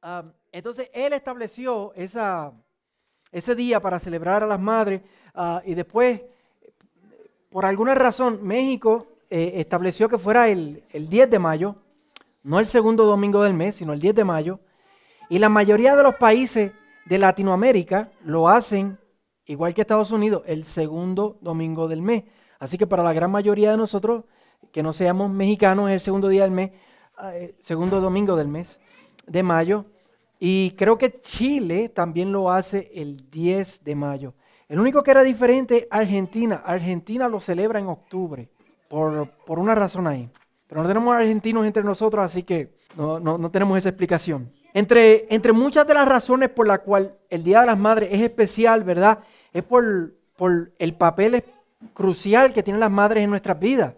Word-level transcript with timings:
Um, 0.00 0.30
entonces 0.52 0.90
él 0.94 1.12
estableció 1.12 1.92
ese 1.94 3.54
día 3.56 3.80
para 3.80 3.98
celebrar 3.98 4.44
a 4.44 4.46
las 4.46 4.60
madres 4.60 5.02
uh, 5.34 5.58
y 5.64 5.74
después, 5.74 6.20
por 7.50 7.66
alguna 7.66 7.96
razón, 7.96 8.38
México 8.42 9.08
eh, 9.28 9.54
estableció 9.56 10.08
que 10.08 10.16
fuera 10.16 10.48
el, 10.48 10.84
el 10.90 11.08
10 11.08 11.30
de 11.30 11.38
mayo, 11.40 11.76
no 12.44 12.60
el 12.60 12.68
segundo 12.68 13.06
domingo 13.06 13.42
del 13.42 13.54
mes, 13.54 13.76
sino 13.76 13.92
el 13.92 13.98
10 13.98 14.14
de 14.14 14.24
mayo. 14.24 14.60
Y 15.28 15.40
la 15.40 15.48
mayoría 15.48 15.96
de 15.96 16.02
los 16.04 16.14
países 16.14 16.72
de 17.06 17.18
Latinoamérica 17.18 18.10
lo 18.24 18.48
hacen, 18.48 18.98
igual 19.46 19.74
que 19.74 19.80
Estados 19.80 20.12
Unidos, 20.12 20.44
el 20.46 20.64
segundo 20.64 21.38
domingo 21.40 21.88
del 21.88 22.02
mes. 22.02 22.22
Así 22.60 22.78
que 22.78 22.86
para 22.86 23.02
la 23.02 23.12
gran 23.12 23.32
mayoría 23.32 23.72
de 23.72 23.76
nosotros, 23.76 24.24
que 24.72 24.82
no 24.82 24.92
seamos 24.92 25.28
mexicanos, 25.30 25.88
es 25.88 25.94
el 25.94 26.00
segundo 26.00 26.28
día 26.28 26.42
del 26.42 26.52
mes, 26.52 26.70
eh, 27.32 27.56
segundo 27.60 28.00
domingo 28.00 28.36
del 28.36 28.48
mes 28.48 28.78
de 29.28 29.42
mayo. 29.42 29.84
Y 30.40 30.72
creo 30.72 30.98
que 30.98 31.20
Chile 31.20 31.88
también 31.88 32.32
lo 32.32 32.50
hace 32.50 32.90
el 32.94 33.28
10 33.30 33.84
de 33.84 33.94
mayo. 33.94 34.34
El 34.68 34.78
único 34.78 35.02
que 35.02 35.10
era 35.10 35.22
diferente, 35.22 35.88
Argentina. 35.90 36.62
Argentina 36.64 37.28
lo 37.28 37.40
celebra 37.40 37.78
en 37.78 37.86
octubre, 37.86 38.48
por, 38.88 39.30
por 39.46 39.58
una 39.58 39.74
razón 39.74 40.06
ahí. 40.06 40.30
Pero 40.66 40.82
no 40.82 40.88
tenemos 40.88 41.14
argentinos 41.14 41.66
entre 41.66 41.82
nosotros, 41.82 42.22
así 42.22 42.42
que 42.42 42.74
no, 42.96 43.18
no, 43.18 43.50
tenemos 43.50 43.78
esa 43.78 43.88
explicación. 43.88 44.52
Entre, 44.74 45.26
entre, 45.34 45.52
muchas 45.52 45.86
de 45.86 45.94
las 45.94 46.06
razones 46.06 46.50
por 46.50 46.66
las 46.66 46.80
cuales 46.80 47.10
el 47.30 47.42
Día 47.42 47.60
de 47.62 47.66
las 47.66 47.78
Madres 47.78 48.10
es 48.12 48.20
especial, 48.20 48.84
¿verdad? 48.84 49.20
Es 49.52 49.62
por, 49.62 50.12
por 50.36 50.70
el 50.78 50.94
papel 50.94 51.42
crucial 51.94 52.52
que 52.52 52.62
tienen 52.62 52.80
las 52.80 52.90
madres 52.90 53.24
en 53.24 53.30
nuestras 53.30 53.58
vidas. 53.58 53.94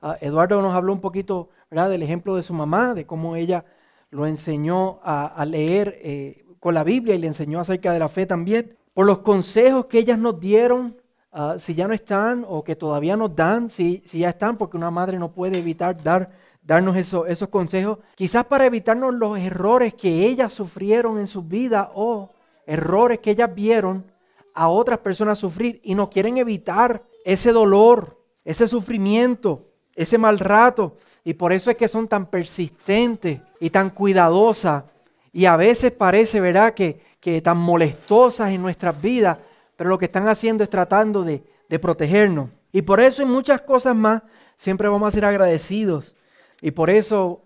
Ah, 0.00 0.16
Eduardo 0.20 0.62
nos 0.62 0.74
habló 0.74 0.92
un 0.92 1.00
poquito, 1.00 1.48
¿verdad? 1.70 1.90
Del 1.90 2.02
ejemplo 2.02 2.36
de 2.36 2.42
su 2.42 2.54
mamá, 2.54 2.94
de 2.94 3.06
cómo 3.06 3.34
ella 3.34 3.64
lo 4.12 4.26
enseñó 4.26 5.00
a, 5.02 5.44
leer 5.44 5.98
eh, 6.02 6.46
con 6.60 6.74
la 6.74 6.84
Biblia 6.84 7.16
y 7.16 7.18
le 7.18 7.26
enseñó 7.26 7.58
acerca 7.58 7.92
de 7.92 7.98
la 7.98 8.08
fe 8.08 8.24
también. 8.24 8.76
Por 8.94 9.06
los 9.06 9.18
consejos 9.18 9.86
que 9.86 9.98
ellas 9.98 10.18
nos 10.18 10.38
dieron 10.38 11.02
Ah, 11.34 11.56
si 11.58 11.74
ya 11.74 11.88
no 11.88 11.94
están 11.94 12.44
o 12.46 12.62
que 12.62 12.76
todavía 12.76 13.16
nos 13.16 13.34
dan, 13.34 13.70
si, 13.70 14.02
si 14.04 14.18
ya 14.18 14.28
están, 14.28 14.58
porque 14.58 14.76
una 14.76 14.90
madre 14.90 15.18
no 15.18 15.32
puede 15.32 15.58
evitar 15.58 16.02
dar, 16.02 16.30
darnos 16.62 16.94
esos 16.94 17.48
consejos, 17.48 17.98
quizás 18.14 18.44
para 18.44 18.66
evitarnos 18.66 19.14
los 19.14 19.38
errores 19.38 19.94
que 19.94 20.26
ellas 20.26 20.52
sufrieron 20.52 21.18
en 21.18 21.26
su 21.26 21.42
vida 21.42 21.90
o 21.94 22.28
errores 22.66 23.20
que 23.20 23.30
ellas 23.30 23.52
vieron 23.54 24.04
a 24.52 24.68
otras 24.68 24.98
personas 24.98 25.38
sufrir 25.38 25.80
y 25.82 25.94
no 25.94 26.10
quieren 26.10 26.36
evitar 26.36 27.02
ese 27.24 27.50
dolor, 27.50 28.20
ese 28.44 28.68
sufrimiento, 28.68 29.68
ese 29.94 30.18
mal 30.18 30.38
rato. 30.38 30.98
Y 31.24 31.32
por 31.32 31.54
eso 31.54 31.70
es 31.70 31.78
que 31.78 31.88
son 31.88 32.08
tan 32.08 32.26
persistentes 32.26 33.40
y 33.62 33.70
tan 33.70 33.90
cuidadosas. 33.90 34.84
Y 35.32 35.46
a 35.46 35.56
veces 35.56 35.90
parece, 35.92 36.40
¿verdad?, 36.40 36.74
que, 36.74 37.00
que 37.20 37.40
tan 37.40 37.56
molestosas 37.56 38.50
en 38.50 38.60
nuestras 38.60 39.00
vidas 39.00 39.38
pero 39.82 39.90
lo 39.90 39.98
que 39.98 40.04
están 40.04 40.28
haciendo 40.28 40.62
es 40.62 40.70
tratando 40.70 41.24
de, 41.24 41.42
protegernos. 41.80 42.50
Y 42.70 42.82
por 42.82 43.00
eso 43.00 43.20
y 43.20 43.24
muchas 43.24 43.62
cosas 43.62 43.96
más, 43.96 44.22
siempre 44.56 44.88
vamos 44.88 45.08
a 45.08 45.10
ser 45.10 45.24
agradecidos. 45.24 46.14
Y 46.60 46.70
por 46.70 46.88
eso, 46.88 47.42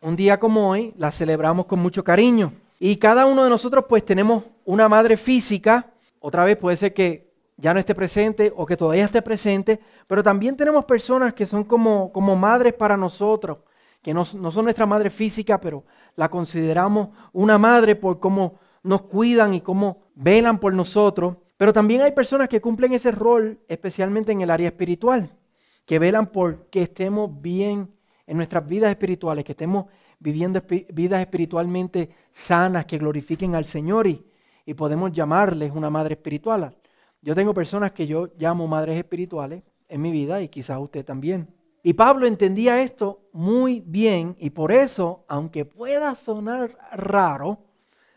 un 0.00 0.16
día 0.16 0.40
como 0.40 0.70
hoy, 0.70 0.92
la 0.96 1.12
celebramos 1.12 1.66
con 1.66 1.78
mucho 1.78 2.02
cariño. 2.02 2.52
Y 2.80 2.96
cada 2.96 3.26
uno 3.26 3.44
de 3.44 3.50
nosotros 3.50 3.84
pues 3.88 4.04
tenemos 4.04 4.42
una 4.64 4.88
madre 4.88 5.16
física, 5.16 5.86
otra 6.18 6.44
vez 6.44 6.56
puede 6.56 6.76
ser 6.76 6.92
que 6.92 7.30
ya 7.56 7.72
no 7.72 7.78
esté 7.78 7.94
presente 7.94 8.52
o 8.56 8.66
que 8.66 8.76
todavía 8.76 9.04
esté 9.04 9.22
presente, 9.22 9.78
pero 10.08 10.22
también 10.22 10.56
tenemos 10.56 10.84
personas 10.84 11.32
que 11.32 11.46
son 11.46 11.62
como, 11.62 12.10
como 12.10 12.34
madres 12.34 12.74
para 12.74 12.96
nosotros, 12.96 13.58
que 14.02 14.14
no, 14.14 14.24
no 14.34 14.52
son 14.52 14.64
nuestra 14.64 14.86
madre 14.86 15.10
física, 15.10 15.60
pero 15.60 15.84
la 16.16 16.28
consideramos 16.28 17.10
una 17.32 17.58
madre 17.58 17.96
por 17.96 18.18
cómo 18.18 18.58
nos 18.82 19.02
cuidan 19.02 19.54
y 19.54 19.60
cómo 19.60 20.02
velan 20.14 20.58
por 20.58 20.72
nosotros. 20.74 21.36
Pero 21.56 21.72
también 21.72 22.02
hay 22.02 22.12
personas 22.12 22.48
que 22.48 22.60
cumplen 22.60 22.92
ese 22.92 23.10
rol, 23.10 23.60
especialmente 23.68 24.32
en 24.32 24.40
el 24.40 24.50
área 24.50 24.68
espiritual, 24.68 25.36
que 25.84 25.98
velan 25.98 26.28
por 26.28 26.66
que 26.70 26.82
estemos 26.82 27.40
bien 27.40 27.92
en 28.26 28.36
nuestras 28.36 28.66
vidas 28.66 28.90
espirituales, 28.90 29.44
que 29.44 29.52
estemos 29.52 29.86
viviendo 30.20 30.62
vidas 30.92 31.20
espiritualmente 31.20 32.10
sanas, 32.32 32.86
que 32.86 32.98
glorifiquen 32.98 33.54
al 33.54 33.66
Señor 33.66 34.06
y, 34.06 34.24
y 34.66 34.74
podemos 34.74 35.12
llamarles 35.12 35.72
una 35.74 35.90
madre 35.90 36.14
espiritual. 36.14 36.76
Yo 37.22 37.34
tengo 37.34 37.54
personas 37.54 37.92
que 37.92 38.06
yo 38.06 38.28
llamo 38.38 38.66
madres 38.66 38.96
espirituales 38.96 39.62
en 39.88 40.00
mi 40.00 40.12
vida 40.12 40.40
y 40.42 40.48
quizás 40.48 40.78
usted 40.78 41.04
también. 41.04 41.48
Y 41.82 41.92
Pablo 41.94 42.26
entendía 42.26 42.82
esto 42.82 43.20
muy 43.32 43.82
bien 43.86 44.36
y 44.38 44.50
por 44.50 44.72
eso, 44.72 45.24
aunque 45.28 45.64
pueda 45.64 46.14
sonar 46.14 46.76
raro, 46.92 47.58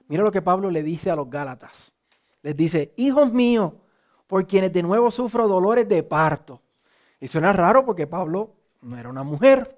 mira 0.08 0.24
lo 0.24 0.32
que 0.32 0.42
Pablo 0.42 0.70
le 0.72 0.84
dice 0.84 1.12
a 1.12 1.16
los 1.16 1.30
Gálatas. 1.30 1.94
Les 2.42 2.56
dice, 2.56 2.94
hijos 2.98 3.32
míos, 3.32 3.74
por 4.28 4.48
quienes 4.48 4.74
de 4.74 4.82
nuevo 4.82 5.12
sufro 5.12 5.48
dolores 5.48 5.88
de 5.88 6.04
parto. 6.04 6.62
Y 7.20 7.28
suena 7.28 7.54
raro 7.54 7.86
porque 7.86 8.08
Pablo 8.08 8.56
no 8.82 8.98
era 8.98 9.10
una 9.10 9.24
mujer, 9.24 9.78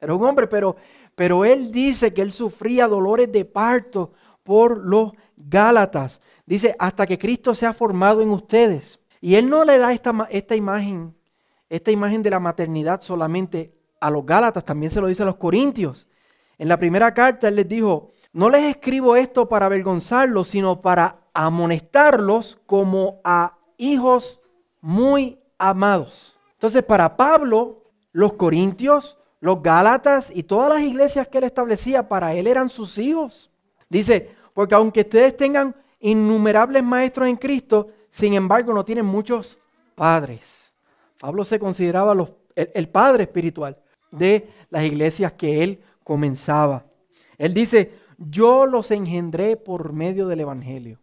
era 0.00 0.14
un 0.14 0.22
hombre, 0.22 0.46
pero, 0.46 0.76
pero 1.14 1.44
él 1.44 1.72
dice 1.72 2.12
que 2.12 2.20
él 2.20 2.32
sufría 2.32 2.86
dolores 2.88 3.32
de 3.32 3.44
parto 3.44 4.12
por 4.42 4.76
los 4.78 5.12
Gálatas. 5.36 6.20
Dice, 6.44 6.76
hasta 6.78 7.06
que 7.06 7.18
Cristo 7.18 7.54
se 7.54 7.66
ha 7.66 7.72
formado 7.72 8.20
en 8.20 8.28
ustedes. 8.30 9.00
Y 9.20 9.36
él 9.36 9.48
no 9.48 9.64
le 9.64 9.78
da 9.78 9.92
esta, 9.92 10.28
esta 10.30 10.54
imagen, 10.54 11.14
esta 11.74 11.90
imagen 11.90 12.22
de 12.22 12.30
la 12.30 12.40
maternidad 12.40 13.00
solamente 13.00 13.74
a 14.00 14.10
los 14.10 14.24
Gálatas, 14.24 14.64
también 14.64 14.92
se 14.92 15.00
lo 15.00 15.08
dice 15.08 15.22
a 15.22 15.26
los 15.26 15.36
Corintios. 15.36 16.06
En 16.58 16.68
la 16.68 16.78
primera 16.78 17.12
carta 17.12 17.48
él 17.48 17.56
les 17.56 17.68
dijo, 17.68 18.12
no 18.32 18.48
les 18.48 18.62
escribo 18.62 19.16
esto 19.16 19.48
para 19.48 19.66
avergonzarlos, 19.66 20.48
sino 20.48 20.80
para 20.80 21.18
amonestarlos 21.32 22.58
como 22.66 23.20
a 23.24 23.58
hijos 23.76 24.40
muy 24.80 25.38
amados. 25.58 26.36
Entonces, 26.52 26.82
para 26.82 27.16
Pablo, 27.16 27.82
los 28.12 28.34
corintios, 28.34 29.18
los 29.40 29.62
gálatas 29.62 30.30
y 30.32 30.44
todas 30.44 30.68
las 30.68 30.82
iglesias 30.82 31.26
que 31.28 31.38
él 31.38 31.44
establecía, 31.44 32.08
para 32.08 32.34
él 32.34 32.46
eran 32.46 32.68
sus 32.68 32.98
hijos. 32.98 33.50
Dice, 33.88 34.30
porque 34.52 34.74
aunque 34.74 35.00
ustedes 35.00 35.36
tengan 35.36 35.74
innumerables 35.98 36.84
maestros 36.84 37.28
en 37.28 37.36
Cristo, 37.36 37.88
sin 38.10 38.34
embargo 38.34 38.72
no 38.72 38.84
tienen 38.84 39.06
muchos 39.06 39.58
padres. 39.94 40.63
Pablo 41.24 41.46
se 41.46 41.58
consideraba 41.58 42.12
el, 42.12 42.70
el 42.74 42.88
padre 42.90 43.22
espiritual 43.22 43.78
de 44.10 44.46
las 44.68 44.84
iglesias 44.84 45.32
que 45.32 45.64
él 45.64 45.82
comenzaba. 46.02 46.84
Él 47.38 47.54
dice, 47.54 47.94
yo 48.18 48.66
los 48.66 48.90
engendré 48.90 49.56
por 49.56 49.94
medio 49.94 50.28
del 50.28 50.40
Evangelio. 50.40 51.00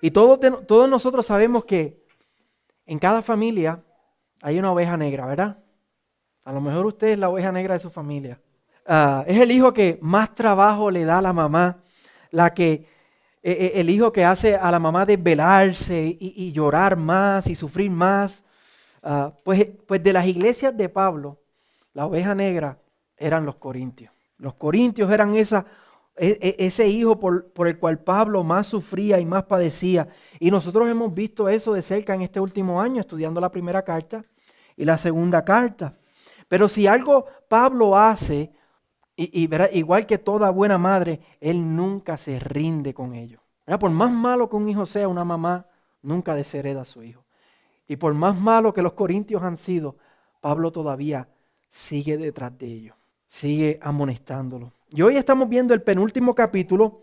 Y 0.00 0.10
todos, 0.10 0.40
todos 0.66 0.88
nosotros 0.88 1.26
sabemos 1.26 1.66
que 1.66 2.02
en 2.86 2.98
cada 2.98 3.20
familia 3.20 3.84
hay 4.40 4.58
una 4.58 4.72
oveja 4.72 4.96
negra, 4.96 5.26
¿verdad? 5.26 5.58
A 6.44 6.52
lo 6.54 6.62
mejor 6.62 6.86
usted 6.86 7.08
es 7.08 7.18
la 7.18 7.28
oveja 7.28 7.52
negra 7.52 7.74
de 7.74 7.80
su 7.80 7.90
familia. 7.90 8.40
Ah, 8.86 9.22
es 9.26 9.38
el 9.38 9.50
hijo 9.50 9.74
que 9.74 9.98
más 10.00 10.34
trabajo 10.34 10.90
le 10.90 11.04
da 11.04 11.18
a 11.18 11.22
la 11.22 11.34
mamá, 11.34 11.82
la 12.30 12.54
que, 12.54 12.86
e, 13.42 13.52
e, 13.52 13.80
el 13.82 13.90
hijo 13.90 14.14
que 14.14 14.24
hace 14.24 14.56
a 14.56 14.70
la 14.70 14.78
mamá 14.78 15.04
desvelarse 15.04 16.16
y, 16.18 16.52
llorar 16.52 16.96
más 16.96 17.50
y 17.50 17.54
sufrir 17.54 17.90
más. 17.90 18.42
Ah, 19.02 19.32
pues, 19.44 19.70
pues 19.86 20.02
de 20.02 20.12
las 20.12 20.26
iglesias 20.26 20.76
de 20.76 20.88
Pablo, 20.88 21.38
la 21.94 22.06
oveja 22.06 22.34
negra 22.34 22.78
eran 23.16 23.44
los 23.44 23.56
corintios. 23.56 24.12
Los 24.38 24.54
corintios 24.54 25.10
eran 25.10 25.34
e, 25.34 25.46
e, 26.16 26.56
ese 26.58 26.86
hijo 26.86 27.18
por, 27.18 27.68
el 27.68 27.78
cual 27.78 27.98
Pablo 27.98 28.44
más 28.44 28.68
sufría 28.68 29.18
y 29.18 29.24
más 29.26 29.44
padecía. 29.44 30.08
Y 30.38 30.50
nosotros 30.50 30.88
hemos 30.88 31.14
visto 31.14 31.48
eso 31.48 31.72
de 31.72 31.82
cerca 31.82 32.14
en 32.14 32.22
este 32.22 32.40
último 32.40 32.80
año, 32.80 33.00
estudiando 33.00 33.40
la 33.40 33.50
primera 33.50 33.82
carta 33.82 34.24
y 34.76 34.84
la 34.84 34.98
segunda 34.98 35.44
carta. 35.44 35.94
Pero 36.46 36.68
si 36.68 36.86
algo 36.86 37.26
Pablo 37.48 37.96
hace, 37.96 38.52
y, 39.16 39.44
y 39.44 39.78
igual 39.78 40.06
que 40.06 40.18
toda 40.18 40.50
buena 40.50 40.78
madre, 40.78 41.20
él 41.40 41.74
nunca 41.76 42.16
se 42.16 42.38
rinde 42.38 42.94
con 42.94 43.14
ello. 43.14 43.40
Por 43.78 43.90
más 43.90 44.10
malo 44.10 44.48
que 44.48 44.56
un 44.56 44.68
hijo 44.68 44.86
sea, 44.86 45.08
una 45.08 45.24
mamá 45.24 45.66
nunca 46.00 46.34
deshereda 46.34 46.82
a 46.82 46.86
su 46.86 47.02
hijo. 47.02 47.24
Y 47.88 47.96
por 47.96 48.14
más 48.14 48.38
malo 48.38 48.72
que 48.72 48.82
los 48.82 48.92
corintios 48.92 49.42
han 49.42 49.56
sido, 49.56 49.96
Pablo 50.40 50.70
todavía 50.70 51.28
sigue 51.70 52.16
detrás 52.16 52.56
de 52.58 52.66
ellos, 52.66 52.96
sigue 53.26 53.78
amonestándolo. 53.82 54.72
Y 54.90 55.02
hoy 55.02 55.16
estamos 55.16 55.48
viendo 55.48 55.74
el 55.74 55.82
penúltimo 55.82 56.34
capítulo 56.34 57.00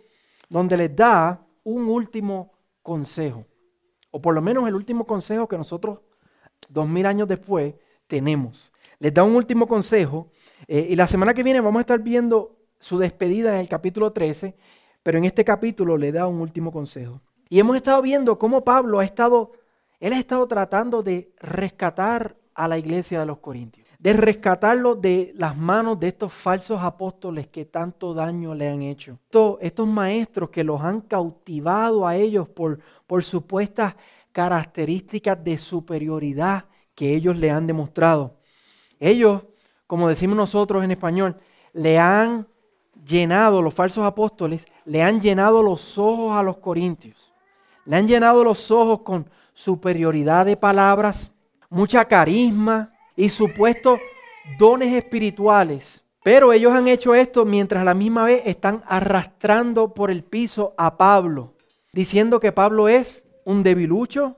donde 0.47 0.77
les 0.77 0.95
da 0.95 1.45
un 1.63 1.87
último 1.87 2.51
consejo, 2.81 3.45
o 4.11 4.21
por 4.21 4.33
lo 4.35 4.41
menos 4.41 4.67
el 4.67 4.75
último 4.75 5.05
consejo 5.05 5.47
que 5.47 5.57
nosotros 5.57 5.99
dos 6.69 6.88
mil 6.88 7.05
años 7.05 7.27
después 7.27 7.73
tenemos. 8.07 8.71
Les 8.99 9.13
da 9.13 9.23
un 9.23 9.35
último 9.35 9.67
consejo 9.67 10.29
eh, 10.67 10.88
y 10.89 10.95
la 10.95 11.07
semana 11.07 11.33
que 11.33 11.43
viene 11.43 11.61
vamos 11.61 11.79
a 11.79 11.81
estar 11.81 11.99
viendo 11.99 12.55
su 12.79 12.97
despedida 12.97 13.55
en 13.55 13.61
el 13.61 13.67
capítulo 13.67 14.11
13, 14.11 14.55
pero 15.03 15.17
en 15.17 15.25
este 15.25 15.43
capítulo 15.43 15.97
le 15.97 16.11
da 16.11 16.27
un 16.27 16.39
último 16.39 16.71
consejo. 16.71 17.21
Y 17.49 17.59
hemos 17.59 17.75
estado 17.75 18.01
viendo 18.01 18.39
cómo 18.39 18.63
Pablo 18.63 18.99
ha 18.99 19.05
estado, 19.05 19.51
él 20.05 20.13
ha 20.13 20.19
estado 20.19 20.47
tratando 20.47 21.01
de 21.01 21.33
rescatar 21.39 22.35
a 22.53 22.67
la 22.67 22.77
iglesia 22.77 23.19
de 23.19 23.25
los 23.25 23.39
Corintios 23.39 23.85
de 24.05 24.13
rescatarlo 24.13 24.93
de 24.93 25.33
las 25.35 25.57
manos 25.57 25.99
de 25.99 26.09
estos 26.09 26.31
falsos 26.31 26.79
apóstoles 26.79 27.47
que 27.47 27.65
tanto 27.65 28.13
daño 28.13 28.53
le 28.53 28.69
han 28.69 28.83
hecho. 28.83 29.17
Estos, 29.59 29.87
maestros 29.87 30.51
que 30.51 30.63
los 30.63 30.79
han 30.81 31.01
cautivado 31.01 32.05
a 32.05 32.15
ellos 32.15 32.47
por, 32.47 32.79
por 33.07 33.23
supuestas 33.23 33.95
características 34.31 35.43
de 35.43 35.57
superioridad 35.57 36.65
que 36.93 37.15
ellos 37.15 37.35
le 37.35 37.49
han 37.49 37.65
demostrado. 37.65 38.35
Ellos, 38.99 39.41
como 39.87 40.07
decimos 40.07 40.37
nosotros 40.37 40.83
en 40.83 40.91
español, 40.91 41.37
le 41.73 41.97
han 41.97 42.47
llenado, 43.07 43.59
los 43.63 43.73
falsos 43.73 44.05
apóstoles, 44.05 44.67
le 44.85 45.01
han 45.01 45.19
llenado 45.19 45.63
los 45.63 45.97
ojos 45.97 46.35
a 46.35 46.43
los 46.43 46.57
corintios. 46.57 47.33
Le 47.85 47.95
han 47.95 48.07
llenado 48.07 48.43
los 48.43 48.69
ojos 48.69 49.01
con 49.01 49.27
superioridad 49.55 50.45
de 50.45 50.57
palabras, 50.57 51.31
mucha 51.69 52.05
carisma 52.05 52.93
y 53.15 53.29
supuestos 53.29 53.99
dones 54.59 54.93
espirituales. 54.93 56.03
Pero 56.23 56.53
ellos 56.53 56.73
han 56.73 56.87
hecho 56.87 57.15
esto 57.15 57.45
mientras 57.45 57.81
a 57.81 57.85
la 57.85 57.93
misma 57.93 58.25
vez 58.25 58.43
están 58.45 58.83
arrastrando 58.85 59.93
por 59.93 60.11
el 60.11 60.23
piso 60.23 60.73
a 60.77 60.97
Pablo, 60.97 61.53
diciendo 61.93 62.39
que 62.39 62.51
Pablo 62.51 62.89
es 62.89 63.23
un 63.45 63.63
debilucho 63.63 64.37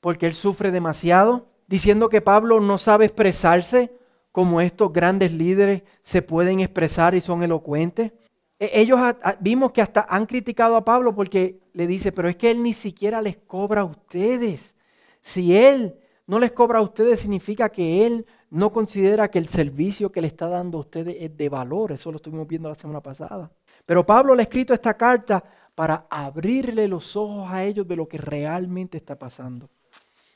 porque 0.00 0.26
él 0.26 0.34
sufre 0.34 0.70
demasiado, 0.70 1.46
diciendo 1.66 2.08
que 2.08 2.20
Pablo 2.20 2.60
no 2.60 2.78
sabe 2.78 3.06
expresarse 3.06 3.92
como 4.32 4.60
estos 4.60 4.92
grandes 4.92 5.32
líderes 5.32 5.82
se 6.02 6.22
pueden 6.22 6.60
expresar 6.60 7.14
y 7.14 7.20
son 7.20 7.42
elocuentes. 7.42 8.12
E, 8.58 8.70
ellos 8.80 9.00
vimos 9.40 9.72
que 9.72 9.82
hasta 9.82 10.06
han 10.08 10.26
criticado 10.26 10.76
a 10.76 10.84
Pablo 10.84 11.14
porque 11.14 11.58
le 11.76 11.86
dice, 11.86 12.10
pero 12.10 12.30
es 12.30 12.36
que 12.36 12.50
él 12.50 12.62
ni 12.62 12.72
siquiera 12.72 13.20
les 13.20 13.36
cobra 13.36 13.82
a 13.82 13.84
ustedes. 13.84 14.74
Si 15.20 15.54
él 15.54 15.94
no 16.26 16.38
les 16.38 16.52
cobra 16.52 16.78
a 16.78 16.82
ustedes 16.82 17.20
significa 17.20 17.68
que 17.68 18.06
él 18.06 18.24
no 18.48 18.72
considera 18.72 19.30
que 19.30 19.38
el 19.38 19.48
servicio 19.48 20.10
que 20.10 20.22
le 20.22 20.26
está 20.26 20.48
dando 20.48 20.78
a 20.78 20.80
ustedes 20.80 21.16
es 21.20 21.36
de 21.36 21.50
valor. 21.50 21.92
Eso 21.92 22.10
lo 22.10 22.16
estuvimos 22.16 22.48
viendo 22.48 22.70
la 22.70 22.74
semana 22.74 23.02
pasada. 23.02 23.50
Pero 23.84 24.06
Pablo 24.06 24.34
le 24.34 24.40
ha 24.40 24.44
escrito 24.44 24.72
esta 24.72 24.96
carta 24.96 25.44
para 25.74 26.06
abrirle 26.08 26.88
los 26.88 27.14
ojos 27.14 27.46
a 27.50 27.62
ellos 27.62 27.86
de 27.86 27.96
lo 27.96 28.08
que 28.08 28.16
realmente 28.16 28.96
está 28.96 29.18
pasando. 29.18 29.68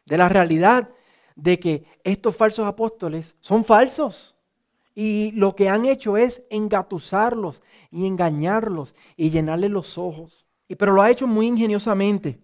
De 0.05 0.19
la 0.19 0.29
realidad 0.29 0.91
de 1.37 1.59
que 1.59 1.87
estos 2.05 2.37
falsos 2.37 2.67
apóstoles 2.67 3.35
son 3.41 3.65
falsos. 3.65 4.35
Y 4.95 5.31
lo 5.33 5.57
que 5.57 5.71
han 5.71 5.87
hecho 5.87 6.19
es 6.19 6.43
engatusarlos 6.51 7.63
y 7.91 8.07
engañarlos 8.07 8.95
y 9.17 9.31
llenarles 9.31 9.71
los 9.71 9.97
ojos. 9.97 10.45
Pero 10.77 10.93
lo 10.93 11.03
ha 11.03 11.11
hecho 11.11 11.27
muy 11.27 11.47
ingeniosamente. 11.47 12.41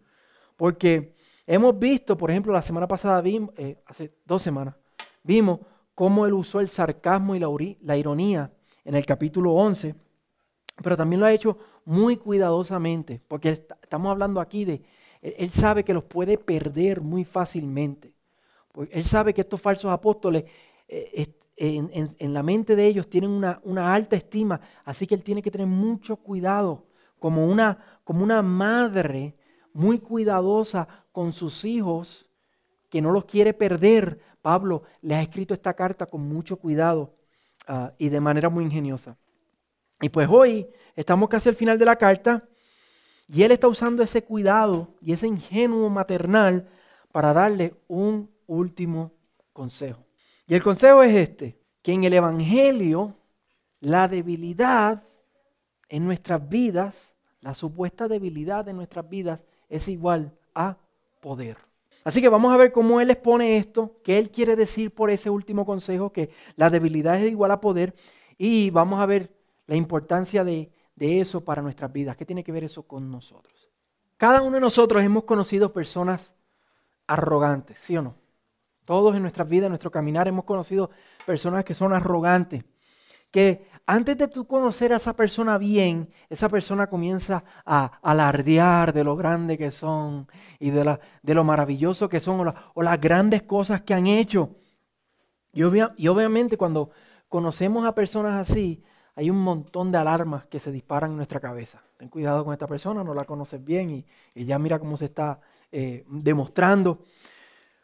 Porque 0.57 1.15
hemos 1.47 1.79
visto, 1.79 2.17
por 2.17 2.31
ejemplo, 2.31 2.53
la 2.53 2.63
semana 2.63 2.89
pasada, 2.89 3.21
vimos, 3.21 3.51
eh, 3.57 3.79
hace 3.87 4.13
dos 4.25 4.43
semanas, 4.43 4.75
vimos 5.23 5.61
cómo 5.95 6.27
él 6.27 6.33
usó 6.33 6.61
el 6.61 6.69
sarcasmo 6.69 7.35
y 7.35 7.39
la, 7.39 7.49
la 7.83 7.97
ironía 7.97 8.53
en 8.85 8.95
el 8.95 9.05
capítulo 9.05 9.53
11. 9.53 9.95
Pero 10.83 10.97
también 10.97 11.21
lo 11.21 11.27
ha 11.27 11.33
hecho 11.33 11.59
muy 11.85 12.17
cuidadosamente. 12.17 13.21
Porque 13.27 13.51
estamos 13.51 14.11
hablando 14.11 14.41
aquí 14.41 14.65
de, 14.65 14.83
él 15.23 15.51
sabe 15.51 15.85
que 15.85 15.95
los 15.95 16.05
puede 16.05 16.39
perder 16.39 17.01
muy 17.01 17.25
fácilmente. 17.25 18.13
Él 18.91 19.05
sabe 19.07 19.33
que 19.33 19.41
estos 19.41 19.61
falsos 19.61 19.91
apóstoles 19.91 20.45
eh, 20.89 21.27
en, 21.57 22.35
la 22.35 22.43
mente 22.43 22.77
de 22.77 22.87
ellos 22.87 23.09
tienen 23.09 23.31
una, 23.31 23.95
alta 23.95 24.17
estima, 24.17 24.61
así 24.85 25.07
que 25.07 25.15
él 25.15 25.23
tiene 25.23 25.43
que 25.43 25.51
tener 25.51 25.67
mucho 25.67 26.17
cuidado, 26.17 26.85
como 27.19 27.47
una, 27.47 28.01
como 28.05 28.23
una 28.23 28.43
madre 28.43 29.35
muy 29.73 29.99
cuidadosa 29.99 30.89
con 31.13 31.33
sus 31.33 31.65
hijos, 31.65 32.27
que 32.91 33.03
no 33.03 33.11
los 33.11 33.25
quiere 33.25 33.53
perder. 33.53 34.21
Pablo 34.43 34.85
le 35.03 35.15
ha 35.15 35.23
escrito 35.23 35.55
esta 35.55 35.75
carta 35.75 36.07
con 36.07 36.23
mucho 36.23 36.57
cuidado 36.57 37.15
ah, 37.67 37.93
y 37.99 38.09
de 38.09 38.21
manera 38.21 38.49
muy 38.49 38.65
ingeniosa. 38.65 39.17
Y 40.01 40.09
pues 40.09 40.29
hoy 40.31 40.67
estamos 40.95 41.29
casi 41.29 41.49
al 41.49 41.55
final 41.55 41.79
de 41.79 41.85
la 41.85 41.97
carta 41.97 42.45
y 43.29 43.43
él 43.43 43.53
está 43.53 43.67
usando 43.67 44.03
ese 44.03 44.23
cuidado 44.23 44.89
y 45.01 45.13
ese 45.13 45.27
ingenuo 45.27 45.89
maternal 45.89 46.69
para 47.11 47.33
darle 47.33 47.75
un 47.89 48.31
último 48.47 49.13
consejo. 49.53 50.05
Y 50.47 50.55
el 50.55 50.63
consejo 50.63 51.03
es 51.03 51.15
este, 51.15 51.59
que 51.83 51.93
en 51.93 52.05
el 52.05 52.13
Evangelio 52.13 53.17
la 53.81 54.07
debilidad 54.07 55.03
en 55.89 56.05
nuestras 56.05 56.49
vidas, 56.49 57.15
la 57.41 57.55
supuesta 57.55 58.09
debilidad 58.09 58.65
de 58.65 58.73
nuestras 58.73 59.09
vidas 59.09 59.47
es 59.69 59.89
igual 59.89 60.33
a 60.55 60.79
poder. 61.21 61.59
Así 62.05 62.21
que 62.21 62.29
vamos 62.29 62.53
a 62.53 62.57
ver 62.57 62.73
cómo 62.73 63.01
Él 63.01 63.11
expone 63.11 63.57
esto, 63.57 64.01
qué 64.05 64.19
Él 64.19 64.31
quiere 64.31 64.55
decir 64.55 64.95
por 64.95 65.11
ese 65.11 65.29
último 65.29 65.67
consejo, 65.67 66.13
que 66.13 66.31
la 66.57 66.71
debilidad 66.71 67.21
es 67.21 67.31
igual 67.31 67.51
a 67.51 67.61
poder, 67.61 67.95
y 68.39 68.71
vamos 68.71 69.01
a 69.01 69.07
ver 69.07 69.35
la 69.67 69.77
importancia 69.77 70.45
de, 70.45 70.71
de 70.95 71.21
eso 71.21 71.45
para 71.45 71.63
nuestras 71.63 71.93
vidas. 71.93 72.17
¿Qué 72.17 72.25
tiene 72.25 72.45
que 72.45 72.53
ver 72.53 72.65
eso 72.65 72.83
con 72.85 73.11
nosotros? 73.11 73.71
Cada 74.17 74.41
uno 74.43 74.55
de 74.55 74.61
nosotros 74.61 75.03
hemos 75.03 75.25
conocido 75.25 75.73
personas 75.73 76.37
arrogantes, 77.07 77.79
¿sí 77.81 77.97
o 77.97 78.03
no? 78.03 78.15
Todos 78.85 79.17
en 79.17 79.23
nuestras 79.23 79.49
vidas, 79.49 79.67
en 79.67 79.73
nuestro 79.73 79.91
caminar, 79.91 80.29
hemos 80.29 80.45
conocido 80.45 80.91
personas 81.27 81.65
que 81.65 81.75
son 81.75 81.93
arrogantes, 81.93 82.65
que 83.37 83.67
antes 83.85 84.17
de 84.17 84.29
tú 84.29 84.47
conocer 84.47 84.95
a 84.95 84.97
esa 84.97 85.15
persona 85.15 85.59
bien, 85.59 86.09
esa 86.31 86.49
persona 86.49 86.87
comienza 86.87 87.45
a 87.67 87.99
alardear 88.01 88.95
de 88.95 89.05
lo 89.05 89.15
grande 89.15 89.59
que 89.59 89.71
son 89.71 90.27
y 90.59 90.71
de, 90.71 90.83
la, 90.83 91.01
de 91.23 91.35
lo 91.35 91.45
maravilloso 91.45 92.09
que 92.09 92.19
son 92.19 92.51
o, 92.75 92.83
las 92.83 92.99
grandes 92.99 93.43
cosas 93.43 93.83
que 93.83 93.93
han 93.93 94.07
hecho. 94.07 94.57
Y, 95.53 95.61
y 95.61 96.09
obviamente 96.09 96.57
cuando 96.57 96.93
conocemos 97.29 97.85
a 97.85 97.95
personas 97.95 98.49
así, 98.49 98.83
hay 99.15 99.29
un 99.29 99.43
montón 99.43 99.93
de 99.93 99.99
alarmas 99.99 100.47
que 100.47 100.59
se 100.59 100.73
disparan 100.73 101.11
en 101.11 101.19
nuestra 101.19 101.39
cabeza. 101.39 101.83
Ten 101.99 102.09
cuidado 102.09 102.43
con 102.43 102.55
esta 102.55 102.67
persona, 102.67 103.05
no 103.05 103.13
la 103.13 103.25
conoces 103.25 103.63
bien 103.63 104.03
y, 104.35 104.45
ya 104.47 104.59
mira 104.59 104.79
cómo 104.79 104.97
se 104.97 105.05
está 105.05 105.41
eh, 105.71 106.07
demostrando. 106.09 107.01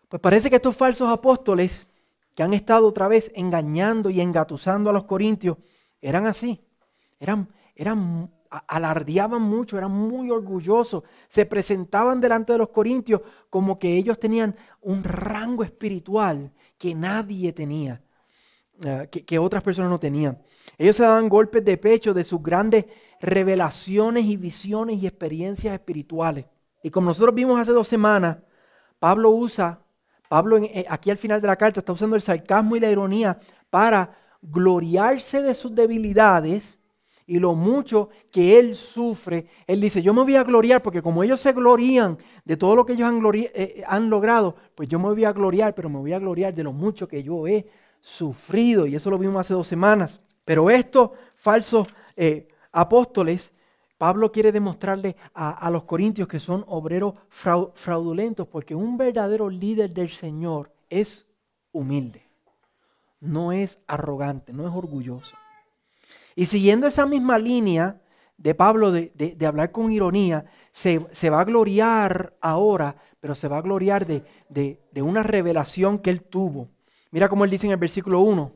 Pues 0.09 0.23
parece 0.23 0.49
que 0.49 0.57
estos 0.57 0.75
falsos 0.75 1.11
apóstoles 1.11 1.87
que 2.35 2.43
han 2.43 2.55
estado 2.55 2.87
otra 2.87 3.09
vez 3.09 3.31
engañando 3.35 4.11
y 4.11 4.21
engatusando 4.21 4.91
a 4.91 4.93
los 4.93 5.05
corintios, 5.05 5.59
eran 6.01 6.27
así. 6.27 6.65
Eran, 7.19 7.49
eran, 7.75 8.33
alardeaban 8.51 9.43
mucho, 9.43 9.79
eran 9.79 9.93
muy 9.93 10.31
orgullosos. 10.31 11.05
Se 11.29 11.47
presentaban 11.47 12.21
delante 12.21 12.53
de 12.53 12.59
los 12.59 12.71
corintios 12.71 13.21
como 13.51 13.79
que 13.79 13.97
ellos 13.97 14.19
tenían 14.19 14.57
un 14.81 15.05
rango 15.05 15.63
espiritual 15.63 16.53
que 16.79 16.95
nadie 16.95 17.53
tenía, 17.53 18.03
eh, 18.85 19.09
que, 19.11 19.25
que 19.25 19.39
otras 19.39 19.63
personas 19.63 19.91
no 19.91 20.01
tenían. 20.01 20.43
Ellos 20.79 20.97
se 20.97 21.05
daban 21.05 21.29
golpes 21.29 21.65
de 21.65 21.77
pecho 21.77 22.13
de 22.13 22.25
sus 22.25 22.43
grandes 22.43 22.87
revelaciones 23.21 24.25
y 24.25 24.37
visiones 24.37 25.01
y 25.01 25.07
experiencias 25.07 25.75
espirituales. 25.75 26.47
Y 26.83 26.91
como 26.91 27.09
nosotros 27.09 27.35
vimos 27.35 27.61
hace 27.61 27.71
dos 27.71 27.87
semanas, 27.87 28.39
Pablo 28.99 29.31
usa 29.31 29.81
Pablo 30.33 30.57
eh, 30.57 30.87
aquí 30.89 31.11
al 31.11 31.19
final 31.19 31.43
de 31.43 31.47
la 31.47 31.57
carta 31.57 31.81
está 31.81 31.93
usando 31.93 32.17
el 32.17 32.23
sarcasmo 32.23 32.75
y 32.75 32.81
la 32.81 32.91
ironía 32.91 33.39
para 33.69 34.17
gloriarse 34.41 35.43
de 35.43 35.55
sus 35.55 35.75
debilidades 35.75 36.79
y 37.27 37.39
lo 37.39 37.55
mucho 37.55 38.09
que 38.31 38.59
él 38.59 38.75
sufre. 38.75 39.49
Él 39.67 39.83
dice, 39.83 40.01
yo 40.01 40.15
me 40.15 40.23
voy 40.23 40.37
a 40.37 40.43
gloriar 40.43 40.83
porque 40.83 41.03
como 41.03 41.23
ellos 41.23 41.39
se 41.39 41.53
glorían 41.53 42.17
de 42.47 42.57
todo 42.57 42.75
lo 42.75 42.87
que 42.87 42.95
ellos 42.95 43.09
han, 43.09 43.23
eh, 43.23 43.53
eh, 43.55 43.83
han 43.87 44.09
logrado, 44.09 44.57
pues 44.75 44.89
yo 44.89 44.99
me 44.99 45.11
voy 45.11 45.27
a 45.27 45.35
gloriar, 45.35 45.75
pero 45.75 45.91
me 45.91 45.99
voy 45.99 46.15
a 46.15 46.19
gloriar 46.19 46.55
de 46.55 46.63
lo 46.63 46.73
mucho 46.73 47.07
que 47.07 47.23
yo 47.23 47.47
he 47.47 47.67
sufrido. 48.01 48.87
Y 48.87 48.97
eso 48.97 49.11
lo 49.11 49.19
vimos 49.19 49.39
hace 49.39 49.53
dos 49.53 49.69
semanas. 49.69 50.23
Pero 50.47 50.71
estos 50.71 51.11
falsos 51.37 51.89
apóstoles 52.73 53.53
Pablo 54.03 54.33
quiere 54.33 54.51
demostrarle 54.51 55.15
a, 55.33 55.71
los 55.71 55.85
corintios 55.85 56.27
que 56.27 56.41
son 56.41 56.65
obreros 56.67 57.15
fraudulentos, 57.29 58.49
porque 58.49 58.75
un 58.75 58.97
verdadero 58.97 59.49
líder 59.49 59.95
del 59.95 60.11
Señor 60.11 60.73
es 60.91 61.29
humilde, 61.71 62.27
no 63.21 63.53
es 63.53 63.79
arrogante, 63.87 64.53
no 64.53 64.67
es 64.67 64.75
orgulloso. 64.75 65.37
Y 66.35 66.47
siguiendo 66.47 66.89
esa 66.89 67.07
misma 67.07 67.39
línea 67.39 68.01
de 68.37 68.57
Pablo 68.57 68.91
de, 68.91 69.37
hablar 69.47 69.71
con 69.71 69.93
ironía, 69.93 70.47
se, 70.73 70.99
va 71.31 71.39
a 71.39 71.45
gloriar 71.45 72.37
ahora, 72.41 72.97
pero 73.21 73.37
se 73.37 73.47
va 73.47 73.59
a 73.59 73.63
gloriar 73.63 74.05
de, 74.05 74.25
de 74.49 75.03
una 75.03 75.23
revelación 75.23 76.01
que 76.01 76.11
él 76.11 76.25
tuvo. 76.25 76.67
Mira 77.13 77.29
cómo 77.29 77.45
él 77.45 77.51
dice 77.51 77.67
en 77.67 77.73
el 77.75 77.79
versículo 77.79 78.19
1. 78.19 78.53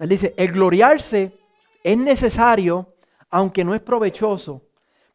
Él 0.00 0.08
dice, 0.08 0.34
el 0.36 0.50
gloriarse 0.50 1.38
es 1.84 1.96
necesario 1.96 2.93
aunque 3.34 3.64
no 3.64 3.74
es 3.74 3.80
provechoso, 3.80 4.62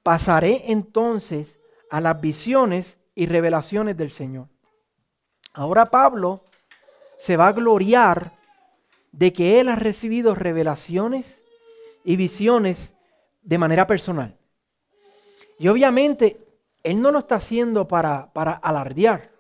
pasaré 0.04 0.74
entonces 0.74 1.58
a 1.90 2.02
las 2.02 2.20
visiones 2.20 2.98
y 3.16 3.28
revelaciones 3.28 3.96
del 3.96 4.12
Señor. 4.12 4.48
Ahora 5.54 5.86
Pablo 5.86 6.44
se 7.18 7.38
va 7.38 7.48
a 7.48 7.54
gloriar 7.54 8.32
de 9.14 9.32
que 9.32 9.62
él 9.62 9.70
ha 9.70 9.78
recibido 9.78 10.36
revelaciones 10.36 11.42
y 12.04 12.18
visiones 12.18 12.92
de 13.42 13.58
manera 13.58 13.88
personal. 13.88 14.38
Y 15.58 15.70
obviamente 15.70 16.46
él 16.84 17.02
no 17.02 17.12
lo 17.12 17.20
está 17.20 17.36
haciendo 17.36 17.88
para, 17.88 18.34
para 18.34 18.52
alardear, 18.52 19.32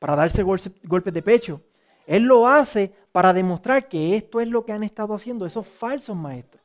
para 0.00 0.16
darse 0.16 0.42
golpes 0.42 1.14
de 1.14 1.22
pecho. 1.22 1.60
Él 2.08 2.24
lo 2.24 2.48
hace 2.48 2.92
para 3.12 3.32
demostrar 3.32 3.86
que 3.86 4.16
esto 4.16 4.40
es 4.40 4.48
lo 4.48 4.64
que 4.64 4.72
han 4.72 4.82
estado 4.82 5.14
haciendo 5.14 5.46
esos 5.46 5.68
falsos 5.68 6.16
maestros. 6.16 6.61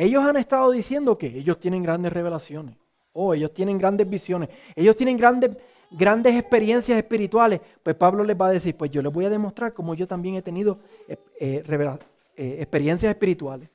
Ellos 0.00 0.24
han 0.24 0.38
estado 0.38 0.70
diciendo 0.70 1.18
que 1.18 1.26
ellos 1.26 1.60
tienen 1.60 1.82
grandes 1.82 2.10
revelaciones, 2.10 2.74
oh, 3.12 3.34
ellos 3.34 3.52
tienen 3.52 3.76
grandes 3.76 4.08
visiones, 4.08 4.48
ellos 4.74 4.96
tienen 4.96 5.18
grandes, 5.18 5.50
grandes 5.90 6.36
experiencias 6.36 6.96
espirituales. 6.96 7.60
Pues 7.82 7.96
Pablo 7.96 8.24
les 8.24 8.34
va 8.34 8.46
a 8.46 8.50
decir, 8.50 8.74
pues 8.74 8.90
yo 8.90 9.02
les 9.02 9.12
voy 9.12 9.26
a 9.26 9.28
demostrar 9.28 9.74
cómo 9.74 9.94
yo 9.94 10.06
también 10.06 10.36
he 10.36 10.42
tenido 10.42 10.78
eh, 11.06 11.18
eh, 11.38 11.98
eh, 12.36 12.56
experiencias 12.60 13.10
espirituales. 13.10 13.68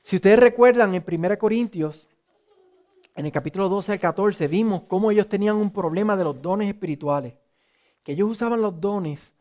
Si 0.00 0.16
ustedes 0.16 0.38
recuerdan 0.38 0.94
en 0.94 1.04
1 1.06 1.38
Corintios, 1.38 2.08
en 3.14 3.26
el 3.26 3.32
capítulo 3.32 3.68
12 3.68 3.92
al 3.92 4.00
14, 4.00 4.48
vimos 4.48 4.84
cómo 4.88 5.10
ellos 5.10 5.28
tenían 5.28 5.56
un 5.56 5.70
problema 5.70 6.16
de 6.16 6.24
los 6.24 6.40
dones 6.40 6.68
espirituales, 6.68 7.34
que 8.02 8.12
ellos 8.12 8.30
usaban 8.30 8.62
los 8.62 8.80
dones 8.80 9.34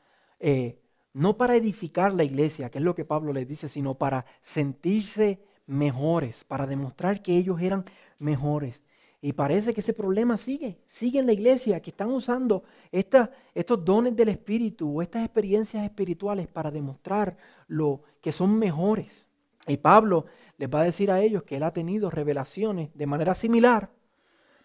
no 1.14 1.38
para 1.38 1.56
edificar 1.56 2.14
la 2.14 2.26
iglesia, 2.26 2.70
que 2.70 2.80
es 2.80 2.84
lo 2.84 2.94
que 2.94 3.06
Pablo 3.06 3.32
les 3.32 3.48
dice, 3.48 3.70
sino 3.70 3.94
para 3.94 4.26
sentirse 4.42 5.40
mejores, 5.68 6.44
para 6.44 6.68
demostrar 6.68 7.22
que 7.22 7.38
ellos 7.38 7.62
eran 7.62 7.86
mejores. 8.20 8.82
Y 9.22 9.34
parece 9.34 9.74
que 9.74 9.82
ese 9.82 9.94
problema 9.94 10.38
sigue, 10.38 10.78
sigue 10.88 11.20
en 11.20 11.26
la 11.26 11.34
iglesia, 11.34 11.80
que 11.82 11.90
están 11.90 12.12
usando 12.12 12.64
estos 12.92 13.84
dones 13.84 14.16
del 14.16 14.30
Espíritu 14.30 14.98
o 14.98 15.02
estas 15.02 15.24
experiencias 15.24 15.84
espirituales 15.84 16.48
para 16.48 16.70
demostrar 16.70 17.36
lo 17.68 18.04
que 18.22 18.32
son 18.32 18.60
mejores. 18.60 19.26
Y 19.68 19.78
Pablo 19.78 20.26
les 20.58 20.70
va 20.70 20.82
a 20.82 20.86
decir 20.86 21.10
a 21.10 21.22
ellos 21.22 21.44
que 21.44 21.58
él 21.58 21.64
ha 21.64 21.72
tenido 21.72 22.12
revelaciones 22.12 22.90
de 22.94 23.08
manera 23.08 23.34
similar, 23.34 23.90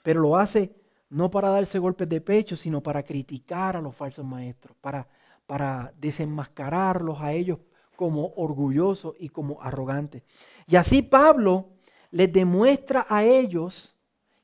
pero 0.03 0.21
lo 0.21 0.37
hace 0.37 0.75
no 1.09 1.31
para 1.31 1.49
darse 1.49 1.79
golpes 1.79 2.09
de 2.09 2.21
pecho, 2.21 2.57
sino 2.57 2.83
para 2.83 3.03
criticar 3.03 3.77
a 3.77 3.81
los 3.81 3.97
falsos 3.97 4.25
maestros, 4.25 4.77
para, 4.81 5.09
para 5.47 5.93
desenmascararlos 5.99 7.21
a 7.21 7.33
ellos 7.33 7.59
como 8.01 8.33
orgullosos 8.37 9.15
y 9.19 9.29
como 9.29 9.61
arrogantes. 9.61 10.23
Y 10.67 10.77
así 10.77 11.03
Pablo 11.03 11.67
les 12.11 12.33
demuestra 12.33 13.05
a 13.11 13.25
ellos 13.25 13.95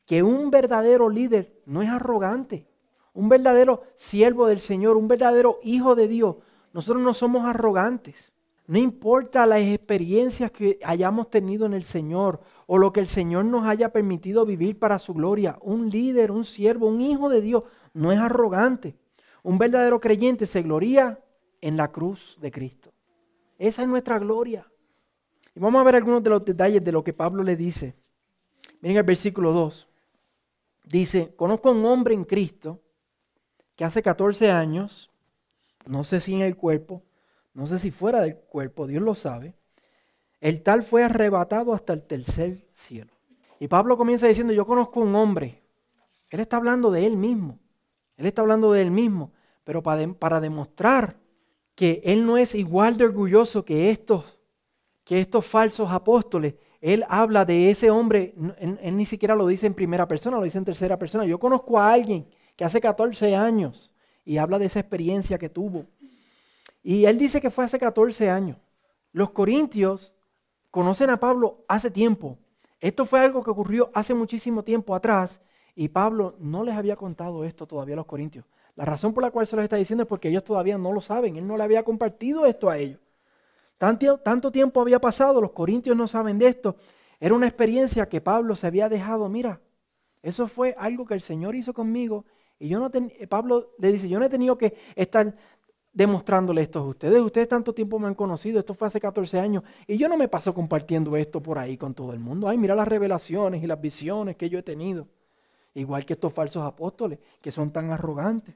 que 0.04 0.22
un 0.22 0.50
verdadero 0.50 1.08
líder 1.08 1.62
no 1.64 1.80
es 1.80 1.88
arrogante, 1.88 2.66
un 3.14 3.30
verdadero 3.30 3.84
siervo 3.96 4.46
del 4.46 4.60
Señor, 4.60 4.98
un 4.98 5.08
verdadero 5.08 5.58
hijo 5.62 5.94
de 5.94 6.06
Dios. 6.06 6.36
Nosotros 6.74 7.02
no 7.02 7.14
somos 7.14 7.46
arrogantes. 7.46 8.34
No 8.66 8.76
importa 8.76 9.46
las 9.46 9.62
experiencias 9.62 10.50
que 10.50 10.78
hayamos 10.84 11.30
tenido 11.30 11.64
en 11.64 11.72
el 11.72 11.84
Señor 11.84 12.42
o 12.66 12.76
lo 12.76 12.92
que 12.92 13.00
el 13.00 13.08
Señor 13.08 13.46
nos 13.46 13.64
haya 13.64 13.90
permitido 13.90 14.44
vivir 14.44 14.78
para 14.78 14.98
su 14.98 15.14
gloria. 15.14 15.56
Un 15.62 15.88
líder, 15.88 16.30
un 16.30 16.44
siervo, 16.44 16.88
un 16.88 17.00
hijo 17.00 17.30
de 17.30 17.40
Dios 17.40 17.62
no 17.94 18.12
es 18.12 18.18
arrogante. 18.18 18.96
Un 19.42 19.56
verdadero 19.56 19.98
creyente 19.98 20.44
se 20.44 20.60
gloria 20.60 21.18
en 21.62 21.78
la 21.78 21.90
cruz 21.90 22.36
de 22.38 22.50
Cristo. 22.50 22.92
Esa 23.58 23.82
es 23.82 23.88
nuestra 23.88 24.18
gloria. 24.18 24.66
Y 25.54 25.60
vamos 25.60 25.80
a 25.80 25.84
ver 25.84 25.96
algunos 25.96 26.22
de 26.22 26.30
los 26.30 26.44
detalles 26.44 26.84
de 26.84 26.92
lo 26.92 27.02
que 27.02 27.12
Pablo 27.12 27.42
le 27.42 27.56
dice. 27.56 27.94
Miren 28.80 28.98
el 28.98 29.02
versículo 29.02 29.52
2. 29.52 29.88
Dice, 30.84 31.34
conozco 31.34 31.68
a 31.68 31.72
un 31.72 31.84
hombre 31.84 32.14
en 32.14 32.24
Cristo 32.24 32.80
que 33.74 33.84
hace 33.84 34.02
14 34.02 34.50
años, 34.50 35.10
no 35.86 36.04
sé 36.04 36.20
si 36.20 36.34
en 36.34 36.42
el 36.42 36.56
cuerpo, 36.56 37.02
no 37.54 37.66
sé 37.66 37.78
si 37.78 37.90
fuera 37.90 38.20
del 38.20 38.36
cuerpo, 38.36 38.86
Dios 38.86 39.02
lo 39.02 39.14
sabe, 39.14 39.54
el 40.40 40.62
tal 40.62 40.82
fue 40.82 41.02
arrebatado 41.02 41.72
hasta 41.72 41.92
el 41.92 42.02
tercer 42.02 42.66
cielo. 42.72 43.12
Y 43.58 43.68
Pablo 43.68 43.96
comienza 43.96 44.26
diciendo, 44.26 44.52
yo 44.52 44.66
conozco 44.66 45.00
a 45.00 45.04
un 45.04 45.14
hombre. 45.14 45.62
Él 46.30 46.40
está 46.40 46.58
hablando 46.58 46.90
de 46.90 47.06
él 47.06 47.16
mismo. 47.16 47.58
Él 48.16 48.26
está 48.26 48.42
hablando 48.42 48.72
de 48.72 48.82
él 48.82 48.90
mismo, 48.90 49.32
pero 49.64 49.82
para, 49.82 50.06
para 50.14 50.40
demostrar 50.40 51.16
que 51.76 52.00
él 52.04 52.26
no 52.26 52.38
es 52.38 52.54
igual 52.54 52.96
de 52.96 53.04
orgulloso 53.04 53.64
que 53.64 53.90
estos, 53.90 54.24
que 55.04 55.20
estos 55.20 55.46
falsos 55.46 55.92
apóstoles. 55.92 56.54
Él 56.80 57.04
habla 57.08 57.44
de 57.44 57.70
ese 57.70 57.90
hombre, 57.90 58.34
él, 58.58 58.96
ni 58.96 59.06
siquiera 59.06 59.36
lo 59.36 59.46
dice 59.46 59.66
en 59.66 59.74
primera 59.74 60.08
persona, 60.08 60.38
lo 60.38 60.42
dice 60.42 60.58
en 60.58 60.64
tercera 60.64 60.98
persona. 60.98 61.26
Yo 61.26 61.38
conozco 61.38 61.78
a 61.78 61.92
alguien 61.92 62.26
que 62.56 62.64
hace 62.64 62.80
14 62.80 63.36
años 63.36 63.92
y 64.24 64.38
habla 64.38 64.58
de 64.58 64.66
esa 64.66 64.80
experiencia 64.80 65.38
que 65.38 65.50
tuvo. 65.50 65.84
Y 66.82 67.04
él 67.04 67.18
dice 67.18 67.40
que 67.40 67.50
fue 67.50 67.64
hace 67.66 67.78
14 67.78 68.30
años. 68.30 68.56
Los 69.12 69.30
corintios 69.30 70.14
conocen 70.70 71.10
a 71.10 71.20
Pablo 71.20 71.64
hace 71.68 71.90
tiempo. 71.90 72.38
Esto 72.80 73.04
fue 73.04 73.20
algo 73.20 73.42
que 73.42 73.50
ocurrió 73.50 73.90
hace 73.92 74.14
muchísimo 74.14 74.62
tiempo 74.62 74.94
atrás 74.94 75.40
y 75.74 75.88
Pablo 75.88 76.36
no 76.38 76.64
les 76.64 76.74
había 76.74 76.96
contado 76.96 77.44
esto 77.44 77.66
todavía 77.66 77.94
a 77.94 77.96
los 77.96 78.06
corintios. 78.06 78.46
La 78.76 78.84
razón 78.84 79.14
por 79.14 79.22
la 79.22 79.30
cual 79.30 79.46
se 79.46 79.56
los 79.56 79.64
está 79.64 79.76
diciendo 79.76 80.02
es 80.02 80.08
porque 80.08 80.28
ellos 80.28 80.44
todavía 80.44 80.76
no 80.76 80.92
lo 80.92 81.00
saben. 81.00 81.36
Él 81.36 81.46
no 81.46 81.56
le 81.56 81.62
había 81.62 81.82
compartido 81.82 82.44
esto 82.46 82.68
a 82.68 82.76
ellos. 82.78 83.00
Tanto, 83.78 84.50
tiempo 84.50 84.80
había 84.80 85.00
pasado, 85.00 85.40
los 85.40 85.52
corintios 85.52 85.96
no 85.96 86.06
saben 86.06 86.38
de 86.38 86.48
esto. 86.48 86.76
Era 87.18 87.34
una 87.34 87.46
experiencia 87.46 88.08
que 88.08 88.20
Pablo 88.20 88.54
se 88.54 88.66
había 88.66 88.88
dejado. 88.88 89.28
Mira, 89.28 89.60
eso 90.22 90.46
fue 90.46 90.74
algo 90.78 91.06
que 91.06 91.14
el 91.14 91.22
Señor 91.22 91.54
hizo 91.54 91.74
conmigo. 91.74 92.24
Y 92.58 92.68
yo 92.68 92.78
no 92.78 92.90
Pablo 93.28 93.72
le 93.78 93.92
dice, 93.92 94.08
yo 94.08 94.18
no 94.18 94.26
he 94.26 94.30
tenido 94.30 94.56
que 94.56 94.74
estar 94.94 95.34
demostrándole 95.92 96.60
esto 96.60 96.80
a 96.80 96.82
ustedes. 96.82 97.18
Ustedes 97.20 97.48
tanto 97.48 97.72
tiempo 97.72 97.98
me 97.98 98.06
han 98.06 98.14
conocido, 98.14 98.58
esto 98.58 98.74
fue 98.74 98.88
hace 98.88 99.00
14 99.00 99.38
años, 99.40 99.62
y 99.86 99.96
yo 99.96 100.08
no 100.08 100.18
me 100.18 100.28
paso 100.28 100.52
compartiendo 100.52 101.16
esto 101.16 101.42
por 101.42 101.58
ahí 101.58 101.78
con 101.78 101.94
todo 101.94 102.12
el 102.12 102.18
mundo. 102.18 102.48
Ay, 102.48 102.58
mira 102.58 102.74
las 102.74 102.86
revelaciones 102.88 103.62
y 103.62 103.66
las 103.66 103.80
visiones 103.80 104.36
que 104.36 104.50
yo 104.50 104.58
he 104.58 104.62
tenido. 104.62 105.08
Igual 105.74 106.04
que 106.04 106.14
estos 106.14 106.32
falsos 106.32 106.64
apóstoles 106.64 107.18
que 107.40 107.52
son 107.52 107.70
tan 107.70 107.90
arrogantes. 107.90 108.54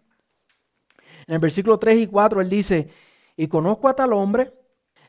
En 1.26 1.34
el 1.34 1.40
versículo 1.40 1.78
3 1.78 1.98
y 1.98 2.06
4 2.06 2.40
él 2.40 2.48
dice, 2.48 2.88
y 3.36 3.48
conozco 3.48 3.88
a 3.88 3.94
tal 3.94 4.12
hombre 4.12 4.52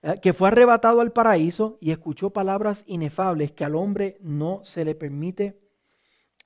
eh, 0.01 0.20
que 0.22 0.34
fue 0.34 0.48
arrebatado 0.48 1.01
al 1.01 1.12
paraíso 1.12 1.77
y 1.81 1.91
escuchó 1.91 2.31
palabras 2.31 2.84
inefables 2.88 3.51
que 3.51 3.65
al 3.65 3.75
hombre 3.75 4.17
no 4.22 4.62
se 4.63 4.86
le 4.86 4.96
permite 4.96 5.60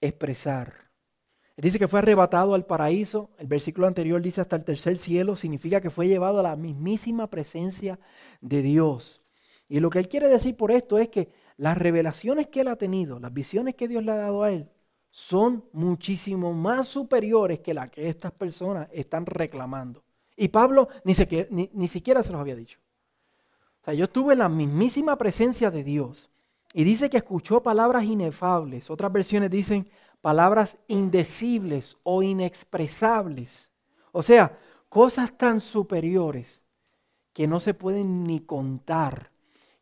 expresar. 0.02 0.74
Él 1.56 1.64
dice 1.64 1.80
que 1.80 1.88
fue 1.88 2.00
arrebatado 2.00 2.54
al 2.54 2.66
paraíso, 2.66 3.32
el 3.38 3.48
versículo 3.48 3.88
anterior 3.88 4.22
dice 4.22 4.42
hasta 4.42 4.58
el 4.58 4.66
tercer 4.66 4.98
cielo, 4.98 5.38
significa 5.38 5.80
que 5.80 5.90
fue 5.90 6.08
llevado 6.08 6.40
a 6.40 6.44
la 6.44 6.58
mismísima 6.58 7.30
presencia 7.30 7.98
de 8.42 8.62
Dios. 8.62 9.22
Y 9.70 9.80
lo 9.80 9.90
que 9.90 10.00
él 10.00 10.10
quiere 10.10 10.28
decir 10.28 10.58
por 10.58 10.72
esto 10.72 10.98
es 11.00 11.08
que 11.08 11.30
las 11.56 11.78
revelaciones 11.78 12.48
que 12.48 12.62
él 12.62 12.68
ha 12.68 12.76
tenido, 12.76 13.20
las 13.20 13.34
visiones 13.34 13.76
que 13.76 13.88
Dios 13.88 14.04
le 14.04 14.12
ha 14.12 14.18
dado 14.18 14.44
a 14.44 14.52
él, 14.52 14.70
son 15.16 15.64
muchísimo 15.72 16.52
más 16.52 16.90
superiores 16.90 17.62
que 17.62 17.74
las 17.74 17.90
que 17.90 18.10
estas 18.10 18.34
personas 18.34 18.90
están 18.92 19.26
reclamando. 19.26 20.04
Y 20.36 20.50
Pablo 20.50 20.90
ni, 21.06 21.14
ni, 21.72 21.88
siquiera 21.88 22.22
se 22.22 22.34
los 22.34 22.42
había 22.42 22.58
dicho. 22.58 22.80
O 23.82 23.86
sea, 23.86 23.94
yo 23.94 24.04
estuve 24.04 24.34
en 24.34 24.40
la 24.40 24.50
mismísima 24.50 25.18
presencia 25.18 25.72
de 25.72 25.86
Dios 25.86 26.30
y 26.74 26.84
dice 26.84 27.10
que 27.10 27.16
escuchó 27.16 27.64
palabras 27.64 28.04
inefables. 28.04 28.90
Otras 28.90 29.10
versiones 29.10 29.50
dicen 29.50 29.90
palabras 30.20 30.80
indecibles 30.90 31.96
o 32.04 32.22
inexpresables. 32.22 33.72
O 34.12 34.22
sea, 34.22 34.60
cosas 34.90 35.38
tan 35.38 35.62
superiores 35.62 36.62
que 37.32 37.48
no 37.48 37.62
se 37.62 37.74
pueden 37.74 38.26
ni 38.26 38.42
contar, 38.42 39.32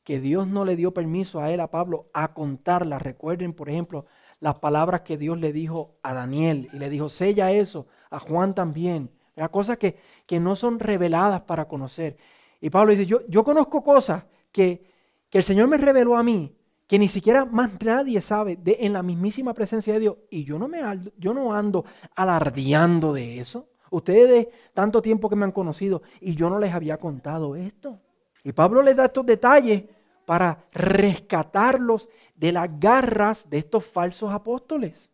que 0.03 0.19
Dios 0.19 0.45
no 0.45 0.63
le 0.63 0.75
dio 0.75 0.93
permiso 0.93 1.39
a 1.39 1.51
él, 1.51 1.59
a 1.59 1.71
Pablo, 1.71 2.11
a 2.13 2.35
contarlas. 2.35 3.01
Recuerden, 3.01 3.53
por 3.53 3.67
ejemplo, 3.67 4.05
las 4.43 4.55
palabras 4.55 5.01
que 5.01 5.17
Dios 5.17 5.38
le 5.38 5.53
dijo 5.53 5.95
a 6.03 6.13
Daniel 6.13 6.67
y 6.73 6.77
le 6.77 6.89
dijo, 6.89 7.07
sella 7.07 7.53
eso, 7.53 7.88
a 8.09 8.19
Juan 8.19 8.53
también. 8.53 9.09
Hay 9.38 9.47
cosas 9.47 9.77
que, 9.77 9.97
que 10.25 10.38
no 10.41 10.57
son 10.57 10.81
reveladas 10.81 11.43
para 11.43 11.65
conocer. 11.69 12.17
Y 12.59 12.69
Pablo 12.69 12.91
dice, 12.91 13.05
yo, 13.05 13.21
yo 13.29 13.45
conozco 13.45 13.81
cosas 13.81 14.25
que, 14.51 14.85
que 15.29 15.38
el 15.38 15.45
Señor 15.45 15.69
me 15.69 15.77
reveló 15.77 16.17
a 16.17 16.23
mí, 16.23 16.53
que 16.88 17.00
ni 17.00 17.07
siquiera 17.07 17.45
más 17.45 17.71
nadie 17.81 18.19
sabe 18.19 18.57
de, 18.57 18.79
en 18.81 18.91
la 18.91 19.01
mismísima 19.01 19.53
presencia 19.53 19.93
de 19.93 20.01
Dios. 20.01 20.17
Y 20.29 20.43
yo 20.43 20.59
no, 20.59 20.67
me, 20.67 20.81
yo 21.17 21.33
no 21.33 21.53
ando 21.53 21.85
alardeando 22.13 23.13
de 23.13 23.39
eso. 23.39 23.69
Ustedes 23.91 24.50
tanto 24.73 25.01
tiempo 25.01 25.29
que 25.29 25.38
me 25.38 25.45
han 25.45 25.53
conocido 25.53 26.01
y 26.19 26.35
yo 26.35 26.50
no 26.50 26.59
les 26.59 26.73
había 26.73 26.97
contado 26.97 27.55
esto. 27.55 27.97
Y 28.43 28.51
Pablo 28.51 28.81
les 28.81 28.97
da 28.97 29.05
estos 29.05 29.25
detalles 29.25 29.83
para 30.25 30.65
rescatarlos 30.72 32.10
de 32.36 32.51
las 32.51 32.70
garras 32.80 33.50
de 33.50 33.58
estos 33.60 33.86
falsos 33.86 34.32
apóstoles, 34.32 35.12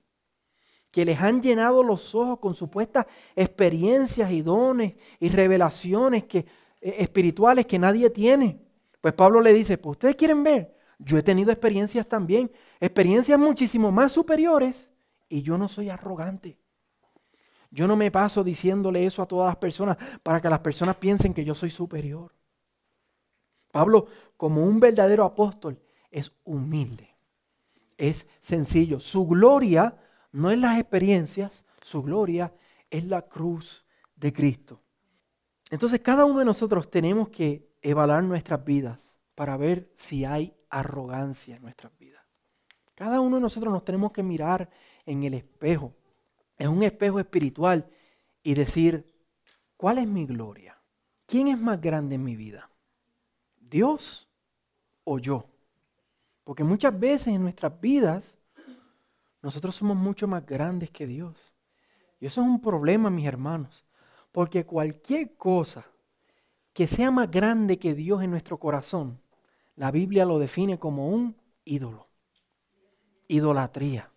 que 0.91 1.05
les 1.05 1.19
han 1.19 1.41
llenado 1.41 1.83
los 1.83 2.15
ojos 2.15 2.39
con 2.39 2.55
supuestas 2.55 3.05
experiencias 3.35 4.31
y 4.31 4.41
dones 4.41 4.95
y 5.19 5.29
revelaciones 5.29 6.23
que, 6.25 6.39
eh, 6.81 6.95
espirituales 6.99 7.65
que 7.65 7.79
nadie 7.79 8.09
tiene. 8.09 8.59
Pues 9.01 9.13
Pablo 9.13 9.41
le 9.41 9.53
dice, 9.53 9.77
pues 9.77 9.93
ustedes 9.95 10.15
quieren 10.15 10.43
ver, 10.43 10.75
yo 10.97 11.17
he 11.17 11.23
tenido 11.23 11.51
experiencias 11.51 12.07
también, 12.07 12.51
experiencias 12.79 13.39
muchísimo 13.39 13.91
más 13.91 14.11
superiores 14.11 14.89
y 15.29 15.41
yo 15.41 15.57
no 15.57 15.67
soy 15.67 15.89
arrogante. 15.89 16.57
Yo 17.71 17.87
no 17.87 17.95
me 17.95 18.09
paso 18.09 18.43
diciéndole 18.43 19.05
eso 19.05 19.21
a 19.21 19.27
todas 19.27 19.47
las 19.47 19.57
personas 19.57 19.97
para 20.23 20.41
que 20.41 20.49
las 20.49 20.59
personas 20.59 20.95
piensen 20.95 21.33
que 21.33 21.45
yo 21.45 21.53
soy 21.53 21.69
superior. 21.69 22.33
Pablo, 23.71 24.07
como 24.39 24.63
un 24.63 24.79
verdadero 24.79 25.25
apóstol, 25.25 25.77
es 26.09 26.31
humilde, 26.45 27.13
es 27.97 28.25
sencillo. 28.39 29.01
Su 29.01 29.27
gloria 29.27 29.97
no 30.31 30.49
es 30.49 30.57
las 30.57 30.79
experiencias, 30.79 31.65
su 31.83 32.01
gloria 32.01 32.53
es 32.89 33.03
la 33.03 33.23
cruz 33.23 33.85
de 34.15 34.31
Cristo. 34.31 34.81
Entonces 35.69 35.99
cada 35.99 36.23
uno 36.23 36.39
de 36.39 36.45
nosotros 36.45 36.89
tenemos 36.89 37.27
que 37.27 37.67
evaluar 37.81 38.23
nuestras 38.23 38.63
vidas 38.63 39.13
para 39.35 39.57
ver 39.57 39.91
si 39.93 40.23
hay 40.23 40.55
arrogancia 40.69 41.57
en 41.57 41.61
nuestras 41.61 41.91
vidas. 41.97 42.23
Cada 42.95 43.19
uno 43.19 43.35
de 43.35 43.41
nosotros 43.41 43.73
nos 43.73 43.83
tenemos 43.83 44.13
que 44.13 44.23
mirar 44.23 44.69
en 45.05 45.25
el 45.25 45.33
espejo, 45.33 45.93
en 46.57 46.69
un 46.69 46.83
espejo 46.83 47.19
espiritual 47.19 47.89
y 48.41 48.53
decir, 48.53 49.05
¿cuál 49.75 49.97
es 49.97 50.07
mi 50.07 50.25
gloria? 50.25 50.81
¿Quién 51.25 51.49
es 51.49 51.59
más 51.59 51.81
grande 51.81 52.15
en 52.15 52.23
mi 52.23 52.37
vida? 52.37 52.69
¿Dios 53.59 54.27
o 55.03 55.19
yo? 55.19 55.45
Porque 56.43 56.63
muchas 56.63 56.97
veces 56.99 57.27
en 57.27 57.41
nuestras 57.41 57.79
vidas 57.79 58.37
nosotros 59.41 59.75
somos 59.75 59.95
mucho 59.95 60.27
más 60.27 60.45
grandes 60.45 60.91
que 60.91 61.07
Dios. 61.07 61.53
Y 62.19 62.25
eso 62.25 62.41
es 62.41 62.47
un 62.47 62.61
problema, 62.61 63.09
mis 63.09 63.27
hermanos. 63.27 63.85
Porque 64.31 64.65
cualquier 64.65 65.35
cosa 65.35 65.85
que 66.73 66.87
sea 66.87 67.11
más 67.11 67.29
grande 67.31 67.79
que 67.79 67.93
Dios 67.93 68.21
en 68.21 68.31
nuestro 68.31 68.57
corazón, 68.59 69.21
la 69.75 69.91
Biblia 69.91 70.25
lo 70.25 70.39
define 70.39 70.77
como 70.77 71.09
un 71.09 71.35
ídolo. 71.63 72.09
Idolatría. 73.27 74.11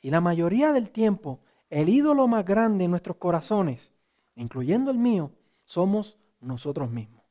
Y 0.00 0.10
la 0.10 0.20
mayoría 0.20 0.72
del 0.72 0.90
tiempo, 0.90 1.40
el 1.68 1.88
ídolo 1.88 2.26
más 2.28 2.44
grande 2.44 2.84
en 2.84 2.90
nuestros 2.90 3.16
corazones, 3.16 3.90
incluyendo 4.34 4.90
el 4.90 4.98
mío, 4.98 5.32
somos 5.64 6.16
nosotros 6.40 6.90
mismos. 6.90 7.24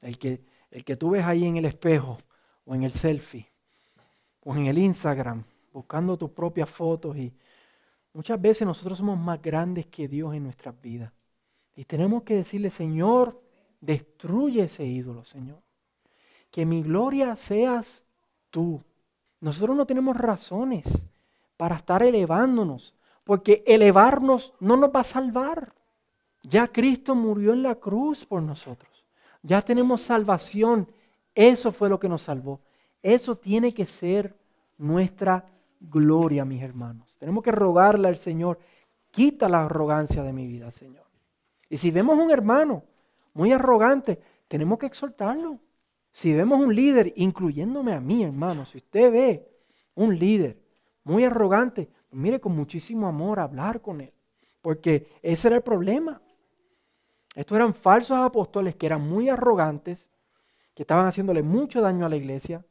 El 0.00 0.18
que, 0.18 0.44
el 0.70 0.84
que 0.84 0.96
tú 0.96 1.10
ves 1.10 1.24
ahí 1.24 1.44
en 1.44 1.56
el 1.56 1.64
espejo, 1.64 2.18
o 2.64 2.74
en 2.74 2.82
el 2.82 2.92
selfie, 2.92 3.50
o 4.44 4.54
en 4.54 4.66
el 4.66 4.78
Instagram, 4.78 5.42
buscando 5.72 6.16
tus 6.16 6.30
propias 6.30 6.68
fotos 6.68 7.16
y 7.16 7.32
muchas 8.12 8.40
veces 8.40 8.66
nosotros 8.66 8.98
somos 8.98 9.18
más 9.18 9.40
grandes 9.40 9.86
que 9.86 10.08
Dios 10.08 10.34
en 10.34 10.44
nuestras 10.44 10.80
vidas. 10.80 11.12
Y 11.74 11.84
tenemos 11.84 12.22
que 12.22 12.36
decirle, 12.36 12.70
Señor, 12.70 13.40
destruye 13.80 14.64
ese 14.64 14.84
ídolo, 14.84 15.24
Señor. 15.24 15.62
Que 16.50 16.66
mi 16.66 16.82
gloria 16.82 17.36
seas 17.36 18.04
tú. 18.50 18.82
Nosotros 19.40 19.76
no 19.76 19.86
tenemos 19.86 20.16
razones 20.16 20.86
para 21.56 21.76
estar 21.76 22.02
elevándonos, 22.02 22.94
porque 23.24 23.62
elevarnos 23.66 24.52
no 24.60 24.76
nos 24.76 24.90
va 24.90 25.00
a 25.00 25.04
salvar. 25.04 25.72
Ya 26.42 26.68
Cristo 26.68 27.14
murió 27.14 27.52
en 27.52 27.62
la 27.62 27.76
cruz 27.76 28.24
por 28.24 28.42
nosotros. 28.42 28.89
Ya 29.42 29.62
tenemos 29.62 30.02
salvación. 30.02 30.90
Eso 31.34 31.72
fue 31.72 31.88
lo 31.88 31.98
que 31.98 32.08
nos 32.08 32.22
salvó. 32.22 32.60
Eso 33.02 33.36
tiene 33.36 33.72
que 33.72 33.86
ser 33.86 34.36
nuestra 34.78 35.46
gloria, 35.80 36.44
mis 36.44 36.62
hermanos. 36.62 37.16
Tenemos 37.18 37.42
que 37.42 37.52
rogarle 37.52 38.08
al 38.08 38.18
Señor, 38.18 38.58
quita 39.10 39.48
la 39.48 39.64
arrogancia 39.64 40.22
de 40.22 40.32
mi 40.32 40.46
vida, 40.46 40.70
Señor. 40.70 41.04
Y 41.68 41.78
si 41.78 41.90
vemos 41.90 42.18
un 42.18 42.30
hermano 42.30 42.84
muy 43.32 43.52
arrogante, 43.52 44.20
tenemos 44.48 44.78
que 44.78 44.86
exhortarlo. 44.86 45.58
Si 46.12 46.32
vemos 46.34 46.60
un 46.60 46.74
líder, 46.74 47.12
incluyéndome 47.16 47.92
a 47.92 48.00
mí, 48.00 48.24
hermano, 48.24 48.66
si 48.66 48.78
usted 48.78 49.12
ve 49.12 49.48
un 49.94 50.18
líder 50.18 50.58
muy 51.04 51.24
arrogante, 51.24 51.88
mire 52.10 52.40
con 52.40 52.54
muchísimo 52.54 53.06
amor 53.06 53.38
hablar 53.38 53.80
con 53.80 54.00
él. 54.00 54.12
Porque 54.60 55.08
ese 55.22 55.48
era 55.48 55.56
el 55.56 55.62
problema. 55.62 56.20
Estos 57.34 57.56
eran 57.56 57.74
falsos 57.74 58.16
apóstoles 58.16 58.76
que 58.76 58.86
eran 58.86 59.08
muy 59.08 59.28
arrogantes, 59.28 60.08
que 60.74 60.82
estaban 60.82 61.06
haciéndole 61.06 61.42
mucho 61.42 61.80
daño 61.80 62.06
a 62.06 62.08
la 62.08 62.16
iglesia. 62.16 62.64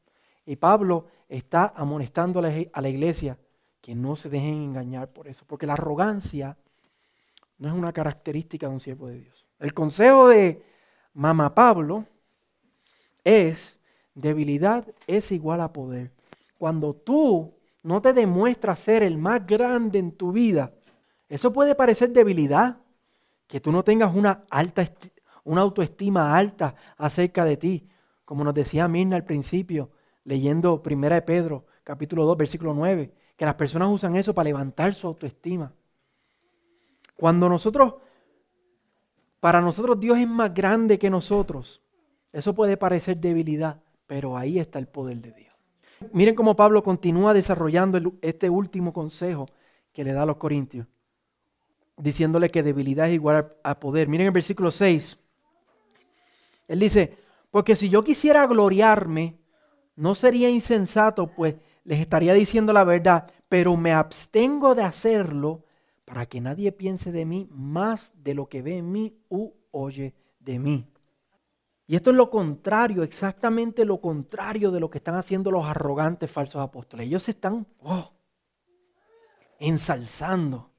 Y 0.46 0.56
Pablo 0.56 1.08
está 1.28 1.74
amonestando 1.76 2.40
a 2.40 2.82
la 2.82 2.90
iglesia 2.90 3.38
que 3.82 3.96
no 3.96 4.16
se 4.16 4.30
dejen 4.30 4.56
engañar 4.56 5.10
por 5.10 5.28
eso, 5.28 5.46
porque 5.48 5.66
la 5.66 5.74
arrogancia 5.74 6.58
no 7.58 7.70
es 7.70 7.74
una 7.74 7.94
característica 7.94 8.68
de 8.68 8.74
un 8.74 8.80
siervo 8.80 9.08
de 9.08 9.20
Dios. 9.20 9.46
El 9.60 9.74
consejo 9.74 10.28
de 10.28 10.64
Mamá 11.14 11.54
Pablo 11.54 12.06
es 13.24 13.80
debilidad 14.14 14.86
es 15.08 15.32
igual 15.32 15.62
a 15.62 15.74
poder. 15.74 16.12
Cuando 16.58 16.94
tú 16.94 17.54
no 17.84 18.02
te 18.02 18.14
demuestras 18.14 18.80
ser 18.80 19.04
el 19.04 19.18
más 19.18 19.46
grande 19.46 20.00
en 20.00 20.12
tu 20.12 20.32
vida, 20.32 20.74
eso 21.28 21.54
puede 21.54 21.76
parecer 21.76 22.12
debilidad, 22.12 22.78
que 23.50 23.60
tú 23.60 23.74
no 23.74 23.84
tengas 23.84 24.16
una 24.16 24.46
alta 24.50 24.86
una 25.44 25.62
autoestima 25.62 26.38
alta 26.38 26.76
acerca 26.96 27.44
de 27.44 27.58
ti, 27.58 27.90
como 28.24 28.44
nos 28.44 28.54
decía 28.54 28.88
Mirna 28.88 29.16
al 29.16 29.26
principio, 29.26 29.90
leyendo 30.24 30.84
Primera 30.84 31.16
de 31.16 31.24
Pedro, 31.24 31.66
capítulo 31.84 32.24
2, 32.26 32.38
versículo 32.38 32.76
9, 32.76 33.12
que 33.36 33.46
las 33.46 33.56
personas 33.56 33.90
usan 33.90 34.16
eso 34.16 34.36
para 34.36 34.44
levantar 34.46 34.94
su 34.94 35.08
autoestima. 35.08 35.74
Cuando 37.16 37.50
nosotros, 37.50 37.96
para 39.40 39.60
nosotros 39.60 40.00
Dios 40.00 40.20
es 40.20 40.28
más 40.28 40.54
grande 40.54 41.00
que 41.00 41.10
nosotros, 41.10 41.82
eso 42.32 42.54
puede 42.54 42.78
parecer 42.78 43.18
debilidad, 43.18 43.82
pero 44.06 44.38
ahí 44.38 44.60
está 44.60 44.78
el 44.78 44.88
poder 44.88 45.18
de 45.18 45.32
Dios. 45.32 45.56
Miren 46.14 46.36
cómo 46.36 46.56
Pablo 46.56 46.84
continúa 46.84 47.34
desarrollando 47.34 48.00
este 48.22 48.52
último 48.52 48.94
consejo 48.94 49.48
que 49.92 50.04
le 50.04 50.14
da 50.14 50.22
a 50.22 50.28
los 50.28 50.38
corintios, 50.38 50.86
diciéndole 52.00 52.50
que 52.50 52.64
debilidad 52.64 53.08
es 53.08 53.14
igual 53.14 53.56
a 53.64 53.80
poder. 53.80 54.08
Miren 54.08 54.28
el 54.28 54.34
versículo 54.34 54.72
6. 54.72 55.18
Él 56.68 56.80
dice, 56.80 57.18
porque 57.52 57.76
si 57.76 57.90
yo 57.90 58.04
quisiera 58.04 58.48
gloriarme, 58.48 59.40
no 59.96 60.16
sería 60.16 60.50
insensato, 60.50 61.28
pues 61.28 61.56
les 61.84 62.00
estaría 62.00 62.34
diciendo 62.34 62.74
la 62.74 62.84
verdad, 62.84 63.30
pero 63.50 63.76
me 63.76 63.92
abstengo 63.92 64.76
de 64.76 64.84
hacerlo 64.84 65.66
para 66.06 66.26
que 66.26 66.42
nadie 66.42 66.72
piense 66.72 67.12
de 67.12 67.26
mí 67.26 67.48
más 67.52 68.12
de 68.16 68.34
lo 68.34 68.48
que 68.48 68.62
ve 68.62 68.78
en 68.78 68.92
mí 68.92 69.18
u 69.30 69.52
oye 69.72 70.16
de 70.40 70.60
mí. 70.60 70.88
Y 71.86 71.96
esto 71.96 72.12
es 72.12 72.16
lo 72.16 72.30
contrario, 72.30 73.02
exactamente 73.02 73.84
lo 73.84 74.00
contrario 74.00 74.70
de 74.70 74.80
lo 74.80 74.90
que 74.90 75.00
están 75.00 75.16
haciendo 75.16 75.50
los 75.50 75.66
arrogantes 75.66 76.32
falsos 76.32 76.62
apóstoles. 76.62 77.08
Ellos 77.08 77.24
se 77.24 77.32
están 77.32 77.66
oh, 77.82 78.12
ensalzando, 79.60 80.70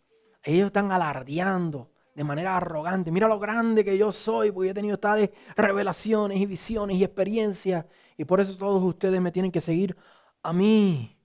ellos 0.42 0.66
están 0.66 0.92
alardeando 0.92 1.90
de 2.14 2.24
manera 2.24 2.56
arrogante. 2.56 3.10
Mira 3.10 3.28
lo 3.28 3.38
grande 3.38 3.84
que 3.84 3.96
yo 3.96 4.12
soy, 4.12 4.50
porque 4.50 4.70
he 4.70 4.74
tenido 4.74 4.98
tales 4.98 5.30
revelaciones 5.56 6.38
y 6.38 6.46
visiones 6.46 6.96
y 6.96 7.04
experiencias 7.04 7.84
y 8.16 8.24
por 8.24 8.40
eso 8.40 8.56
todos 8.56 8.82
ustedes 8.82 9.20
me 9.20 9.32
tienen 9.32 9.50
que 9.50 9.60
seguir 9.60 9.96
a 10.42 10.52
mí. 10.52 11.16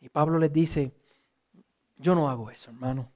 Y 0.00 0.08
Pablo 0.08 0.38
les 0.38 0.52
dice, 0.52 0.92
yo 1.96 2.14
no 2.14 2.28
hago 2.28 2.50
eso, 2.50 2.70
hermano. 2.70 3.12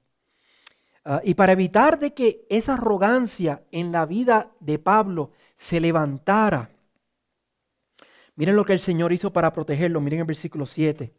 Ah, 1.03 1.21
y 1.23 1.33
para 1.33 1.53
evitar 1.53 1.99
de 1.99 2.13
que 2.13 2.45
esa 2.49 2.75
arrogancia 2.75 3.63
en 3.71 3.91
la 3.91 4.05
vida 4.05 4.51
de 4.59 4.79
Pablo 4.79 5.31
se 5.55 5.79
levantara, 5.79 6.69
miren 8.35 8.55
lo 8.55 8.65
que 8.65 8.73
el 8.73 8.79
Señor 8.79 9.11
hizo 9.11 9.33
para 9.33 9.51
protegerlo, 9.51 10.01
miren 10.01 10.21
el 10.21 10.25
versículo 10.25 10.65
7. 10.65 11.13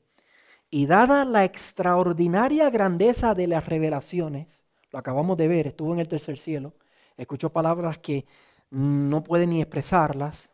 Y 0.70 0.86
dada 0.86 1.24
la 1.24 1.44
extraordinaria 1.44 2.70
grandeza 2.70 3.34
de 3.34 3.48
las 3.48 3.66
revelaciones, 3.66 4.64
lo 4.92 4.98
acabamos 4.98 5.36
de 5.36 5.48
ver, 5.48 5.66
estuvo 5.66 5.92
en 5.92 6.00
el 6.00 6.08
tercer 6.08 6.38
cielo, 6.38 6.74
escuchó 7.16 7.50
palabras 7.50 7.98
que 7.98 8.26
no 8.70 9.24
puede 9.24 9.46
ni 9.46 9.60
expresarlas, 9.60 10.48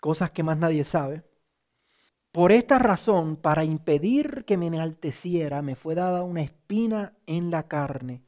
cosas 0.00 0.30
que 0.30 0.42
más 0.42 0.58
nadie 0.58 0.84
sabe. 0.84 1.24
Por 2.32 2.52
esta 2.52 2.78
razón, 2.78 3.36
para 3.36 3.64
impedir 3.64 4.44
que 4.44 4.56
me 4.56 4.68
enalteciera, 4.68 5.62
me 5.62 5.74
fue 5.74 5.94
dada 5.94 6.22
una 6.22 6.42
espina 6.42 7.14
en 7.26 7.50
la 7.50 7.66
carne, 7.66 8.22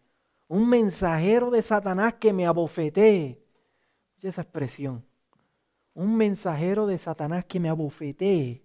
un 0.49 0.69
mensajero 0.69 1.51
de 1.51 1.63
Satanás 1.63 2.15
que 2.15 2.33
me 2.33 2.47
abofetee. 2.47 3.43
Esa 4.21 4.43
expresión. 4.43 5.05
Un 5.95 6.17
mensajero 6.17 6.87
de 6.87 6.99
Satanás 6.99 7.45
que 7.45 7.59
me 7.59 7.69
abofetee 7.69 8.65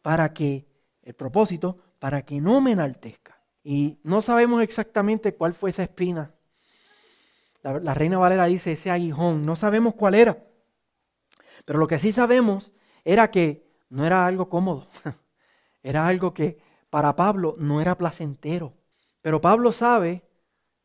para 0.00 0.32
que, 0.32 0.67
el 1.08 1.14
propósito, 1.14 1.78
para 1.98 2.22
que 2.22 2.38
no 2.38 2.60
me 2.60 2.72
enaltezca. 2.72 3.40
Y 3.64 3.98
no 4.02 4.20
sabemos 4.20 4.62
exactamente 4.62 5.34
cuál 5.34 5.54
fue 5.54 5.70
esa 5.70 5.82
espina. 5.82 6.34
La, 7.62 7.94
Reina 7.94 8.18
Valera 8.18 8.44
dice 8.44 8.72
ese 8.72 8.90
aguijón, 8.90 9.46
no 9.46 9.56
sabemos 9.56 9.94
cuál 9.94 10.14
era. 10.14 10.44
Pero 11.64 11.78
lo 11.78 11.86
que 11.86 11.98
sí 11.98 12.12
sabemos 12.12 12.72
era 13.04 13.30
que 13.30 13.66
no 13.88 14.04
era 14.04 14.26
algo 14.26 14.50
cómodo, 14.50 14.86
era 15.82 16.06
algo 16.06 16.34
que 16.34 16.58
para 16.90 17.16
Pablo 17.16 17.56
no 17.58 17.80
era 17.80 17.96
placentero. 17.96 18.74
Pero 19.22 19.40
Pablo 19.40 19.72
sabe, 19.72 20.22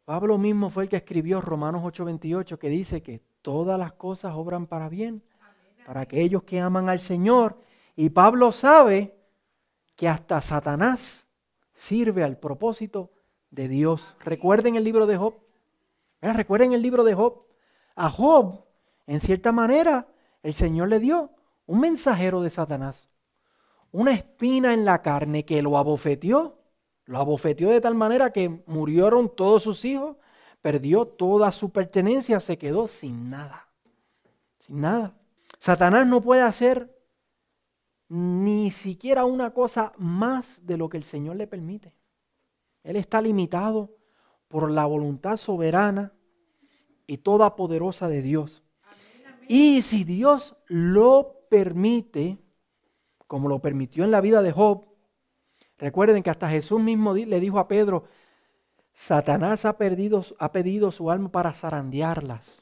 Pablo 0.06 0.38
mismo 0.38 0.70
fue 0.70 0.84
el 0.84 0.90
que 0.90 0.98
escribió 0.98 1.42
Romanos 1.42 1.84
8:28, 1.84 2.58
que 2.58 2.70
dice 2.70 3.04
que 3.04 3.22
todas 3.42 3.78
las 3.78 3.92
cosas 3.92 4.34
obran 4.36 4.68
para 4.68 4.88
bien, 4.88 5.22
para 5.86 6.00
aquellos 6.00 6.44
que 6.44 6.62
aman 6.62 6.88
al 6.88 7.02
Señor. 7.02 7.60
Y 7.96 8.10
Pablo 8.10 8.54
sabe 8.54 9.23
que 9.96 10.08
hasta 10.08 10.42
Satanás 10.42 11.28
sirve 11.74 12.24
al 12.24 12.38
propósito 12.38 13.12
de 13.50 13.68
Dios. 13.68 14.16
Recuerden 14.20 14.76
el 14.76 14.84
libro 14.84 15.06
de 15.06 15.18
Job. 15.18 15.36
Recuerden 16.22 16.74
el 16.74 16.82
libro 16.82 17.04
de 17.04 17.14
Job. 17.14 17.46
A 17.96 18.10
Job, 18.10 18.66
en 19.06 19.20
cierta 19.20 19.52
manera, 19.52 20.08
el 20.42 20.54
Señor 20.54 20.90
le 20.90 21.00
dio 21.00 21.32
un 21.66 21.80
mensajero 21.80 22.42
de 22.42 22.50
Satanás, 22.50 23.10
una 23.92 24.12
espina 24.12 24.74
en 24.74 24.86
la 24.86 25.02
carne 25.02 25.46
que 25.46 25.62
lo 25.62 25.78
abofeteó, 25.78 26.60
lo 27.06 27.20
abofeteó 27.20 27.70
de 27.70 27.82
tal 27.82 27.96
manera 27.96 28.32
que 28.32 28.64
murieron 28.66 29.34
todos 29.34 29.64
sus 29.64 29.86
hijos, 29.86 30.18
perdió 30.62 31.06
toda 31.06 31.52
su 31.52 31.70
pertenencia, 31.70 32.40
se 32.40 32.58
quedó 32.58 32.88
sin 32.88 33.30
nada. 33.30 33.68
Sin 34.60 34.82
nada. 34.82 35.14
Satanás 35.60 36.08
no 36.08 36.22
puede 36.22 36.42
hacer 36.42 36.93
ni 38.14 38.70
siquiera 38.70 39.26
una 39.26 39.56
cosa 39.56 39.92
más 39.98 40.64
de 40.64 40.78
lo 40.78 40.88
que 40.88 40.98
el 40.98 41.04
Señor 41.04 41.36
le 41.36 41.48
permite. 41.48 41.96
Él 42.84 42.96
está 42.96 43.20
limitado 43.20 43.98
por 44.48 44.70
la 44.70 44.86
voluntad 44.86 45.38
soberana 45.38 46.14
y 47.08 47.18
toda 47.18 47.56
poderosa 47.56 48.08
de 48.08 48.22
Dios. 48.22 48.62
Y 49.48 49.82
si 49.82 50.04
Dios 50.04 50.56
lo 50.68 51.40
permite, 51.50 52.38
como 53.26 53.50
lo 53.50 53.58
permitió 53.58 54.04
en 54.04 54.12
la 54.12 54.22
vida 54.22 54.44
de 54.44 54.52
Job, 54.52 54.86
recuerden 55.80 56.22
que 56.22 56.30
hasta 56.30 56.52
Jesús 56.52 56.80
mismo 56.80 57.16
le 57.16 57.40
dijo 57.40 57.58
a 57.58 57.68
Pedro, 57.68 58.04
Satanás 58.94 59.66
ha, 59.66 59.70
ha 59.70 60.52
pedido 60.52 60.92
su 60.92 61.10
alma 61.10 61.32
para 61.32 61.52
zarandearlas. 61.52 62.62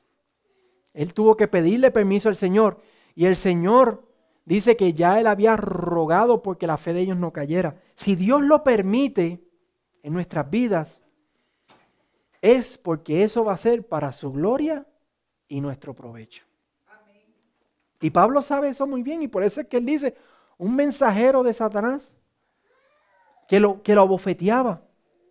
Él 0.93 1.13
tuvo 1.13 1.35
que 1.35 1.49
pedirle 1.49 1.91
permiso 1.91 2.29
al 2.29 2.37
Señor 2.37 2.79
y 3.15 3.25
el 3.25 3.35
Señor 3.35 4.10
dice 4.45 4.75
que 4.75 4.93
ya 4.93 5.19
él 5.19 5.27
había 5.27 5.55
rogado 5.55 6.41
porque 6.41 6.67
la 6.67 6.77
fe 6.77 6.93
de 6.93 7.01
ellos 7.01 7.17
no 7.17 7.31
cayera. 7.31 7.75
Si 7.95 8.15
Dios 8.15 8.41
lo 8.41 8.63
permite 8.63 9.43
en 10.03 10.13
nuestras 10.13 10.49
vidas, 10.49 11.01
es 12.41 12.77
porque 12.77 13.23
eso 13.23 13.43
va 13.43 13.53
a 13.53 13.57
ser 13.57 13.87
para 13.87 14.11
su 14.11 14.31
gloria 14.31 14.85
y 15.47 15.61
nuestro 15.61 15.93
provecho. 15.93 16.43
Y 18.01 18.09
Pablo 18.09 18.41
sabe 18.41 18.69
eso 18.69 18.87
muy 18.87 19.03
bien 19.03 19.21
y 19.21 19.27
por 19.27 19.43
eso 19.43 19.61
es 19.61 19.67
que 19.67 19.77
él 19.77 19.85
dice, 19.85 20.15
un 20.57 20.75
mensajero 20.75 21.43
de 21.43 21.53
Satanás 21.53 22.17
que 23.47 23.59
lo, 23.59 23.83
que 23.83 23.93
lo 23.93 24.01
abofeteaba. 24.01 24.81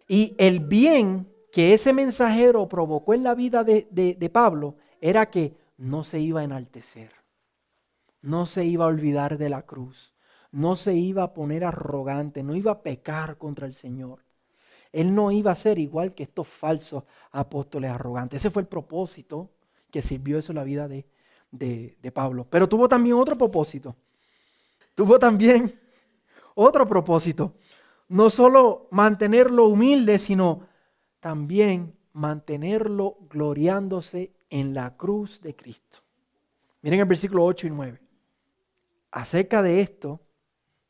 Y 0.07 0.35
el 0.39 0.61
bien 0.61 1.29
que 1.53 1.75
ese 1.75 1.93
mensajero 1.93 2.69
provocó 2.69 3.15
en 3.15 3.25
la 3.25 3.35
vida 3.35 3.65
de, 3.65 3.89
de 3.91 4.31
Pablo 4.31 4.77
era 5.01 5.31
que 5.31 5.57
no 5.77 6.05
se 6.05 6.21
iba 6.21 6.41
a 6.41 6.45
enaltecer, 6.45 7.11
no 8.23 8.47
se 8.47 8.65
iba 8.65 8.85
a 8.85 8.89
olvidar 8.89 9.39
de 9.39 9.49
la 9.49 9.63
cruz, 9.63 10.15
no 10.53 10.77
se 10.77 10.95
iba 10.95 11.23
a 11.23 11.33
poner 11.33 11.65
arrogante, 11.65 12.43
no 12.43 12.55
iba 12.55 12.73
a 12.73 12.83
pecar 12.83 13.39
contra 13.39 13.67
el 13.67 13.75
Señor. 13.75 14.25
Él 14.93 15.15
no 15.15 15.31
iba 15.31 15.53
a 15.53 15.57
ser 15.57 15.79
igual 15.79 16.15
que 16.15 16.25
estos 16.25 16.49
falsos 16.49 17.05
apóstoles 17.31 17.91
arrogantes. 17.91 18.39
Ese 18.39 18.51
fue 18.51 18.63
el 18.63 18.69
propósito 18.69 19.51
que 19.91 20.03
sirvió 20.03 20.39
eso 20.39 20.53
en 20.53 20.57
la 20.57 20.65
vida 20.65 20.89
de, 20.89 21.07
de, 21.51 22.13
Pablo. 22.13 22.47
Pero 22.51 22.69
tuvo 22.69 22.89
también 22.89 23.15
otro 23.17 23.37
propósito. 23.37 23.97
Tuvo 24.95 25.19
también 25.19 25.79
otro 26.55 26.87
propósito. 26.87 27.55
No 28.09 28.31
solo 28.31 28.89
mantenerlo 28.91 29.67
humilde, 29.69 30.19
sino 30.19 30.67
también 31.21 31.97
mantenerlo 32.13 33.19
gloriándose 33.29 34.33
en 34.49 34.75
la 34.75 34.97
cruz 34.97 35.41
de 35.41 35.55
Cristo. 35.55 35.99
Miren 36.83 37.01
el 37.01 37.07
versículo 37.07 37.45
8 37.45 37.69
y 37.69 37.71
9. 37.71 38.01
Acerca 39.11 39.63
de 39.63 39.81
esto, 39.81 40.21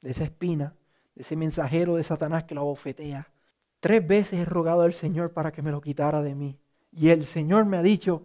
de 0.02 0.10
esa 0.10 0.24
espina, 0.24 0.74
de 1.14 1.22
ese 1.22 1.36
mensajero 1.36 1.96
de 1.96 2.04
Satanás 2.04 2.44
que 2.44 2.54
lo 2.54 2.62
abofetea, 2.62 3.32
tres 3.80 4.06
veces 4.06 4.40
he 4.40 4.44
rogado 4.44 4.82
al 4.82 4.94
Señor 4.94 5.32
para 5.32 5.52
que 5.52 5.62
me 5.62 5.70
lo 5.70 5.80
quitara 5.80 6.22
de 6.22 6.34
mí. 6.34 6.58
Y 6.92 7.10
el 7.10 7.24
Señor 7.24 7.64
me 7.66 7.76
ha 7.76 7.82
dicho, 7.82 8.24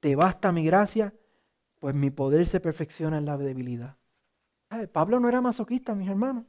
te 0.00 0.16
basta 0.16 0.52
mi 0.52 0.64
gracia, 0.64 1.14
pues 1.78 1.94
mi 1.94 2.10
poder 2.10 2.46
se 2.46 2.60
perfecciona 2.60 3.18
en 3.18 3.26
la 3.26 3.36
debilidad. 3.36 3.96
Pablo 4.92 5.20
no 5.20 5.28
era 5.28 5.40
masoquista, 5.40 5.94
mis 5.94 6.08
hermanos. 6.08 6.44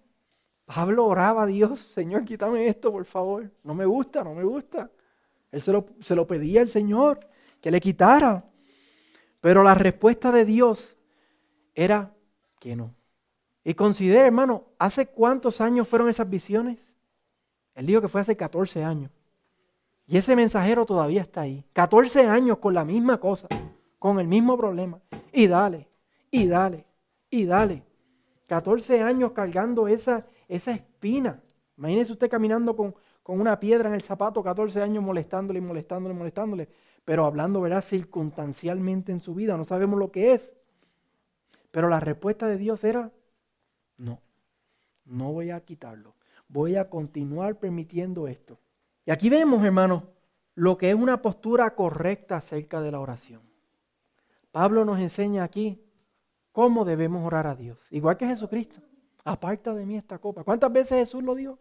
Pablo 0.65 1.05
oraba 1.05 1.43
a 1.43 1.47
Dios, 1.47 1.79
Señor, 1.93 2.25
quítame 2.25 2.67
esto, 2.67 2.91
por 2.91 3.05
favor. 3.05 3.51
No 3.63 3.73
me 3.73 3.85
gusta, 3.85 4.23
no 4.23 4.33
me 4.35 4.43
gusta. 4.43 4.91
Él 5.51 5.61
se 5.61 5.71
lo, 5.71 5.87
se 6.01 6.15
lo 6.15 6.27
pedía 6.27 6.61
al 6.61 6.69
Señor, 6.69 7.27
que 7.61 7.71
le 7.71 7.79
quitara. 7.79 8.45
Pero 9.41 9.63
la 9.63 9.73
respuesta 9.73 10.31
de 10.31 10.45
Dios 10.45 10.95
era 11.73 12.13
que 12.59 12.75
no. 12.75 12.93
Y 13.63 13.73
considere, 13.73 14.27
hermano, 14.27 14.65
¿hace 14.77 15.07
cuántos 15.07 15.61
años 15.61 15.87
fueron 15.87 16.09
esas 16.09 16.29
visiones? 16.29 16.95
Él 17.75 17.85
dijo 17.85 18.01
que 18.01 18.07
fue 18.07 18.21
hace 18.21 18.35
14 18.35 18.83
años. 18.83 19.11
Y 20.05 20.17
ese 20.17 20.35
mensajero 20.35 20.85
todavía 20.85 21.21
está 21.21 21.41
ahí. 21.41 21.63
14 21.73 22.27
años 22.27 22.57
con 22.57 22.73
la 22.73 22.83
misma 22.83 23.19
cosa, 23.19 23.47
con 23.99 24.19
el 24.19 24.27
mismo 24.27 24.57
problema. 24.57 24.99
Y 25.31 25.47
dale, 25.47 25.87
y 26.31 26.47
dale, 26.47 26.85
y 27.29 27.45
dale. 27.45 27.83
14 28.47 29.01
años 29.01 29.33
cargando 29.33 29.87
esa, 29.87 30.25
esa 30.47 30.71
espina. 30.71 31.39
Imagínese 31.77 32.13
usted 32.13 32.29
caminando 32.29 32.75
con, 32.75 32.95
con 33.21 33.39
una 33.39 33.59
piedra 33.59 33.89
en 33.89 33.95
el 33.95 34.01
zapato, 34.01 34.41
14 34.41 34.81
años 34.81 35.03
molestándole, 35.03 35.61
molestándole, 35.61 36.15
molestándole, 36.15 36.69
pero 37.05 37.25
hablando, 37.25 37.61
¿verdad? 37.61 37.83
Circunstancialmente 37.83 39.11
en 39.11 39.21
su 39.21 39.35
vida, 39.35 39.55
no 39.55 39.63
sabemos 39.63 39.99
lo 39.99 40.11
que 40.11 40.33
es. 40.33 40.51
Pero 41.71 41.89
la 41.89 41.99
respuesta 41.99 42.47
de 42.47 42.57
Dios 42.57 42.83
era, 42.83 43.11
no, 43.97 44.21
no 45.05 45.31
voy 45.31 45.51
a 45.51 45.59
quitarlo, 45.61 46.15
voy 46.47 46.75
a 46.75 46.89
continuar 46.89 47.55
permitiendo 47.55 48.27
esto. 48.27 48.59
Y 49.05 49.11
aquí 49.11 49.29
vemos, 49.29 49.63
hermanos, 49.63 50.03
lo 50.55 50.77
que 50.77 50.89
es 50.89 50.95
una 50.95 51.21
postura 51.21 51.73
correcta 51.75 52.37
acerca 52.37 52.81
de 52.81 52.91
la 52.91 52.99
oración. 52.99 53.41
Pablo 54.51 54.83
nos 54.83 54.99
enseña 54.99 55.43
aquí 55.43 55.81
cómo 56.51 56.85
debemos 56.85 57.25
orar 57.25 57.47
a 57.47 57.55
Dios, 57.55 57.87
igual 57.91 58.17
que 58.17 58.27
Jesucristo. 58.27 58.81
Aparta 59.23 59.73
de 59.73 59.85
mí 59.85 59.95
esta 59.95 60.17
copa. 60.17 60.43
¿Cuántas 60.43 60.71
veces 60.71 60.97
Jesús 60.97 61.23
lo 61.23 61.35
dijo? 61.35 61.59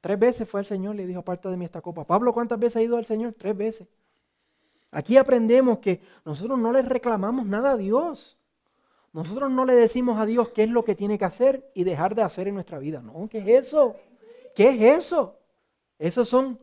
Tres 0.00 0.18
veces 0.18 0.48
fue 0.48 0.60
el 0.60 0.66
Señor 0.66 0.94
y 0.94 0.98
le 0.98 1.06
dijo, 1.06 1.20
aparta 1.20 1.50
de 1.50 1.56
mí 1.56 1.64
esta 1.64 1.80
copa. 1.80 2.06
Pablo, 2.06 2.32
¿cuántas 2.32 2.58
veces 2.58 2.76
ha 2.76 2.82
ido 2.82 2.96
al 2.96 3.04
Señor? 3.04 3.34
Tres 3.36 3.56
veces. 3.56 3.88
Aquí 4.90 5.16
aprendemos 5.16 5.78
que 5.78 6.00
nosotros 6.24 6.58
no 6.58 6.72
le 6.72 6.82
reclamamos 6.82 7.46
nada 7.46 7.72
a 7.72 7.76
Dios. 7.76 8.38
Nosotros 9.12 9.50
no 9.50 9.64
le 9.64 9.74
decimos 9.74 10.18
a 10.18 10.26
Dios 10.26 10.50
qué 10.50 10.64
es 10.64 10.70
lo 10.70 10.84
que 10.84 10.94
tiene 10.94 11.18
que 11.18 11.24
hacer 11.24 11.70
y 11.74 11.84
dejar 11.84 12.14
de 12.14 12.22
hacer 12.22 12.48
en 12.48 12.54
nuestra 12.54 12.78
vida. 12.78 13.00
No, 13.00 13.28
¿qué 13.28 13.38
es 13.38 13.66
eso? 13.66 13.96
¿Qué 14.54 14.68
es 14.70 14.98
eso? 15.00 15.36
Esos 15.98 16.28
son 16.28 16.58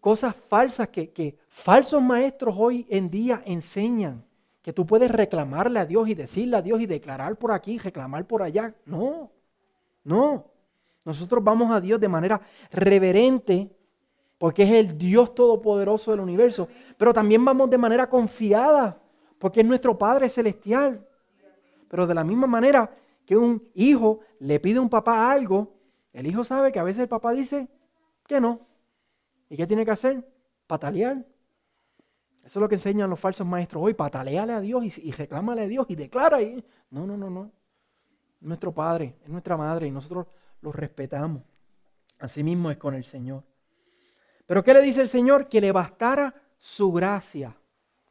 cosas 0.00 0.34
falsas 0.48 0.88
que, 0.88 1.10
que 1.10 1.38
falsos 1.48 2.02
maestros 2.02 2.54
hoy 2.58 2.86
en 2.90 3.10
día 3.10 3.40
enseñan 3.46 4.24
que 4.64 4.72
tú 4.72 4.86
puedes 4.86 5.10
reclamarle 5.10 5.78
a 5.78 5.86
Dios 5.86 6.08
y 6.08 6.14
decirle 6.14 6.56
a 6.56 6.62
Dios 6.62 6.80
y 6.80 6.86
declarar 6.86 7.36
por 7.36 7.52
aquí, 7.52 7.78
reclamar 7.78 8.26
por 8.26 8.42
allá. 8.42 8.74
No, 8.86 9.30
no. 10.02 10.46
Nosotros 11.04 11.44
vamos 11.44 11.70
a 11.70 11.80
Dios 11.80 12.00
de 12.00 12.08
manera 12.08 12.40
reverente 12.70 13.70
porque 14.38 14.62
es 14.62 14.72
el 14.72 14.98
Dios 14.98 15.34
todopoderoso 15.34 16.10
del 16.10 16.20
universo, 16.20 16.66
pero 16.96 17.12
también 17.12 17.44
vamos 17.44 17.70
de 17.70 17.78
manera 17.78 18.08
confiada 18.08 18.98
porque 19.38 19.60
es 19.60 19.66
nuestro 19.66 19.96
Padre 19.98 20.30
celestial. 20.30 21.06
Pero 21.94 22.08
de 22.08 22.14
la 22.14 22.24
misma 22.24 22.48
manera 22.48 22.92
que 23.24 23.36
un 23.36 23.70
hijo 23.72 24.18
le 24.40 24.58
pide 24.58 24.78
a 24.78 24.82
un 24.82 24.88
papá 24.88 25.30
algo, 25.30 25.76
el 26.12 26.26
hijo 26.26 26.42
sabe 26.42 26.72
que 26.72 26.80
a 26.80 26.82
veces 26.82 27.02
el 27.02 27.08
papá 27.08 27.30
dice 27.30 27.68
que 28.26 28.40
no. 28.40 28.66
¿Y 29.48 29.56
qué 29.56 29.64
tiene 29.64 29.84
que 29.84 29.92
hacer? 29.92 30.28
Patalear. 30.66 31.18
Eso 32.38 32.46
es 32.46 32.56
lo 32.56 32.68
que 32.68 32.74
enseñan 32.74 33.08
los 33.08 33.20
falsos 33.20 33.46
maestros 33.46 33.80
hoy. 33.84 33.94
Pataleale 33.94 34.54
a 34.54 34.60
Dios 34.60 34.98
y, 34.98 35.08
y 35.08 35.12
reclámale 35.12 35.60
a 35.60 35.68
Dios 35.68 35.86
y 35.88 35.94
declara 35.94 36.38
ahí. 36.38 36.64
No, 36.90 37.06
no, 37.06 37.16
no, 37.16 37.30
no. 37.30 37.52
Es 38.40 38.48
nuestro 38.48 38.74
Padre, 38.74 39.14
es 39.22 39.28
nuestra 39.28 39.56
Madre 39.56 39.86
y 39.86 39.92
nosotros 39.92 40.26
lo 40.62 40.72
respetamos. 40.72 41.44
Así 42.18 42.42
mismo 42.42 42.72
es 42.72 42.76
con 42.76 42.96
el 42.96 43.04
Señor. 43.04 43.44
Pero 44.46 44.64
¿qué 44.64 44.74
le 44.74 44.82
dice 44.82 45.00
el 45.00 45.08
Señor? 45.08 45.48
Que 45.48 45.60
le 45.60 45.70
bastara 45.70 46.34
su 46.58 46.90
gracia, 46.90 47.56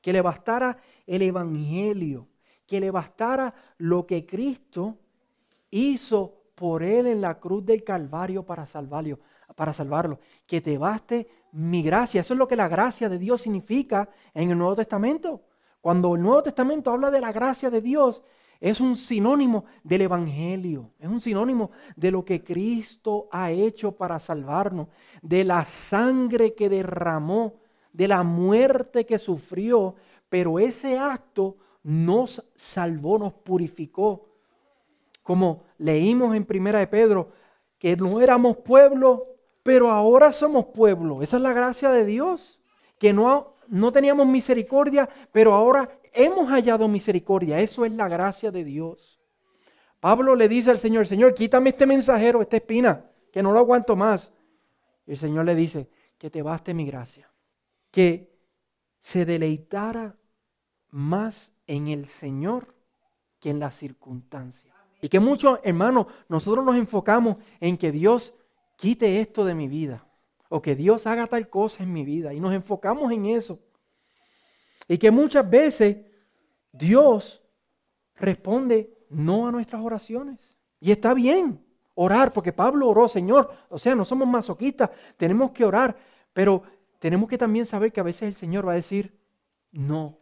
que 0.01 0.13
le 0.13 0.21
bastara 0.21 0.77
el 1.05 1.21
Evangelio, 1.21 2.29
que 2.65 2.79
le 2.79 2.91
bastara 2.91 3.53
lo 3.77 4.05
que 4.05 4.25
Cristo 4.25 4.97
hizo 5.69 6.43
por 6.55 6.83
él 6.83 7.07
en 7.07 7.21
la 7.21 7.39
cruz 7.39 7.65
del 7.65 7.83
Calvario 7.83 8.43
para 8.43 8.67
salvarlo, 8.67 9.19
para 9.55 9.73
salvarlo. 9.73 10.19
Que 10.45 10.61
te 10.61 10.77
baste 10.77 11.27
mi 11.51 11.83
gracia. 11.83 12.21
Eso 12.21 12.33
es 12.33 12.37
lo 12.37 12.47
que 12.47 12.55
la 12.55 12.67
gracia 12.67 13.09
de 13.09 13.19
Dios 13.19 13.41
significa 13.41 14.09
en 14.33 14.51
el 14.51 14.57
Nuevo 14.57 14.75
Testamento. 14.75 15.41
Cuando 15.81 16.15
el 16.15 16.21
Nuevo 16.21 16.43
Testamento 16.43 16.91
habla 16.91 17.11
de 17.11 17.21
la 17.21 17.31
gracia 17.31 17.69
de 17.69 17.81
Dios, 17.81 18.23
es 18.63 18.79
un 18.79 18.95
sinónimo 18.95 19.65
del 19.83 20.03
Evangelio, 20.03 20.89
es 20.97 21.09
un 21.09 21.19
sinónimo 21.19 21.71
de 21.97 22.11
lo 22.11 22.23
que 22.23 22.41
Cristo 22.41 23.27
ha 23.29 23.51
hecho 23.51 23.91
para 23.91 24.21
salvarnos, 24.21 24.87
de 25.21 25.43
la 25.43 25.65
sangre 25.65 26.53
que 26.53 26.69
derramó, 26.69 27.59
de 27.91 28.07
la 28.07 28.23
muerte 28.23 29.05
que 29.05 29.19
sufrió, 29.19 29.95
pero 30.29 30.59
ese 30.59 30.97
acto 30.97 31.57
nos 31.83 32.43
salvó, 32.55 33.19
nos 33.19 33.33
purificó. 33.33 34.29
Como 35.21 35.63
leímos 35.77 36.35
en 36.35 36.45
Primera 36.45 36.79
de 36.79 36.87
Pedro, 36.87 37.31
que 37.77 37.95
no 37.95 38.21
éramos 38.21 38.57
pueblo, 38.57 39.27
pero 39.61 39.91
ahora 39.91 40.31
somos 40.33 40.65
pueblo. 40.65 41.21
Esa 41.21 41.37
es 41.37 41.43
la 41.43 41.53
gracia 41.53 41.89
de 41.89 42.05
Dios. 42.05 42.59
Que 42.97 43.13
no, 43.13 43.55
no 43.67 43.91
teníamos 43.91 44.27
misericordia, 44.27 45.07
pero 45.31 45.53
ahora 45.53 45.99
hemos 46.13 46.49
hallado 46.49 46.87
misericordia. 46.87 47.59
Eso 47.59 47.85
es 47.85 47.91
la 47.93 48.07
gracia 48.07 48.51
de 48.51 48.63
Dios. 48.63 49.19
Pablo 49.99 50.35
le 50.35 50.49
dice 50.49 50.69
al 50.71 50.79
Señor, 50.79 51.07
Señor, 51.07 51.33
quítame 51.33 51.69
este 51.69 51.85
mensajero, 51.85 52.41
esta 52.41 52.57
espina, 52.57 53.05
que 53.31 53.41
no 53.41 53.53
lo 53.53 53.59
aguanto 53.59 53.95
más. 53.95 54.31
Y 55.07 55.11
el 55.11 55.17
Señor 55.17 55.45
le 55.45 55.55
dice, 55.55 55.89
que 56.17 56.29
te 56.29 56.41
baste 56.41 56.73
mi 56.73 56.85
gracia. 56.85 57.31
Que 57.89 58.37
se 58.99 59.25
deleitara 59.25 60.17
más 60.89 61.52
en 61.67 61.87
el 61.87 62.07
Señor 62.07 62.73
que 63.39 63.49
en 63.49 63.59
las 63.59 63.75
circunstancias. 63.75 64.73
Y 65.01 65.09
que 65.09 65.19
muchos, 65.19 65.59
hermanos, 65.63 66.07
nosotros 66.29 66.63
nos 66.63 66.75
enfocamos 66.75 67.37
en 67.59 67.77
que 67.77 67.91
Dios 67.91 68.33
quite 68.77 69.19
esto 69.19 69.43
de 69.43 69.53
mi 69.53 69.67
vida 69.67 70.05
o 70.49 70.61
que 70.61 70.75
Dios 70.75 71.07
haga 71.07 71.27
tal 71.27 71.49
cosa 71.49 71.83
en 71.83 71.91
mi 71.91 72.05
vida 72.05 72.33
y 72.33 72.39
nos 72.39 72.53
enfocamos 72.53 73.11
en 73.11 73.25
eso. 73.25 73.59
Y 74.87 74.97
que 74.97 75.11
muchas 75.11 75.49
veces 75.49 75.97
Dios 76.71 77.43
responde 78.15 78.93
no 79.09 79.47
a 79.47 79.51
nuestras 79.51 79.81
oraciones. 79.81 80.57
Y 80.79 80.91
está 80.91 81.13
bien 81.13 81.63
orar, 81.95 82.31
porque 82.31 82.51
Pablo 82.51 82.89
oró, 82.89 83.07
Señor, 83.07 83.51
o 83.69 83.77
sea, 83.77 83.95
no 83.95 84.05
somos 84.05 84.27
masoquistas, 84.27 84.89
tenemos 85.17 85.51
que 85.51 85.65
orar, 85.65 85.95
pero 86.33 86.63
tenemos 86.99 87.29
que 87.29 87.37
también 87.37 87.65
saber 87.65 87.91
que 87.91 87.99
a 87.99 88.03
veces 88.03 88.23
el 88.23 88.35
Señor 88.35 88.67
va 88.67 88.73
a 88.73 88.75
decir 88.75 89.17
no. 89.71 90.17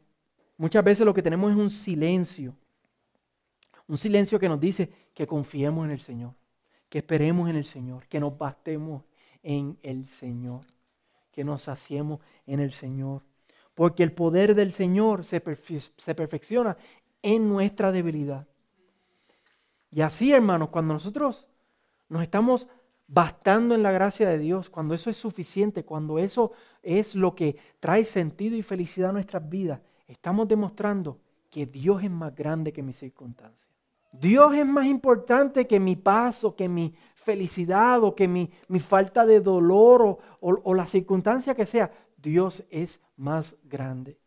Muchas 0.61 0.83
veces 0.83 1.03
lo 1.07 1.13
que 1.15 1.23
tenemos 1.23 1.51
es 1.51 1.57
un 1.57 1.71
silencio. 1.71 2.53
Un 3.87 3.97
silencio 3.97 4.39
que 4.39 4.47
nos 4.47 4.59
dice 4.59 4.91
que 5.11 5.25
confiemos 5.25 5.85
en 5.85 5.89
el 5.91 6.01
Señor, 6.01 6.35
que 6.87 6.99
esperemos 6.99 7.49
en 7.49 7.55
el 7.55 7.65
Señor, 7.65 8.05
que 8.07 8.19
nos 8.19 8.37
bastemos 8.37 9.01
en 9.41 9.79
el 9.81 10.05
Señor, 10.05 10.61
que 11.31 11.43
nos 11.43 11.63
saciemos 11.63 12.19
en 12.45 12.59
el 12.59 12.73
Señor. 12.73 13.23
Porque 13.73 14.03
el 14.03 14.11
poder 14.11 14.53
del 14.53 14.71
Señor 14.71 15.25
se, 15.25 15.41
se 15.97 16.13
perfecciona 16.13 16.77
en 17.23 17.49
nuestra 17.49 17.91
debilidad. 17.91 18.45
Y 19.89 20.01
así, 20.01 20.31
hermanos, 20.31 20.69
cuando 20.69 20.93
nosotros 20.93 21.47
nos 22.07 22.21
estamos 22.21 22.67
bastando 23.07 23.73
en 23.73 23.81
la 23.81 23.91
gracia 23.91 24.29
de 24.29 24.37
Dios, 24.37 24.69
cuando 24.69 24.93
eso 24.93 25.09
es 25.09 25.17
suficiente, 25.17 25.83
cuando 25.83 26.19
eso 26.19 26.51
es 26.83 27.15
lo 27.15 27.33
que 27.33 27.57
trae 27.79 28.05
sentido 28.05 28.55
y 28.55 28.61
felicidad 28.61 29.09
a 29.09 29.13
nuestras 29.13 29.49
vidas, 29.49 29.79
estamos 30.11 30.47
demostrando 30.47 31.19
que 31.49 31.65
Dios 31.65 32.03
es 32.03 32.11
más 32.11 32.35
grande 32.35 32.71
que 32.71 32.83
mis 32.83 32.97
circunstancias. 32.97 33.69
Dios 34.11 34.53
es 34.55 34.65
más 34.65 34.85
importante 34.85 35.67
que 35.67 35.79
mi 35.79 35.95
paso, 35.95 36.55
que 36.55 36.67
mi 36.67 36.93
felicidad 37.15 38.03
o 38.03 38.13
que 38.13 38.27
mi, 38.27 38.51
falta 38.79 39.25
de 39.25 39.39
dolor 39.39 40.01
o, 40.01 40.19
o, 40.41 40.73
la 40.73 40.85
circunstancia 40.85 41.55
que 41.55 41.65
sea. 41.65 41.91
Dios 42.17 42.65
es 42.69 42.99
más 43.15 43.55
grande. 43.63 44.19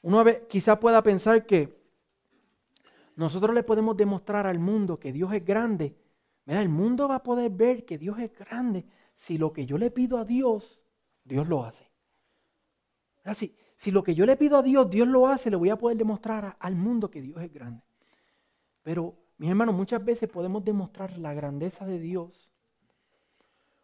Uno 0.00 0.24
quizá 0.48 0.80
pueda 0.80 1.02
pensar 1.02 1.44
que 1.44 1.78
nosotros 3.16 3.54
le 3.54 3.62
podemos 3.62 3.96
demostrar 3.96 4.46
al 4.46 4.58
mundo 4.58 4.98
que 4.98 5.12
Dios 5.12 5.32
es 5.34 5.44
grande. 5.44 5.94
Mira, 6.46 6.62
el 6.62 6.68
mundo 6.68 7.08
va 7.08 7.16
a 7.16 7.22
poder 7.22 7.50
ver 7.50 7.84
que 7.84 7.98
Dios 7.98 8.18
es 8.18 8.32
grande 8.32 8.86
si 9.16 9.38
lo 9.38 9.52
que 9.52 9.66
yo 9.66 9.78
le 9.78 9.90
pido 9.90 10.18
a 10.18 10.24
Dios, 10.24 10.80
Dios 11.24 11.46
lo 11.46 11.64
hace. 11.64 11.88
Así, 13.22 13.56
si 13.84 13.90
lo 13.90 14.02
que 14.02 14.14
yo 14.14 14.24
le 14.24 14.38
pido 14.38 14.56
a 14.56 14.62
Dios, 14.62 14.88
Dios 14.88 15.06
lo 15.06 15.28
hace, 15.28 15.50
le 15.50 15.56
voy 15.56 15.68
a 15.68 15.76
poder 15.76 15.98
demostrar 15.98 16.56
al 16.58 16.74
mundo 16.74 17.10
que 17.10 17.20
Dios 17.20 17.42
es 17.42 17.52
grande. 17.52 17.82
Pero, 18.82 19.14
mis 19.36 19.50
hermanos, 19.50 19.74
muchas 19.74 20.02
veces 20.02 20.26
podemos 20.30 20.64
demostrar 20.64 21.18
la 21.18 21.34
grandeza 21.34 21.84
de 21.84 21.98
Dios 21.98 22.50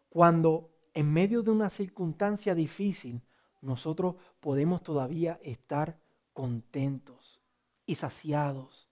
cuando 0.09 0.71
en 0.95 1.13
medio 1.13 1.43
de 1.43 1.51
una 1.51 1.69
circunstancia 1.69 2.55
difícil 2.55 3.21
nosotros 3.61 4.15
podemos 4.39 4.81
todavía 4.81 5.39
estar 5.43 5.99
contentos 6.33 7.39
y 7.85 7.93
saciados 7.93 8.89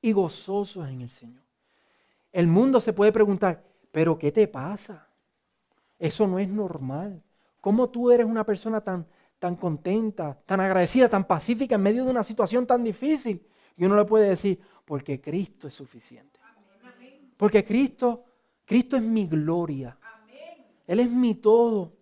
y 0.00 0.12
gozosos 0.12 0.88
en 0.88 1.00
el 1.00 1.10
Señor. 1.10 1.42
El 2.30 2.46
mundo 2.46 2.80
se 2.80 2.92
puede 2.92 3.10
preguntar, 3.10 3.64
pero 3.90 4.16
¿qué 4.16 4.30
te 4.30 4.46
pasa? 4.46 5.08
Eso 5.98 6.28
no 6.28 6.38
es 6.38 6.48
normal. 6.48 7.20
¿Cómo 7.60 7.88
tú 7.88 8.12
eres 8.12 8.26
una 8.26 8.44
persona 8.44 8.80
tan, 8.80 9.08
tan 9.46 9.54
contenta, 9.54 10.36
tan 10.44 10.60
agradecida, 10.60 11.08
tan 11.08 11.24
pacífica 11.24 11.76
en 11.76 11.82
medio 11.82 12.04
de 12.04 12.10
una 12.10 12.24
situación 12.24 12.66
tan 12.66 12.82
difícil? 12.82 13.46
Y 13.76 13.84
uno 13.84 13.94
le 13.94 14.04
puede 14.04 14.28
decir, 14.28 14.60
porque 14.84 15.20
Cristo 15.20 15.68
es 15.68 15.74
suficiente. 15.74 16.40
Porque 17.36 17.64
Cristo, 17.64 18.24
Cristo 18.64 18.96
es 18.96 19.04
mi 19.04 19.28
gloria. 19.28 19.96
Él 20.84 20.98
es 20.98 21.08
mi 21.08 21.36
todo. 21.36 21.92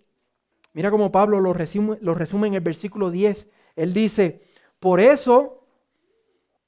Mira 0.72 0.90
cómo 0.90 1.12
Pablo 1.12 1.38
lo 1.38 1.52
resume, 1.52 1.98
lo 2.00 2.14
resume 2.14 2.48
en 2.48 2.54
el 2.54 2.62
versículo 2.62 3.11
10. 3.11 3.46
Él 3.76 3.92
dice, 3.92 4.42
por 4.80 5.00
eso 5.00 5.66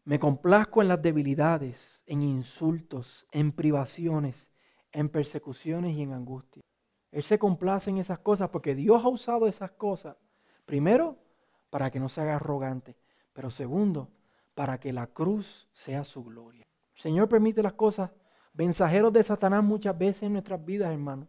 me 0.05 0.19
complazco 0.19 0.83
en 0.83 0.89
las 0.89 1.01
debilidades, 1.01 2.03
en 2.05 2.21
insultos, 2.21 3.27
en 3.33 3.53
privaciones, 3.53 4.51
en 4.93 5.09
persecuciones 5.09 5.97
y 5.97 6.03
en 6.03 6.13
angustia. 6.13 6.63
Él 7.13 7.23
se 7.23 7.39
complace 7.39 7.89
en 7.89 7.97
esas 7.97 8.19
cosas 8.19 8.51
porque 8.51 8.75
Dios 8.75 9.03
ha 9.03 9.09
usado 9.09 9.47
esas 9.47 9.71
cosas, 9.71 10.17
primero, 10.67 11.17
para 11.71 11.91
que 11.91 12.01
no 12.01 12.09
se 12.09 12.21
haga 12.21 12.37
arrogante, 12.37 12.97
pero 13.33 13.51
segundo, 13.51 14.09
para 14.55 14.79
que 14.79 14.93
la 14.93 15.07
cruz 15.07 15.69
sea 15.73 16.05
su 16.05 16.25
gloria. 16.25 16.67
Señor 16.95 17.29
permite 17.29 17.63
las 17.63 17.75
cosas, 17.75 18.11
mensajeros 18.55 19.13
de 19.13 19.23
Satanás 19.23 19.63
muchas 19.63 19.97
veces 19.97 20.25
en 20.25 20.33
nuestras 20.33 20.65
vidas, 20.65 20.91
hermanos, 20.91 21.29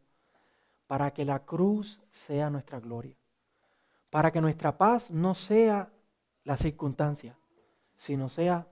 para 0.88 1.12
que 1.12 1.26
la 1.26 1.40
cruz 1.40 2.02
sea 2.10 2.50
nuestra 2.50 2.80
gloria, 2.80 3.16
para 4.10 4.32
que 4.32 4.42
nuestra 4.42 4.78
paz 4.78 5.12
no 5.12 5.36
sea 5.36 5.90
la 6.44 6.56
circunstancia, 6.56 7.38
sino 7.98 8.30
sea 8.30 8.68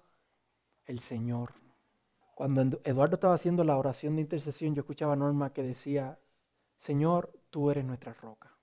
el 0.86 1.02
Señor. 1.02 1.54
Cuando 2.34 2.80
Eduardo 2.84 3.16
estaba 3.16 3.34
haciendo 3.34 3.64
la 3.64 3.78
oración 3.78 4.16
de 4.16 4.22
intercesión, 4.22 4.74
yo 4.74 4.82
escuchaba 4.82 5.14
a 5.14 5.18
Norma 5.18 5.52
que 5.52 5.64
decía, 5.64 6.18
Señor, 6.78 7.32
tú 7.50 7.70
eres 7.72 7.84
nuestra 7.84 8.14
roca. 8.14 8.55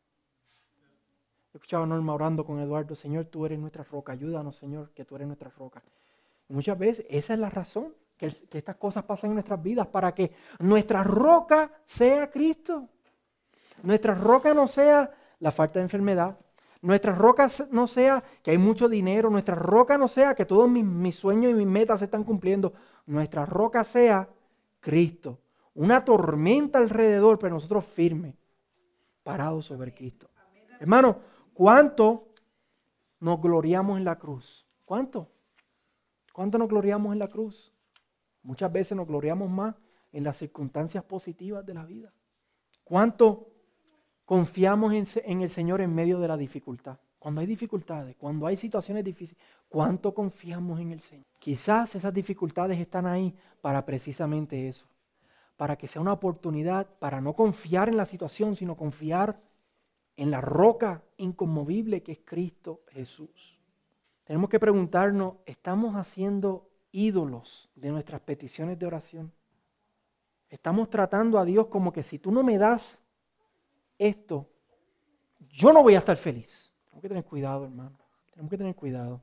Yo 1.53 1.59
escuchaba 1.59 1.85
a 1.85 1.87
Norma 1.87 2.15
orando 2.15 2.45
con 2.45 2.61
Eduardo, 2.61 2.95
Señor, 2.95 3.27
tú 3.27 3.45
eres 3.45 3.59
nuestra 3.59 3.85
roca, 3.85 4.13
ayúdanos, 4.13 4.57
Señor, 4.57 4.91
que 4.91 5.05
tú 5.05 5.17
eres 5.17 5.27
nuestra 5.27 5.51
roca. 5.51 5.83
Y 6.49 6.55
muchas 6.55 6.79
veces 6.79 7.05
esa 7.11 7.35
es 7.35 7.41
la 7.41 7.51
razón 7.51 7.95
que, 8.17 8.33
que 8.49 8.59
estas 8.59 8.77
cosas 8.77 9.05
pasan 9.05 9.31
en 9.31 9.35
nuestras 9.35 9.63
vidas, 9.63 9.87
para 9.87 10.15
que 10.15 10.33
nuestra 10.61 11.05
roca 11.05 11.71
sea 11.85 12.31
Cristo. 12.31 12.89
Nuestra 13.83 14.15
roca 14.15 14.55
no 14.55 14.67
sea 14.67 15.11
la 15.41 15.51
falta 15.51 15.79
de 15.79 15.85
enfermedad, 15.85 16.39
nuestra 16.83 17.15
roca 17.15 17.49
no 17.71 17.87
sea 17.87 18.25
que 18.43 18.51
hay 18.51 18.59
mucho 18.59 18.89
dinero, 18.89 19.31
nuestra 19.31 19.55
roca 19.55 19.97
no 19.97 20.09
sea 20.09 20.35
que 20.35 20.45
todos 20.45 20.69
mis, 20.69 21.15
sueños 21.15 21.53
y 21.53 21.55
mis 21.55 21.67
metas 21.67 22.01
se 22.01 22.07
están 22.07 22.25
cumpliendo, 22.25 22.73
nuestra 23.07 23.47
roca 23.47 23.85
sea 23.85 24.29
Cristo. 24.81 25.39
Una 25.75 26.05
tormenta 26.05 26.79
alrededor, 26.79 27.39
pero 27.39 27.55
nosotros 27.55 27.85
firmes, 27.85 28.35
parados 29.23 29.67
sobre 29.67 29.95
Cristo. 29.95 30.29
Hermano, 30.81 31.19
¿cuánto 31.55 32.29
nos 33.21 33.41
gloriamos 33.41 33.99
en 33.99 34.05
la 34.05 34.19
cruz? 34.19 34.67
¿Cuánto? 34.85 35.31
¿Cuánto 36.33 36.59
nos 36.59 36.69
gloriamos 36.69 37.13
en 37.13 37.19
la 37.19 37.29
cruz? 37.29 37.73
Muchas 38.43 38.73
veces 38.73 38.97
nos 38.97 39.07
gloriamos 39.07 39.49
más 39.49 39.75
en 40.13 40.25
las 40.25 40.37
circunstancias 40.37 41.05
positivas 41.05 41.65
de 41.65 41.75
la 41.75 41.85
vida. 41.85 42.13
¿Cuánto 42.85 43.53
confiamos 44.25 44.95
en, 44.95 45.43
el 45.43 45.51
Señor 45.51 45.81
en 45.81 45.95
medio 45.95 46.19
de 46.19 46.27
la 46.27 46.39
dificultad. 46.39 46.99
Cuando 47.19 47.43
hay 47.43 47.47
dificultades, 47.47 48.17
cuando 48.17 48.47
hay 48.47 48.57
situaciones 48.57 49.05
difíciles, 49.05 49.43
¿cuánto 49.69 50.15
confiamos 50.15 50.81
en 50.81 50.93
el 50.93 51.01
Señor? 51.01 51.27
Quizás 51.39 51.95
esas 51.95 52.15
dificultades 52.15 52.79
están 52.81 53.07
ahí 53.07 53.35
para 53.61 53.85
precisamente 53.85 54.69
eso, 54.69 54.87
para 55.57 55.77
que 55.77 55.87
sea 55.87 56.03
una 56.03 56.15
oportunidad 56.15 56.87
para 56.99 57.21
no 57.21 57.35
confiar 57.35 57.91
en 57.91 57.97
la 57.97 58.07
situación, 58.07 58.57
sino 58.57 58.75
confiar 58.75 59.39
en 60.17 60.31
la 60.31 60.41
roca 60.41 61.03
inconmovible 61.17 62.03
que 62.03 62.13
es 62.13 62.21
Cristo 62.25 62.81
Jesús. 62.93 63.59
Tenemos 64.25 64.49
que 64.49 64.61
preguntarnos, 64.61 65.35
¿estamos 65.47 65.95
haciendo 65.97 66.71
ídolos 66.91 67.71
de 67.75 67.91
nuestras 67.91 68.21
peticiones 68.21 68.79
de 68.79 68.87
oración? 68.87 69.33
Estamos 70.49 70.91
tratando 70.91 71.39
a 71.39 71.45
Dios 71.45 71.67
como 71.69 71.93
que 71.93 72.03
si 72.03 72.19
tú 72.19 72.31
no 72.31 72.43
me 72.43 72.59
das 72.59 73.03
esto, 73.99 74.49
yo 75.49 75.73
no 75.73 75.83
voy 75.83 75.95
a 75.95 75.99
estar 75.99 76.17
feliz. 76.17 76.71
Tenemos 76.85 77.03
que 77.03 77.09
tener 77.09 77.25
cuidado, 77.25 77.65
hermano. 77.65 77.99
Tenemos 78.31 78.51
que 78.51 78.59
tener 78.59 78.75
cuidado. 78.75 79.23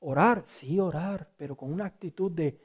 Orar, 0.00 0.42
sí, 0.46 0.78
orar, 0.78 1.30
pero 1.36 1.56
con 1.56 1.72
una 1.72 1.86
actitud 1.86 2.30
de 2.30 2.60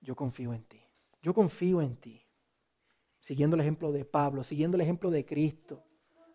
yo 0.00 0.16
confío 0.16 0.52
en 0.52 0.64
ti. 0.64 0.80
Yo 1.22 1.34
confío 1.34 1.80
en 1.80 1.96
ti. 1.96 2.22
Siguiendo 3.20 3.54
el 3.54 3.60
ejemplo 3.60 3.92
de 3.92 4.04
Pablo, 4.04 4.42
siguiendo 4.42 4.76
el 4.76 4.80
ejemplo 4.80 5.10
de 5.10 5.24
Cristo. 5.24 5.84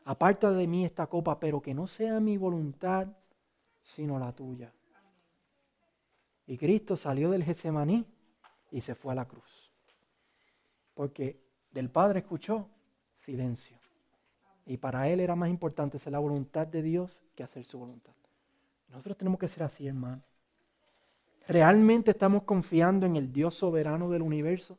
Aparta 0.08 0.54
de 0.54 0.68
mí 0.68 0.86
esta 0.86 1.08
copa, 1.08 1.38
pero 1.38 1.62
que 1.62 1.74
no 1.74 1.86
sea 1.86 2.22
mi 2.22 2.38
voluntad, 2.38 3.10
sino 3.84 4.18
la 4.18 4.32
tuya. 4.32 4.74
Y 6.46 6.58
Cristo 6.58 6.96
salió 6.96 7.30
del 7.30 7.44
Getsemaní 7.44 8.06
y 8.72 8.80
se 8.80 8.96
fue 8.96 9.12
a 9.12 9.16
la 9.16 9.28
cruz. 9.28 9.70
Porque 10.94 11.44
del 11.72 11.90
Padre 11.90 12.20
escuchó 12.20 12.70
silencio. 13.16 13.78
Y 14.66 14.78
para 14.78 15.10
él 15.10 15.20
era 15.20 15.36
más 15.36 15.50
importante 15.50 15.98
hacer 15.98 16.14
la 16.14 16.20
voluntad 16.20 16.66
de 16.66 16.82
Dios 16.84 17.22
que 17.36 17.44
hacer 17.44 17.66
su 17.66 17.78
voluntad. 17.78 18.14
Nosotros 18.88 19.18
tenemos 19.18 19.42
que 19.42 19.50
ser 19.50 19.64
así, 19.64 19.90
hermano. 19.90 20.24
¿Realmente 21.50 22.12
estamos 22.12 22.44
confiando 22.44 23.06
en 23.06 23.18
el 23.18 23.34
Dios 23.34 23.56
soberano 23.56 24.10
del 24.10 24.22
universo? 24.22 24.78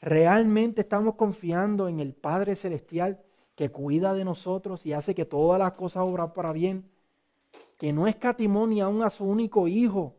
¿Realmente 0.00 0.82
estamos 0.82 1.16
confiando 1.16 1.88
en 1.88 1.98
el 1.98 2.14
Padre 2.14 2.54
Celestial 2.54 3.20
que 3.54 3.70
cuida 3.70 4.14
de 4.14 4.24
nosotros 4.24 4.84
y 4.86 4.92
hace 4.92 5.14
que 5.14 5.24
todas 5.24 5.58
las 5.58 5.72
cosas 5.72 6.06
obran 6.06 6.32
para 6.32 6.52
bien? 6.52 6.90
que 7.78 7.92
no 7.92 8.06
escatimonia 8.06 8.84
aún 8.84 9.02
a 9.02 9.10
su 9.10 9.24
único 9.24 9.68
hijo. 9.68 10.14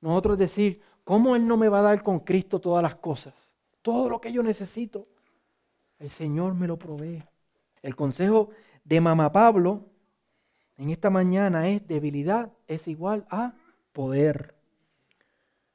Nosotros 0.00 0.38
decir, 0.38 0.80
¿cómo 1.04 1.36
Él 1.36 1.46
no 1.46 1.56
me 1.56 1.68
va 1.68 1.80
a 1.80 1.82
dar 1.82 2.02
con 2.02 2.20
Cristo 2.20 2.60
todas 2.60 2.82
las 2.82 2.96
cosas? 2.96 3.34
Todo 3.82 4.08
lo 4.08 4.20
que 4.20 4.32
yo 4.32 4.42
necesito. 4.42 5.04
El 5.98 6.10
Señor 6.10 6.54
me 6.54 6.66
lo 6.66 6.78
provee. 6.78 7.22
El 7.82 7.96
consejo 7.96 8.50
de 8.84 9.00
mamá 9.00 9.30
Pablo 9.32 9.84
en 10.78 10.90
esta 10.90 11.10
mañana 11.10 11.68
es 11.68 11.86
debilidad 11.86 12.50
es 12.66 12.88
igual 12.88 13.26
a 13.30 13.52
poder. 13.92 14.54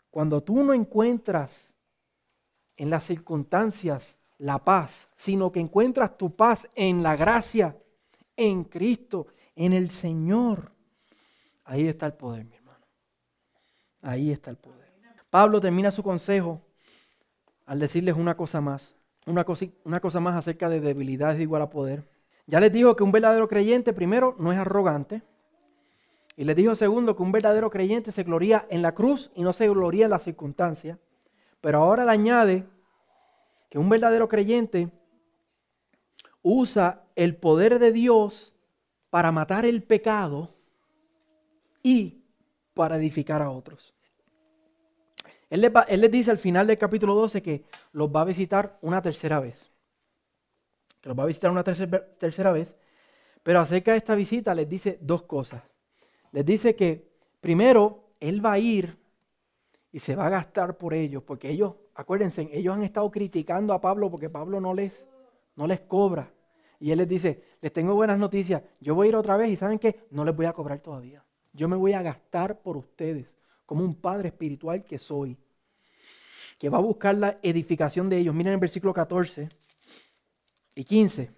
Cuando 0.09 0.41
tú 0.41 0.63
no 0.63 0.73
encuentras 0.73 1.75
en 2.75 2.89
las 2.89 3.03
circunstancias 3.03 4.17
la 4.37 4.63
paz, 4.63 5.09
sino 5.15 5.51
que 5.51 5.59
encuentras 5.59 6.17
tu 6.17 6.35
paz 6.35 6.67
en 6.75 7.03
la 7.03 7.15
gracia, 7.15 7.75
en 8.35 8.63
Cristo, 8.63 9.27
en 9.55 9.73
el 9.73 9.89
Señor, 9.89 10.71
ahí 11.65 11.87
está 11.87 12.05
el 12.05 12.13
poder, 12.13 12.45
mi 12.45 12.55
hermano. 12.55 12.85
Ahí 14.01 14.31
está 14.31 14.51
el 14.51 14.57
poder. 14.57 14.87
Pablo 15.29 15.59
termina 15.59 15.91
su 15.91 16.03
consejo 16.03 16.61
al 17.65 17.79
decirles 17.79 18.15
una 18.15 18.37
cosa 18.37 18.61
más, 18.61 18.95
una 19.25 19.43
cosa, 19.43 20.19
más 20.19 20.35
acerca 20.35 20.69
de 20.69 20.79
debilidades 20.79 21.41
igual 21.41 21.61
a 21.61 21.69
poder. 21.69 22.07
Ya 22.45 22.61
les 22.61 22.71
dijo 22.71 22.95
que 22.95 23.03
un 23.03 23.11
verdadero 23.11 23.47
creyente, 23.49 23.91
primero, 23.91 24.35
no 24.39 24.53
es 24.53 24.57
arrogante. 24.57 25.21
Y 26.37 26.45
les 26.45 26.55
dijo, 26.55 26.75
segundo, 26.75 27.15
que 27.15 27.23
un 27.23 27.31
verdadero 27.31 27.69
creyente 27.69 28.11
se 28.11 28.23
gloría 28.23 28.65
en 28.69 28.81
la 28.81 28.93
cruz 28.93 29.31
y 29.35 29.41
no 29.41 29.51
se 29.51 29.67
gloría 29.67 30.05
en 30.05 30.11
las 30.11 30.23
circunstancias. 30.23 30.97
Pero 31.59 31.79
ahora 31.79 32.05
le 32.05 32.11
añade 32.11 32.65
que 33.69 33.79
un 33.79 33.89
verdadero 33.89 34.27
creyente 34.27 34.89
usa 36.41 37.03
el 37.15 37.35
poder 37.35 37.79
de 37.79 37.91
Dios 37.91 38.55
para 39.09 39.31
matar 39.31 39.65
el 39.65 39.83
pecado 39.83 40.53
y 41.83 42.23
para 42.73 42.97
edificar 42.97 43.41
a 43.41 43.49
otros. 43.49 43.93
Él 45.49 45.61
les, 45.61 46.11
dice 46.11 46.31
al 46.31 46.37
final 46.37 46.67
del 46.67 46.77
capítulo 46.77 47.15
12 47.15 47.41
que 47.41 47.63
los 47.93 48.09
va 48.09 48.21
a 48.21 48.25
visitar 48.25 48.77
una 48.81 49.01
tercera 49.01 49.39
vez 49.39 49.71
que 51.01 51.09
los 51.09 51.17
va 51.17 51.23
a 51.23 51.27
visitar 51.27 51.51
una 51.51 51.63
tercera 51.63 52.51
vez, 52.51 52.75
pero 53.43 53.59
acerca 53.59 53.91
de 53.91 53.97
esta 53.97 54.15
visita 54.15 54.53
les 54.53 54.67
dice 54.67 54.97
dos 55.01 55.23
cosas. 55.23 55.63
Les 56.31 56.45
dice 56.45 56.75
que 56.75 57.07
primero 57.39 58.11
Él 58.19 58.45
va 58.45 58.53
a 58.53 58.59
ir 58.59 58.97
y 59.91 59.99
se 59.99 60.15
va 60.15 60.27
a 60.27 60.29
gastar 60.29 60.77
por 60.77 60.93
ellos, 60.93 61.23
porque 61.23 61.49
ellos, 61.49 61.75
acuérdense, 61.97 62.47
ellos 62.53 62.75
han 62.75 62.83
estado 62.83 63.09
criticando 63.09 63.73
a 63.73 63.81
Pablo 63.81 64.09
porque 64.09 64.29
Pablo 64.29 64.61
no 64.61 64.73
les, 64.73 65.05
no 65.55 65.67
les 65.67 65.81
cobra. 65.81 66.31
Y 66.79 66.91
Él 66.91 66.99
les 66.99 67.09
dice, 67.09 67.43
les 67.59 67.73
tengo 67.73 67.95
buenas 67.95 68.19
noticias, 68.19 68.61
yo 68.79 68.93
voy 68.93 69.07
a 69.07 69.09
ir 69.09 69.15
otra 69.15 69.35
vez 69.35 69.49
y 69.49 69.55
¿saben 69.55 69.79
qué? 69.79 70.05
No 70.11 70.23
les 70.23 70.35
voy 70.35 70.45
a 70.45 70.53
cobrar 70.53 70.79
todavía. 70.79 71.25
Yo 71.53 71.67
me 71.67 71.75
voy 71.75 71.93
a 71.93 72.03
gastar 72.03 72.61
por 72.61 72.77
ustedes, 72.77 73.35
como 73.65 73.83
un 73.83 73.95
padre 73.95 74.27
espiritual 74.27 74.85
que 74.85 74.99
soy, 74.99 75.37
que 76.59 76.69
va 76.69 76.77
a 76.77 76.81
buscar 76.81 77.15
la 77.15 77.39
edificación 77.41 78.09
de 78.09 78.17
ellos. 78.17 78.35
Miren 78.35 78.53
el 78.53 78.59
versículo 78.59 78.93
14 78.93 79.49
y 80.75 80.83
15. 80.83 81.31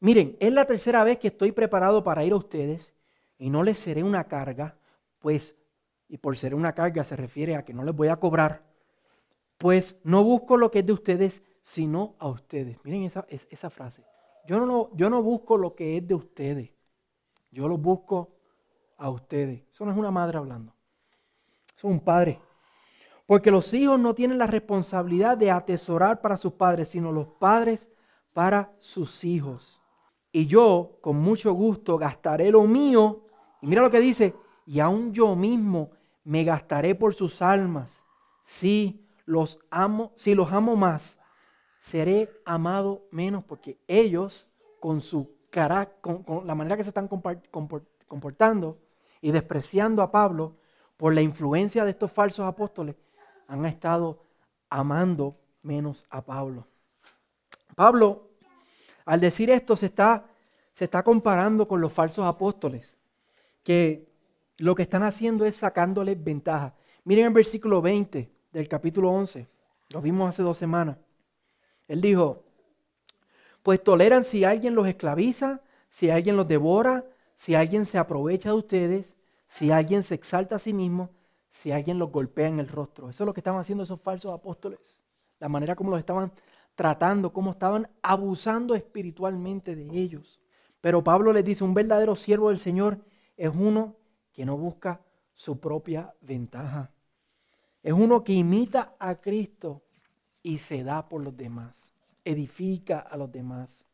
Miren, 0.00 0.36
es 0.38 0.52
la 0.52 0.66
tercera 0.66 1.02
vez 1.02 1.18
que 1.18 1.28
estoy 1.28 1.52
preparado 1.52 2.04
para 2.04 2.24
ir 2.24 2.32
a 2.32 2.36
ustedes 2.36 2.94
y 3.38 3.48
no 3.48 3.62
les 3.62 3.78
seré 3.78 4.02
una 4.02 4.24
carga, 4.24 4.76
pues, 5.18 5.54
y 6.08 6.18
por 6.18 6.36
ser 6.36 6.54
una 6.54 6.74
carga 6.74 7.04
se 7.04 7.16
refiere 7.16 7.56
a 7.56 7.64
que 7.64 7.72
no 7.72 7.84
les 7.84 7.94
voy 7.96 8.08
a 8.08 8.16
cobrar, 8.16 8.67
pues 9.58 9.96
no 10.04 10.24
busco 10.24 10.56
lo 10.56 10.70
que 10.70 10.78
es 10.80 10.86
de 10.86 10.92
ustedes, 10.92 11.42
sino 11.62 12.14
a 12.18 12.28
ustedes. 12.28 12.78
Miren 12.84 13.02
esa, 13.02 13.26
esa 13.28 13.68
frase. 13.68 14.02
Yo 14.46 14.64
no, 14.64 14.90
yo 14.94 15.10
no 15.10 15.22
busco 15.22 15.58
lo 15.58 15.74
que 15.74 15.98
es 15.98 16.08
de 16.08 16.14
ustedes, 16.14 16.70
yo 17.50 17.68
lo 17.68 17.76
busco 17.76 18.30
a 18.96 19.10
ustedes. 19.10 19.62
Eso 19.70 19.84
no 19.84 19.92
es 19.92 19.98
una 19.98 20.10
madre 20.10 20.38
hablando, 20.38 20.72
eso 21.76 21.88
es 21.88 21.92
un 21.92 22.00
padre. 22.00 22.40
Porque 23.26 23.50
los 23.50 23.74
hijos 23.74 24.00
no 24.00 24.14
tienen 24.14 24.38
la 24.38 24.46
responsabilidad 24.46 25.36
de 25.36 25.50
atesorar 25.50 26.22
para 26.22 26.38
sus 26.38 26.54
padres, 26.54 26.88
sino 26.88 27.12
los 27.12 27.26
padres 27.26 27.86
para 28.32 28.72
sus 28.78 29.22
hijos. 29.22 29.82
Y 30.32 30.46
yo 30.46 30.98
con 31.02 31.16
mucho 31.16 31.52
gusto 31.52 31.98
gastaré 31.98 32.50
lo 32.50 32.62
mío. 32.62 33.24
Y 33.60 33.66
mira 33.66 33.82
lo 33.82 33.90
que 33.90 34.00
dice, 34.00 34.34
y 34.64 34.80
aún 34.80 35.12
yo 35.12 35.36
mismo 35.36 35.90
me 36.24 36.42
gastaré 36.42 36.94
por 36.94 37.12
sus 37.12 37.42
almas. 37.42 38.02
Si 38.46 39.04
los 39.28 39.58
amo, 39.70 40.12
si 40.16 40.34
los 40.34 40.50
amo 40.52 40.74
más, 40.74 41.18
seré 41.80 42.30
amado 42.46 43.06
menos 43.10 43.44
porque 43.44 43.78
ellos 43.86 44.48
con 44.80 45.02
su 45.02 45.36
cara, 45.50 45.92
con, 46.00 46.24
la 46.46 46.54
manera 46.54 46.78
que 46.78 46.82
se 46.82 46.88
están 46.88 47.08
comportando 47.08 48.78
y 49.20 49.30
despreciando 49.30 50.00
a 50.00 50.10
Pablo 50.10 50.56
por 50.96 51.14
la 51.14 51.20
influencia 51.20 51.84
de 51.84 51.90
estos 51.90 52.10
falsos 52.10 52.46
apóstoles, 52.46 52.96
han 53.48 53.66
estado 53.66 54.22
amando 54.70 55.36
menos 55.62 56.06
a 56.08 56.22
Pablo. 56.22 56.66
Pablo 57.76 58.30
al 59.04 59.20
decir 59.20 59.50
esto 59.50 59.76
se 59.76 59.86
está, 59.86 60.24
se 60.72 60.84
está 60.84 61.02
comparando 61.02 61.68
con 61.68 61.82
los 61.82 61.92
falsos 61.92 62.24
apóstoles, 62.24 62.96
que 63.62 64.08
lo 64.56 64.74
que 64.74 64.82
están 64.82 65.02
haciendo 65.02 65.44
es 65.44 65.56
sacándoles 65.56 66.22
ventaja. 66.24 66.74
Miren 67.04 67.26
el 67.26 67.32
versículo 67.34 67.82
20 67.82 68.37
del 68.58 68.68
capítulo 68.68 69.10
11, 69.12 69.46
lo 69.90 70.02
vimos 70.02 70.28
hace 70.28 70.42
dos 70.42 70.58
semanas. 70.58 70.98
Él 71.86 72.00
dijo, 72.00 72.44
pues 73.62 73.82
toleran 73.82 74.24
si 74.24 74.44
alguien 74.44 74.74
los 74.74 74.88
esclaviza, 74.88 75.62
si 75.90 76.10
alguien 76.10 76.36
los 76.36 76.48
devora, 76.48 77.04
si 77.36 77.54
alguien 77.54 77.86
se 77.86 77.98
aprovecha 77.98 78.50
de 78.50 78.56
ustedes, 78.56 79.16
si 79.48 79.70
alguien 79.70 80.02
se 80.02 80.14
exalta 80.14 80.56
a 80.56 80.58
sí 80.58 80.72
mismo, 80.72 81.10
si 81.50 81.70
alguien 81.70 81.98
los 81.98 82.10
golpea 82.10 82.48
en 82.48 82.58
el 82.58 82.68
rostro. 82.68 83.08
Eso 83.08 83.22
es 83.22 83.26
lo 83.26 83.32
que 83.32 83.40
estaban 83.40 83.60
haciendo 83.60 83.84
esos 83.84 84.00
falsos 84.00 84.34
apóstoles. 84.34 85.04
La 85.38 85.48
manera 85.48 85.76
como 85.76 85.90
los 85.90 86.00
estaban 86.00 86.32
tratando, 86.74 87.32
cómo 87.32 87.52
estaban 87.52 87.88
abusando 88.02 88.74
espiritualmente 88.74 89.76
de 89.76 89.88
ellos. 89.96 90.40
Pero 90.80 91.04
Pablo 91.04 91.32
les 91.32 91.44
dice, 91.44 91.62
un 91.62 91.74
verdadero 91.74 92.16
siervo 92.16 92.48
del 92.48 92.58
Señor 92.58 92.98
es 93.36 93.50
uno 93.54 93.94
que 94.32 94.44
no 94.44 94.56
busca 94.56 95.00
su 95.34 95.60
propia 95.60 96.12
ventaja. 96.20 96.90
Es 97.82 97.92
uno 97.92 98.24
que 98.24 98.32
imita 98.32 98.94
a 98.98 99.16
Cristo 99.16 99.82
y 100.42 100.58
se 100.58 100.82
da 100.82 101.08
por 101.08 101.22
los 101.22 101.36
demás, 101.36 101.90
edifica 102.24 102.98
a 103.00 103.16
los 103.16 103.30
demás. 103.30 103.84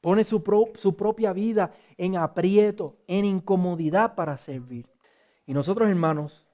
Pone 0.00 0.24
su, 0.24 0.42
su 0.76 0.96
propia 0.96 1.32
vida 1.32 1.72
en 1.96 2.16
aprieto, 2.16 2.96
en 3.06 3.24
incomodidad 3.24 4.14
para 4.14 4.38
servir. 4.38 4.88
Y 5.44 5.52
nosotros, 5.52 5.88
hermanos, 5.88 6.46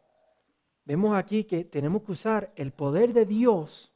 vemos 0.84 1.16
aquí 1.16 1.44
que 1.44 1.64
tenemos 1.64 2.02
que 2.02 2.12
usar 2.12 2.52
el 2.56 2.72
poder 2.72 3.12
de 3.12 3.26
Dios 3.26 3.94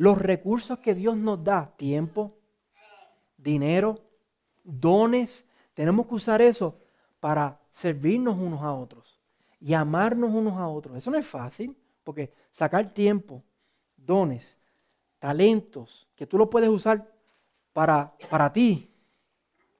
los 0.00 0.16
recursos 0.16 0.78
que 0.78 0.94
Dios 0.94 1.14
nos 1.14 1.44
da, 1.44 1.74
tiempo, 1.76 2.34
dinero, 3.36 4.00
dones, 4.64 5.44
tenemos 5.74 6.06
que 6.06 6.14
usar 6.14 6.40
eso 6.40 6.78
para 7.20 7.60
servirnos 7.70 8.38
unos 8.38 8.62
a 8.62 8.72
otros 8.72 9.20
y 9.60 9.74
amarnos 9.74 10.30
unos 10.32 10.58
a 10.58 10.68
otros. 10.68 10.96
Eso 10.96 11.10
no 11.10 11.18
es 11.18 11.26
fácil, 11.26 11.76
porque 12.04 12.32
sacar 12.50 12.92
tiempo, 12.92 13.42
dones, 13.96 14.56
talentos, 15.18 16.08
que 16.16 16.26
tú 16.26 16.38
lo 16.38 16.50
puedes 16.50 16.68
usar 16.68 17.06
para, 17.72 18.12
para 18.28 18.52
ti, 18.52 18.90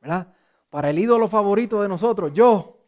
¿verdad? 0.00 0.28
Para 0.68 0.90
el 0.90 0.98
ídolo 0.98 1.28
favorito 1.28 1.82
de 1.82 1.88
nosotros, 1.88 2.32
yo, 2.32 2.78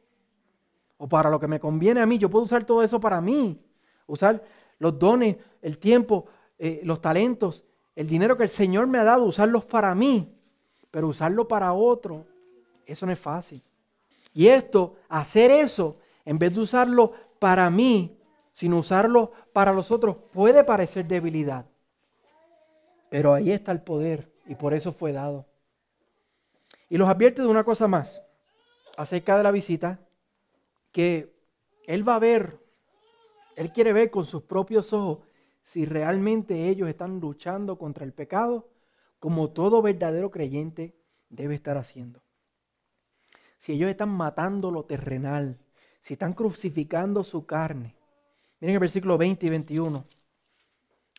o 0.98 1.08
para 1.08 1.30
lo 1.30 1.40
que 1.40 1.48
me 1.48 1.58
conviene 1.58 2.00
a 2.00 2.06
mí, 2.06 2.18
yo 2.18 2.30
puedo 2.30 2.44
usar 2.44 2.64
todo 2.64 2.82
eso 2.82 3.00
para 3.00 3.20
mí, 3.20 3.60
usar 4.06 4.42
los 4.78 4.98
dones, 4.98 5.36
el 5.60 5.78
tiempo, 5.78 6.26
eh, 6.58 6.80
los 6.84 7.00
talentos, 7.00 7.64
el 7.96 8.06
dinero 8.06 8.36
que 8.36 8.44
el 8.44 8.50
Señor 8.50 8.86
me 8.86 8.98
ha 8.98 9.04
dado, 9.04 9.24
usarlos 9.24 9.64
para 9.64 9.94
mí, 9.94 10.32
pero 10.90 11.08
usarlo 11.08 11.48
para 11.48 11.72
otro, 11.72 12.26
eso 12.86 13.06
no 13.06 13.12
es 13.12 13.18
fácil. 13.18 13.62
Y 14.34 14.46
esto, 14.46 14.96
hacer 15.08 15.50
eso, 15.50 15.98
en 16.24 16.38
vez 16.38 16.54
de 16.54 16.60
usarlo 16.60 17.12
para 17.38 17.68
mí, 17.70 18.16
sino 18.52 18.78
usarlo 18.78 19.32
para 19.52 19.72
los 19.72 19.90
otros, 19.90 20.16
puede 20.32 20.64
parecer 20.64 21.06
debilidad. 21.06 21.66
Pero 23.08 23.34
ahí 23.34 23.50
está 23.50 23.72
el 23.72 23.82
poder 23.82 24.32
y 24.46 24.54
por 24.54 24.74
eso 24.74 24.92
fue 24.92 25.12
dado. 25.12 25.46
Y 26.88 26.98
los 26.98 27.08
advierte 27.08 27.42
de 27.42 27.48
una 27.48 27.64
cosa 27.64 27.88
más 27.88 28.22
acerca 28.96 29.36
de 29.36 29.42
la 29.42 29.50
visita, 29.50 30.00
que 30.92 31.34
Él 31.86 32.06
va 32.06 32.16
a 32.16 32.20
ver, 32.20 32.58
Él 33.56 33.72
quiere 33.72 33.92
ver 33.92 34.10
con 34.10 34.24
sus 34.24 34.42
propios 34.42 34.92
ojos 34.92 35.20
si 35.64 35.84
realmente 35.84 36.68
ellos 36.68 36.88
están 36.88 37.20
luchando 37.20 37.78
contra 37.78 38.04
el 38.04 38.12
pecado, 38.12 38.68
como 39.18 39.50
todo 39.50 39.80
verdadero 39.80 40.30
creyente 40.30 40.94
debe 41.28 41.54
estar 41.54 41.76
haciendo. 41.76 42.22
Si 43.56 43.72
ellos 43.72 43.88
están 43.88 44.08
matando 44.08 44.70
lo 44.70 44.84
terrenal, 44.84 45.58
si 46.00 46.14
están 46.14 46.32
crucificando 46.32 47.22
su 47.22 47.46
carne. 47.46 47.94
Miren 48.62 48.74
el 48.74 48.80
versículo 48.80 49.18
20 49.18 49.44
y 49.44 49.50
21. 49.50 50.04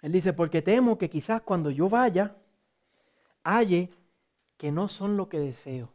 Él 0.02 0.12
dice, 0.14 0.32
porque 0.32 0.62
temo 0.62 0.98
que 0.98 1.10
quizás 1.10 1.41
cuando 1.41 1.72
yo 1.72 1.89
vaya, 1.89 2.38
halle 3.44 3.89
que 4.56 4.72
no 4.72 4.88
son 4.88 5.18
lo 5.18 5.28
que 5.28 5.39
deseo. 5.39 5.89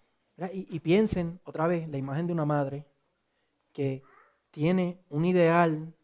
Y, 0.52 0.66
y, 0.68 0.80
piensen 0.80 1.40
otra 1.44 1.66
vez 1.66 1.88
la 1.88 1.96
imagen 1.96 2.26
de 2.26 2.34
una 2.34 2.44
madre 2.44 2.84
que 3.72 4.02
tiene 4.50 4.98
un 5.08 5.24
ideal 5.24 5.94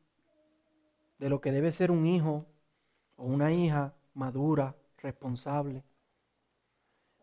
de 1.18 1.28
lo 1.28 1.42
que 1.42 1.52
debe 1.52 1.72
ser 1.72 1.90
un 1.90 2.06
hijo 2.06 2.46
o 3.16 3.26
una 3.26 3.52
hija 3.52 3.92
madura, 4.14 4.74
responsable. 4.96 5.84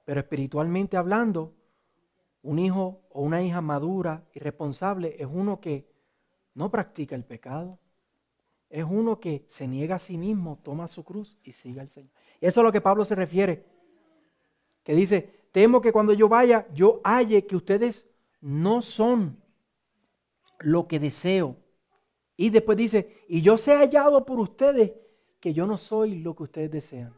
Pero 0.06 0.20
espiritualmente 0.20 0.96
hablando, 0.96 1.56
un 2.44 2.60
hijo 2.60 3.02
o 3.10 3.24
una 3.24 3.42
hija 3.42 3.62
madura 3.62 4.24
y 4.32 4.40
responsable 4.40 5.16
es 5.18 5.28
uno 5.28 5.60
que 5.60 5.92
no 6.54 6.70
practica 6.70 7.16
el 7.16 7.26
pecado. 7.26 7.81
Es 8.72 8.86
uno 8.90 9.20
que 9.20 9.46
se 9.50 9.68
niega 9.68 9.98
a 9.98 10.00
sí 10.00 10.18
mismo, 10.18 10.58
toma 10.64 10.88
su 10.88 11.04
cruz 11.04 11.38
y 11.44 11.52
sigue 11.52 11.82
al 11.82 11.90
Señor. 11.90 12.10
Y 12.40 12.46
eso 12.46 12.62
es 12.62 12.64
a 12.64 12.64
lo 12.64 12.72
que 12.72 12.80
Pablo 12.80 13.04
se 13.04 13.16
refiere. 13.16 13.66
Que 14.82 14.96
dice, 14.96 15.30
temo 15.52 15.82
que 15.82 15.92
cuando 15.92 16.14
yo 16.14 16.30
vaya, 16.30 16.66
yo 16.74 17.02
halle 17.04 17.46
que 17.46 17.58
ustedes 17.58 18.08
no 18.40 18.82
son 18.82 19.38
lo 20.60 20.88
que 20.88 21.00
deseo. 21.00 21.58
Y 22.38 22.50
después 22.50 22.78
dice, 22.78 23.18
y 23.28 23.42
yo 23.42 23.58
sé 23.58 23.76
hallado 23.76 24.26
por 24.26 24.40
ustedes 24.40 24.94
que 25.42 25.54
yo 25.54 25.68
no 25.68 25.78
soy 25.78 26.22
lo 26.22 26.34
que 26.34 26.44
ustedes 26.44 26.72
desean. 26.72 27.14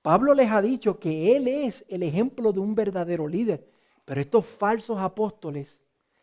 Pablo 0.00 0.32
les 0.32 0.50
ha 0.50 0.62
dicho 0.62 0.98
que 0.98 1.36
él 1.36 1.46
es 1.46 1.84
el 1.88 2.02
ejemplo 2.02 2.54
de 2.54 2.60
un 2.60 2.74
verdadero 2.74 3.28
líder, 3.28 3.68
pero 4.06 4.20
estos 4.20 4.46
falsos 4.46 4.98
apóstoles 4.98 5.78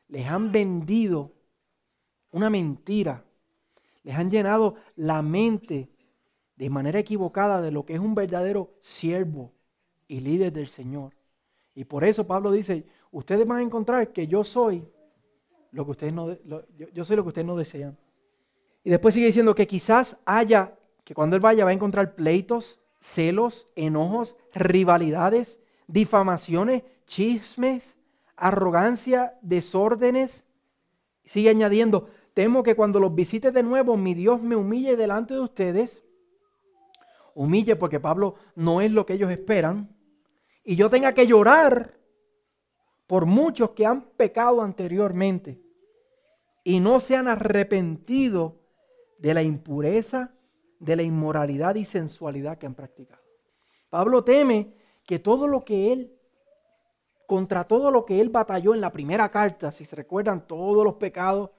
les 0.08 0.26
han 0.26 0.52
vendido 0.52 1.32
una 2.32 2.50
mentira, 2.50 3.24
les 4.06 4.16
han 4.16 4.30
llenado 4.30 4.76
la 4.96 5.22
mente 5.24 5.90
de 6.56 6.70
manera 6.70 7.00
equivocada 7.00 7.60
de 7.60 7.72
lo 7.72 7.86
que 7.86 7.96
es 7.96 8.00
un 8.00 8.14
verdadero 8.14 8.72
siervo 8.80 9.52
y 10.08 10.20
líder 10.20 10.54
del 10.54 10.68
Señor. 10.68 11.14
Y 11.74 11.86
por 11.86 12.04
eso 12.04 12.26
Pablo 12.26 12.52
dice, 12.52 12.86
ustedes 13.12 13.48
van 13.48 13.58
a 13.58 13.64
encontrar 13.64 14.14
que 14.14 14.28
yo 14.28 14.44
soy 14.44 14.88
lo 15.72 15.84
que 15.86 15.92
ustedes 15.92 16.14
no, 16.14 16.38
yo 16.94 17.04
soy 17.04 17.16
lo 17.18 17.24
que 17.24 17.30
ustedes 17.30 17.48
no 17.48 17.58
desean. 17.58 17.98
Y 18.84 18.92
después 18.92 19.16
sigue 19.16 19.26
diciendo 19.26 19.56
que 19.56 19.68
quizás 19.68 20.18
haya 20.24 20.78
que 21.04 21.16
cuando 21.16 21.36
Él 21.36 21.42
vaya 21.42 21.66
va 21.66 21.72
a 21.72 21.74
encontrar 21.74 22.14
pleitos, 22.14 22.80
celos, 23.00 23.68
enojos, 23.76 24.36
rivalidades, 24.54 25.60
difamaciones, 25.88 26.84
chismes, 27.08 27.96
arrogancia, 28.36 29.34
desórdenes. 29.42 30.46
Sigue 31.26 31.50
añadiendo, 31.50 32.08
temo 32.36 32.62
que 32.62 32.76
cuando 32.76 33.00
los 33.00 33.16
visite 33.16 33.52
de 33.52 33.64
nuevo 33.64 33.98
mi 33.98 34.14
Dios 34.14 34.42
me 34.42 34.56
humille 34.56 34.96
delante 34.96 35.34
de 35.34 35.40
ustedes. 35.40 36.04
Humille 37.34 37.76
porque 37.76 38.00
Pablo 38.00 38.36
no 38.54 38.82
es 38.82 38.92
lo 38.92 39.06
que 39.06 39.14
ellos 39.14 39.32
esperan. 39.32 39.98
Y 40.64 40.76
yo 40.76 40.90
tenga 40.90 41.14
que 41.14 41.26
llorar 41.26 41.98
por 43.08 43.26
muchos 43.26 43.72
que 43.72 43.86
han 43.86 44.02
pecado 44.12 44.62
anteriormente 44.62 45.62
y 46.64 46.80
no 46.80 47.00
se 47.00 47.16
han 47.16 47.28
arrepentido 47.28 48.60
de 49.18 49.34
la 49.34 49.42
impureza 49.42 50.36
de 50.80 50.96
la 50.98 51.04
inmoralidad 51.04 51.76
y 51.76 51.86
sensualidad 51.86 52.58
que 52.58 52.66
han 52.66 52.76
practicado. 52.76 53.24
Pablo 53.90 54.26
teme 54.26 54.76
que 55.06 55.20
todo 55.20 55.48
lo 55.48 55.64
que 55.64 55.94
él, 55.94 56.20
contra 57.28 57.64
todo 57.64 57.92
lo 57.92 58.06
que 58.06 58.20
él 58.20 58.30
batalló 58.30 58.74
en 58.74 58.82
la 58.82 58.92
primera 58.92 59.30
carta, 59.30 59.72
si 59.72 59.86
se 59.86 59.96
recuerdan 59.96 60.46
todos 60.48 60.84
los 60.84 60.96
pecados 60.96 61.52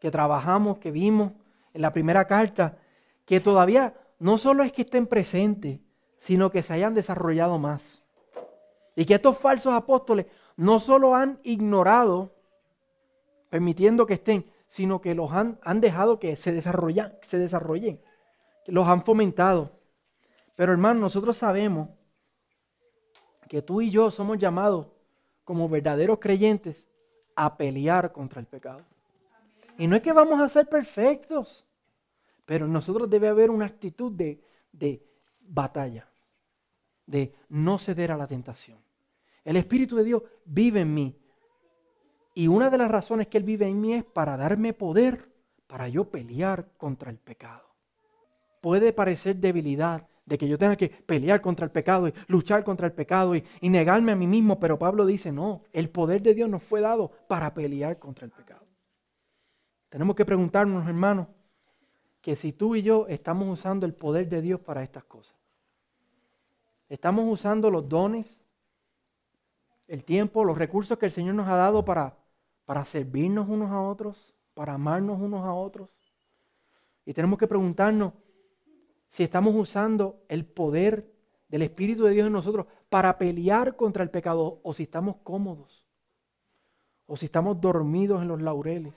que 0.00 0.10
trabajamos, 0.10 0.78
que 0.78 0.90
vimos 0.90 1.32
en 1.74 1.82
la 1.82 1.92
primera 1.92 2.26
carta, 2.26 2.78
que 3.24 3.40
todavía 3.40 3.94
no 4.18 4.38
solo 4.38 4.62
es 4.62 4.72
que 4.72 4.82
estén 4.82 5.06
presentes, 5.06 5.80
sino 6.18 6.50
que 6.50 6.62
se 6.62 6.72
hayan 6.72 6.94
desarrollado 6.94 7.58
más. 7.58 8.02
Y 8.96 9.04
que 9.04 9.14
estos 9.14 9.38
falsos 9.38 9.72
apóstoles 9.72 10.26
no 10.56 10.80
solo 10.80 11.14
han 11.14 11.38
ignorado, 11.44 12.34
permitiendo 13.48 14.06
que 14.06 14.14
estén, 14.14 14.50
sino 14.68 15.00
que 15.00 15.14
los 15.14 15.32
han, 15.32 15.58
han 15.62 15.80
dejado 15.80 16.18
que 16.18 16.36
se, 16.36 16.52
desarrollen, 16.52 17.12
se 17.22 17.38
desarrollen 17.38 18.00
los 18.68 18.86
han 18.86 19.02
fomentado. 19.02 19.70
Pero 20.54 20.72
hermano, 20.72 21.00
nosotros 21.00 21.36
sabemos 21.36 21.88
que 23.48 23.62
tú 23.62 23.80
y 23.80 23.90
yo 23.90 24.10
somos 24.10 24.38
llamados 24.38 24.86
como 25.44 25.68
verdaderos 25.68 26.18
creyentes 26.18 26.86
a 27.34 27.56
pelear 27.56 28.12
contra 28.12 28.40
el 28.40 28.46
pecado. 28.46 28.80
Y 29.78 29.86
no 29.86 29.96
es 29.96 30.02
que 30.02 30.12
vamos 30.12 30.40
a 30.40 30.48
ser 30.48 30.68
perfectos, 30.68 31.64
pero 32.44 32.66
nosotros 32.66 33.08
debe 33.08 33.28
haber 33.28 33.50
una 33.50 33.64
actitud 33.64 34.12
de, 34.12 34.42
de 34.72 35.02
batalla, 35.40 36.06
de 37.06 37.34
no 37.48 37.78
ceder 37.78 38.12
a 38.12 38.16
la 38.18 38.26
tentación. 38.26 38.78
El 39.44 39.56
Espíritu 39.56 39.96
de 39.96 40.04
Dios 40.04 40.22
vive 40.44 40.82
en 40.82 40.92
mí. 40.92 41.16
Y 42.34 42.48
una 42.48 42.68
de 42.68 42.78
las 42.78 42.90
razones 42.90 43.28
que 43.28 43.38
Él 43.38 43.44
vive 43.44 43.66
en 43.66 43.80
mí 43.80 43.94
es 43.94 44.04
para 44.04 44.36
darme 44.36 44.74
poder 44.74 45.32
para 45.66 45.88
yo 45.88 46.10
pelear 46.10 46.68
contra 46.76 47.10
el 47.10 47.16
pecado 47.16 47.68
puede 48.60 48.92
parecer 48.92 49.36
debilidad, 49.36 50.06
de 50.26 50.36
que 50.36 50.46
yo 50.46 50.58
tenga 50.58 50.76
que 50.76 50.88
pelear 50.90 51.40
contra 51.40 51.64
el 51.64 51.70
pecado 51.70 52.08
y 52.08 52.12
luchar 52.26 52.62
contra 52.62 52.86
el 52.86 52.92
pecado 52.92 53.34
y, 53.34 53.44
negarme 53.62 54.12
a 54.12 54.16
mí 54.16 54.26
mismo, 54.26 54.60
pero 54.60 54.78
Pablo 54.78 55.06
dice, 55.06 55.32
no, 55.32 55.62
el 55.72 55.88
poder 55.88 56.20
de 56.20 56.34
Dios 56.34 56.50
nos 56.50 56.62
fue 56.62 56.82
dado 56.82 57.10
para 57.28 57.54
pelear 57.54 57.98
contra 57.98 58.26
el 58.26 58.30
pecado. 58.30 58.47
Tenemos 59.88 60.16
que 60.16 60.24
preguntarnos, 60.24 60.86
hermanos, 60.86 61.28
que 62.20 62.36
si 62.36 62.52
tú 62.52 62.76
y 62.76 62.82
yo 62.82 63.06
estamos 63.08 63.48
usando 63.48 63.86
el 63.86 63.94
poder 63.94 64.28
de 64.28 64.42
Dios 64.42 64.60
para 64.60 64.82
estas 64.82 65.04
cosas. 65.04 65.36
Estamos 66.88 67.26
usando 67.28 67.70
los 67.70 67.88
dones, 67.88 68.42
el 69.86 70.04
tiempo, 70.04 70.44
los 70.44 70.58
recursos 70.58 70.98
que 70.98 71.06
el 71.06 71.12
Señor 71.12 71.34
nos 71.34 71.48
ha 71.48 71.56
dado 71.56 71.84
para, 71.84 72.18
para 72.64 72.84
servirnos 72.84 73.48
unos 73.48 73.70
a 73.70 73.80
otros, 73.80 74.34
para 74.54 74.74
amarnos 74.74 75.20
unos 75.20 75.44
a 75.44 75.52
otros. 75.52 75.98
Y 77.04 77.14
tenemos 77.14 77.38
que 77.38 77.46
preguntarnos, 77.46 78.12
si 79.08 79.22
estamos 79.22 79.54
usando 79.54 80.22
el 80.28 80.44
poder 80.44 81.10
del 81.48 81.62
Espíritu 81.62 82.04
de 82.04 82.12
Dios 82.12 82.26
en 82.26 82.32
nosotros 82.32 82.66
para 82.90 83.16
pelear 83.16 83.76
contra 83.76 84.02
el 84.02 84.10
pecado 84.10 84.60
o 84.62 84.74
si 84.74 84.82
estamos 84.82 85.16
cómodos 85.22 85.86
o 87.06 87.16
si 87.16 87.24
estamos 87.24 87.58
dormidos 87.58 88.20
en 88.20 88.28
los 88.28 88.42
laureles, 88.42 88.94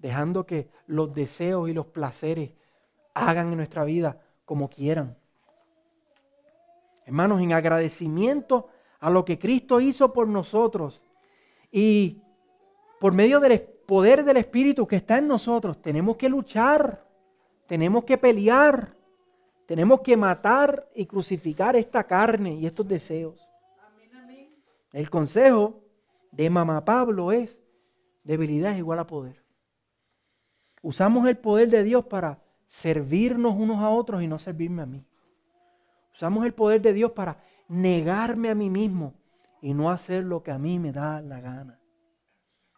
dejando 0.00 0.44
que 0.46 0.68
los 0.86 1.14
deseos 1.14 1.68
y 1.68 1.72
los 1.72 1.86
placeres 1.86 2.50
hagan 3.14 3.52
en 3.52 3.56
nuestra 3.56 3.84
vida 3.84 4.20
como 4.44 4.68
quieran. 4.68 5.16
Hermanos, 7.06 7.40
en 7.40 7.52
agradecimiento 7.52 8.68
a 8.98 9.10
lo 9.10 9.24
que 9.24 9.38
Cristo 9.38 9.80
hizo 9.80 10.12
por 10.12 10.26
nosotros 10.26 11.04
y 11.70 12.22
por 12.98 13.14
medio 13.14 13.40
del 13.40 13.60
poder 13.60 14.24
del 14.24 14.38
Espíritu 14.38 14.86
que 14.86 14.96
está 14.96 15.18
en 15.18 15.28
nosotros, 15.28 15.80
tenemos 15.80 16.16
que 16.16 16.28
luchar, 16.28 17.04
tenemos 17.66 18.04
que 18.04 18.18
pelear 18.18 19.00
tenemos 19.70 20.00
que 20.00 20.16
matar 20.16 20.90
y 20.96 21.06
crucificar 21.06 21.76
esta 21.76 22.02
carne 22.02 22.54
y 22.54 22.66
estos 22.66 22.88
deseos. 22.88 23.48
El 24.92 25.08
consejo 25.08 25.78
de 26.32 26.50
mamá 26.50 26.84
Pablo 26.84 27.30
es 27.30 27.60
debilidad 28.24 28.72
es 28.72 28.78
igual 28.78 28.98
a 28.98 29.06
poder. 29.06 29.39
Usamos 30.82 31.28
el 31.28 31.36
poder 31.36 31.68
de 31.68 31.82
Dios 31.82 32.04
para 32.06 32.38
servirnos 32.66 33.54
unos 33.56 33.78
a 33.78 33.90
otros 33.90 34.22
y 34.22 34.26
no 34.26 34.38
servirme 34.38 34.82
a 34.82 34.86
mí. 34.86 35.04
Usamos 36.14 36.44
el 36.44 36.54
poder 36.54 36.80
de 36.80 36.92
Dios 36.92 37.12
para 37.12 37.38
negarme 37.68 38.50
a 38.50 38.54
mí 38.54 38.70
mismo 38.70 39.14
y 39.60 39.74
no 39.74 39.90
hacer 39.90 40.24
lo 40.24 40.42
que 40.42 40.50
a 40.50 40.58
mí 40.58 40.78
me 40.78 40.92
da 40.92 41.20
la 41.20 41.40
gana. 41.40 41.80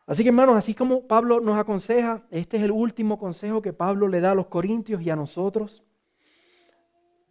Así 0.06 0.22
que 0.22 0.30
hermanos, 0.30 0.56
así 0.56 0.74
como 0.74 1.06
Pablo 1.06 1.40
nos 1.40 1.58
aconseja, 1.58 2.22
este 2.30 2.56
es 2.56 2.64
el 2.64 2.72
último 2.72 3.18
consejo 3.18 3.62
que 3.62 3.72
Pablo 3.72 4.08
le 4.08 4.20
da 4.20 4.32
a 4.32 4.34
los 4.34 4.46
corintios 4.46 5.00
y 5.02 5.10
a 5.10 5.16
nosotros. 5.16 5.82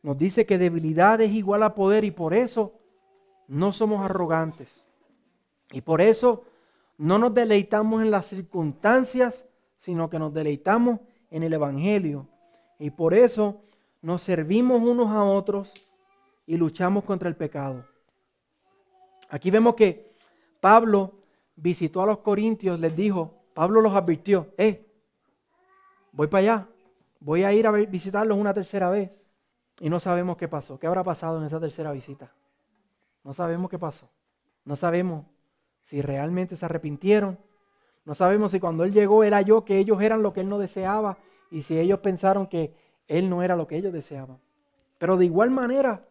Nos 0.01 0.17
dice 0.17 0.45
que 0.45 0.57
debilidad 0.57 1.21
es 1.21 1.31
igual 1.31 1.63
a 1.63 1.75
poder 1.75 2.03
y 2.03 2.11
por 2.11 2.33
eso 2.33 2.73
no 3.47 3.73
somos 3.73 4.03
arrogantes. 4.03 4.83
Y 5.71 5.81
por 5.81 6.01
eso 6.01 6.45
no 6.97 7.17
nos 7.17 7.33
deleitamos 7.33 8.01
en 8.01 8.11
las 8.11 8.27
circunstancias, 8.27 9.45
sino 9.81 10.11
que 10.11 10.19
nos 10.19 10.31
deleitamos 10.31 10.99
en 11.31 11.41
el 11.41 11.53
Evangelio. 11.53 12.27
Y 12.77 12.91
por 12.91 13.15
eso 13.15 13.63
nos 14.01 14.21
servimos 14.21 14.79
unos 14.79 15.09
a 15.09 15.23
otros 15.23 15.73
y 16.45 16.55
luchamos 16.55 17.03
contra 17.03 17.27
el 17.27 17.35
pecado. 17.35 17.83
Aquí 19.29 19.49
vemos 19.49 19.73
que 19.73 20.13
Pablo 20.59 21.13
visitó 21.55 22.03
a 22.03 22.05
los 22.05 22.19
corintios, 22.19 22.79
les 22.79 22.95
dijo, 22.95 23.33
Pablo 23.55 23.81
los 23.81 23.95
advirtió, 23.95 24.53
eh, 24.55 24.85
voy 26.11 26.27
para 26.27 26.39
allá, 26.39 26.67
voy 27.19 27.43
a 27.43 27.51
ir 27.51 27.65
a 27.65 27.71
visitarlos 27.71 28.37
una 28.37 28.53
tercera 28.53 28.89
vez. 28.91 29.09
Y 29.79 29.89
no 29.89 29.99
sabemos 29.99 30.37
qué 30.37 30.47
pasó. 30.47 30.77
¿Qué 30.77 30.85
habrá 30.85 31.03
pasado 31.03 31.39
en 31.39 31.45
esa 31.45 31.59
tercera 31.59 31.91
visita? 31.91 32.31
No 33.23 33.33
sabemos 33.33 33.67
qué 33.71 33.79
pasó. 33.79 34.07
No 34.63 34.75
sabemos 34.75 35.25
si 35.79 36.03
realmente 36.03 36.55
se 36.55 36.65
arrepintieron. 36.65 37.39
No 38.11 38.15
sabemos 38.15 38.51
si 38.51 38.59
cuando 38.59 38.83
Él 38.83 38.91
llegó 38.91 39.23
era 39.23 39.41
yo, 39.41 39.63
que 39.63 39.77
ellos 39.77 40.01
eran 40.01 40.21
lo 40.21 40.33
que 40.33 40.41
Él 40.41 40.49
no 40.49 40.59
deseaba 40.59 41.17
y 41.49 41.61
si 41.61 41.79
ellos 41.79 41.99
pensaron 41.99 42.45
que 42.45 42.75
Él 43.07 43.29
no 43.29 43.41
era 43.41 43.55
lo 43.55 43.67
que 43.67 43.77
ellos 43.77 43.93
deseaban. 43.93 44.37
Pero 44.97 45.15
de 45.15 45.23
igual 45.23 45.49
manera, 45.49 46.05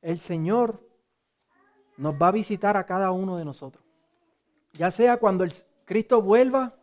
el 0.00 0.20
Señor 0.20 0.88
nos 1.96 2.14
va 2.14 2.28
a 2.28 2.30
visitar 2.30 2.76
a 2.76 2.86
cada 2.86 3.10
uno 3.10 3.36
de 3.36 3.44
nosotros. 3.44 3.84
Ya 4.74 4.92
sea 4.92 5.16
cuando 5.16 5.42
el 5.42 5.52
Cristo 5.84 6.22
vuelva 6.22 6.76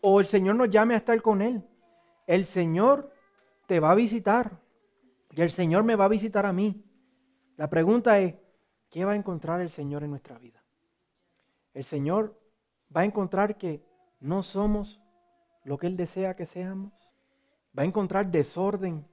o 0.00 0.18
el 0.18 0.24
Señor 0.24 0.54
nos 0.54 0.70
llame 0.70 0.94
a 0.94 0.96
estar 0.96 1.20
con 1.20 1.42
Él. 1.42 1.62
El 2.26 2.46
Señor 2.46 3.12
te 3.66 3.80
va 3.80 3.90
a 3.90 3.94
visitar 3.94 4.62
y 5.30 5.42
el 5.42 5.50
Señor 5.50 5.84
me 5.84 5.94
va 5.94 6.06
a 6.06 6.08
visitar 6.08 6.46
a 6.46 6.54
mí. 6.54 6.82
La 7.58 7.68
pregunta 7.68 8.18
es, 8.18 8.34
¿qué 8.88 9.04
va 9.04 9.12
a 9.12 9.16
encontrar 9.16 9.60
el 9.60 9.68
Señor 9.68 10.04
en 10.04 10.10
nuestra 10.12 10.38
vida? 10.38 10.64
El 11.74 11.84
Señor 11.84 12.40
va 12.96 13.02
a 13.02 13.04
encontrar 13.04 13.58
que 13.58 13.89
no 14.20 14.42
somos 14.42 15.00
lo 15.64 15.78
que 15.78 15.86
Él 15.86 15.96
desea 15.96 16.36
que 16.36 16.46
seamos. 16.46 16.92
Va 17.76 17.82
a 17.82 17.86
encontrar 17.86 18.30
desorden 18.30 19.06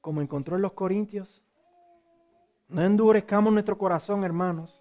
como 0.00 0.20
encontró 0.20 0.56
en 0.56 0.62
los 0.62 0.72
Corintios. 0.72 1.44
No 2.68 2.82
endurezcamos 2.82 3.52
nuestro 3.52 3.76
corazón, 3.76 4.24
hermanos. 4.24 4.80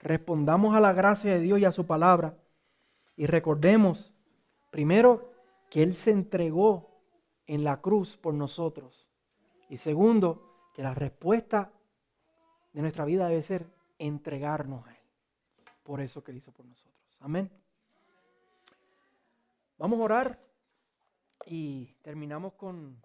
Respondamos 0.00 0.74
a 0.74 0.80
la 0.80 0.92
gracia 0.92 1.32
de 1.32 1.40
Dios 1.40 1.58
y 1.58 1.64
a 1.64 1.72
su 1.72 1.86
palabra. 1.86 2.36
Y 3.16 3.26
recordemos, 3.26 4.12
primero, 4.70 5.32
que 5.70 5.82
Él 5.82 5.94
se 5.94 6.10
entregó 6.10 6.90
en 7.46 7.64
la 7.64 7.80
cruz 7.80 8.16
por 8.16 8.34
nosotros. 8.34 9.08
Y 9.68 9.78
segundo, 9.78 10.70
que 10.74 10.82
la 10.82 10.94
respuesta 10.94 11.72
de 12.72 12.82
nuestra 12.82 13.04
vida 13.04 13.28
debe 13.28 13.42
ser 13.42 13.66
entregarnos 13.98 14.86
a 14.86 14.90
Él. 14.90 15.02
Por 15.82 16.00
eso 16.00 16.22
que 16.22 16.32
hizo 16.32 16.52
por 16.52 16.66
nosotros. 16.66 17.16
Amén. 17.20 17.50
Vamos 19.76 19.98
a 19.98 20.02
orar 20.04 20.40
y 21.46 21.94
terminamos 22.02 22.54
con 22.54 23.04